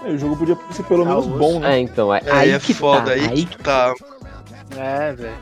É, 0.05 0.09
o 0.09 0.17
jogo 0.17 0.37
podia 0.37 0.57
ser 0.71 0.83
pelo 0.83 1.03
Tá 1.03 1.09
menos 1.09 1.27
osso. 1.27 1.37
bom, 1.37 1.59
né? 1.59 1.75
É, 1.75 1.79
então, 1.79 2.13
é, 2.13 2.21
É, 2.25 2.31
aí 2.31 2.51
é 2.51 2.59
que 2.59 2.73
foda, 2.73 3.05
tá. 3.07 3.11
aí, 3.11 3.27
Aí 3.27 3.45
que 3.45 3.57
tá. 3.57 3.93
É, 4.77 5.13
velho. 5.13 5.33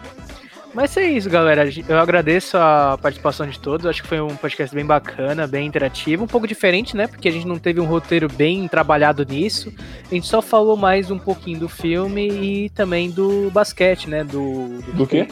Mas 0.73 0.97
é 0.97 1.03
isso, 1.03 1.29
galera. 1.29 1.69
Eu 1.87 1.99
agradeço 1.99 2.57
a 2.57 2.97
participação 2.99 3.47
de 3.47 3.59
todos. 3.59 3.85
Acho 3.85 4.01
que 4.01 4.07
foi 4.07 4.19
um 4.19 4.35
podcast 4.35 4.73
bem 4.73 4.85
bacana, 4.85 5.45
bem 5.45 5.67
interativo. 5.67 6.23
Um 6.23 6.27
pouco 6.27 6.47
diferente, 6.47 6.97
né? 6.97 7.05
Porque 7.05 7.27
a 7.27 7.31
gente 7.31 7.45
não 7.45 7.59
teve 7.59 7.79
um 7.79 7.85
roteiro 7.85 8.27
bem 8.27 8.67
trabalhado 8.67 9.23
nisso. 9.23 9.71
A 10.09 10.13
gente 10.13 10.25
só 10.25 10.41
falou 10.41 10.75
mais 10.75 11.11
um 11.11 11.19
pouquinho 11.19 11.59
do 11.59 11.69
filme 11.69 12.27
e 12.27 12.69
também 12.71 13.11
do 13.11 13.51
basquete, 13.51 14.09
né? 14.09 14.23
Do, 14.23 14.81
Do 14.93 15.05
quê? 15.05 15.27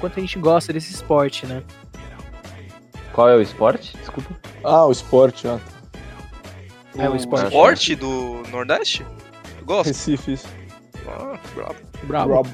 Quanto 0.00 0.18
a 0.18 0.20
gente 0.20 0.38
gosta 0.38 0.72
desse 0.72 0.92
esporte, 0.92 1.44
né? 1.44 1.62
Qual 3.12 3.28
é 3.28 3.36
o 3.36 3.42
esporte? 3.42 3.94
Desculpa. 3.98 4.30
Ah, 4.64 4.86
o 4.86 4.92
esporte, 4.92 5.46
ó. 5.46 5.58
É, 6.96 7.10
o 7.10 7.14
esporte. 7.14 7.46
Esporte 7.46 7.94
do 7.94 8.42
Nordeste? 8.50 9.04
Eu 9.58 9.66
Gosto. 9.66 9.88
Recife, 9.88 10.32
isso. 10.32 10.48
Ah, 11.06 11.38
brabo. 11.54 11.76
Bravo. 12.04 12.34
Rob. 12.34 12.48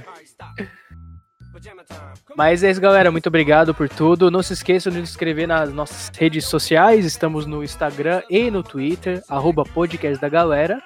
Mas 2.37 2.63
é 2.63 2.71
isso, 2.71 2.81
galera. 2.81 3.11
Muito 3.11 3.29
obrigado 3.29 3.75
por 3.75 3.89
tudo. 3.89 4.31
Não 4.31 4.43
se 4.43 4.53
esqueçam 4.53 4.93
de 4.93 4.99
nos 5.01 5.11
inscrever 5.11 5.47
nas 5.47 5.73
nossas 5.73 6.11
redes 6.17 6.47
sociais. 6.47 7.05
Estamos 7.05 7.47
no 7.47 7.63
Instagram 7.63 8.23
e 8.29 8.51
no 8.51 8.63
Twitter, 8.63 9.23
arroba 9.29 9.65
podcast 9.65 10.21
da 10.21 10.29
galera. 10.29 10.83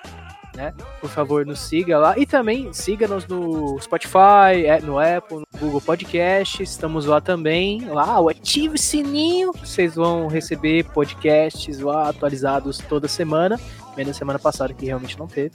Né? 0.55 0.75
Por 1.01 1.09
favor, 1.09 1.47
nos 1.47 1.61
siga 1.61 1.99
lá. 1.99 2.19
E 2.19 2.27
também 2.27 2.73
siga-nos 2.73 3.27
no 3.29 3.79
Spotify, 3.81 4.67
é, 4.67 4.81
no 4.81 4.99
Apple, 4.99 5.39
no 5.39 5.59
Google 5.59 5.81
Podcast. 5.81 6.63
Estamos 6.63 7.07
lá 7.07 7.21
também. 7.21 7.85
Lá, 7.87 8.19
ative 8.31 8.75
o 8.75 8.79
sininho. 8.79 9.53
Vocês 9.53 9.95
vão 9.95 10.27
receber 10.27 10.85
podcasts 10.87 11.79
lá 11.79 12.09
atualizados 12.09 12.79
toda 12.79 13.07
semana. 13.07 13.59
Menos 13.97 14.17
semana 14.17 14.39
passada, 14.39 14.75
que 14.75 14.87
realmente 14.87 15.19
não 15.19 15.29
teve. 15.29 15.53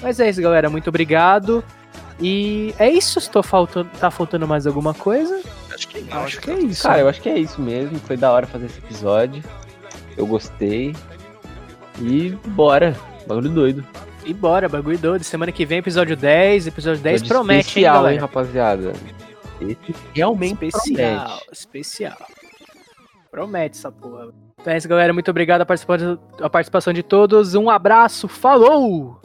Mas 0.00 0.18
é 0.18 0.30
isso, 0.30 0.40
galera. 0.40 0.70
Muito 0.70 0.88
obrigado. 0.88 1.62
E 2.20 2.74
é 2.78 2.90
isso. 2.90 3.18
Estou 3.18 3.42
faltando, 3.42 3.90
tá 3.98 4.10
faltando 4.10 4.46
mais 4.46 4.66
alguma 4.66 4.92
coisa? 4.94 5.40
Acho 5.72 5.88
que 5.88 6.00
não. 6.00 6.18
Acho 6.18 6.40
que 6.40 6.50
é 6.50 6.58
isso. 6.58 6.82
Cara, 6.82 7.00
eu 7.00 7.08
acho 7.08 7.20
que 7.20 7.28
é 7.28 7.38
isso 7.38 7.60
mesmo. 7.60 7.98
Foi 8.00 8.16
da 8.16 8.32
hora 8.32 8.46
fazer 8.46 8.66
esse 8.66 8.78
episódio. 8.78 9.42
Eu 10.16 10.26
gostei. 10.26 10.94
E 12.00 12.30
bora. 12.48 12.96
Bagulho 13.26 13.50
doido. 13.50 13.86
E 14.24 14.34
bora, 14.34 14.68
bagulho 14.68 14.98
doido. 14.98 15.22
Semana 15.24 15.52
que 15.52 15.64
vem, 15.64 15.78
episódio 15.78 16.16
10. 16.16 16.66
Episódio 16.66 17.02
10 17.02 17.22
Episódio 17.22 17.36
promete, 17.36 17.68
especial, 17.68 17.94
hein, 17.94 17.98
galera? 17.98 18.14
hein, 18.14 18.20
rapaziada. 18.20 18.92
Esse 19.60 19.94
realmente 20.14 20.66
especial, 20.66 21.24
promete. 21.24 21.48
especial. 21.52 22.18
Promete 23.30 23.78
essa 23.78 23.92
porra. 23.92 24.28
Então 24.60 24.72
é 24.72 24.76
isso, 24.76 24.88
galera. 24.88 25.12
Muito 25.12 25.30
obrigado 25.30 25.60
a 25.60 25.66
participação, 25.66 26.18
a 26.40 26.50
participação 26.50 26.92
de 26.92 27.02
todos. 27.02 27.54
Um 27.54 27.70
abraço. 27.70 28.26
Falou! 28.26 29.20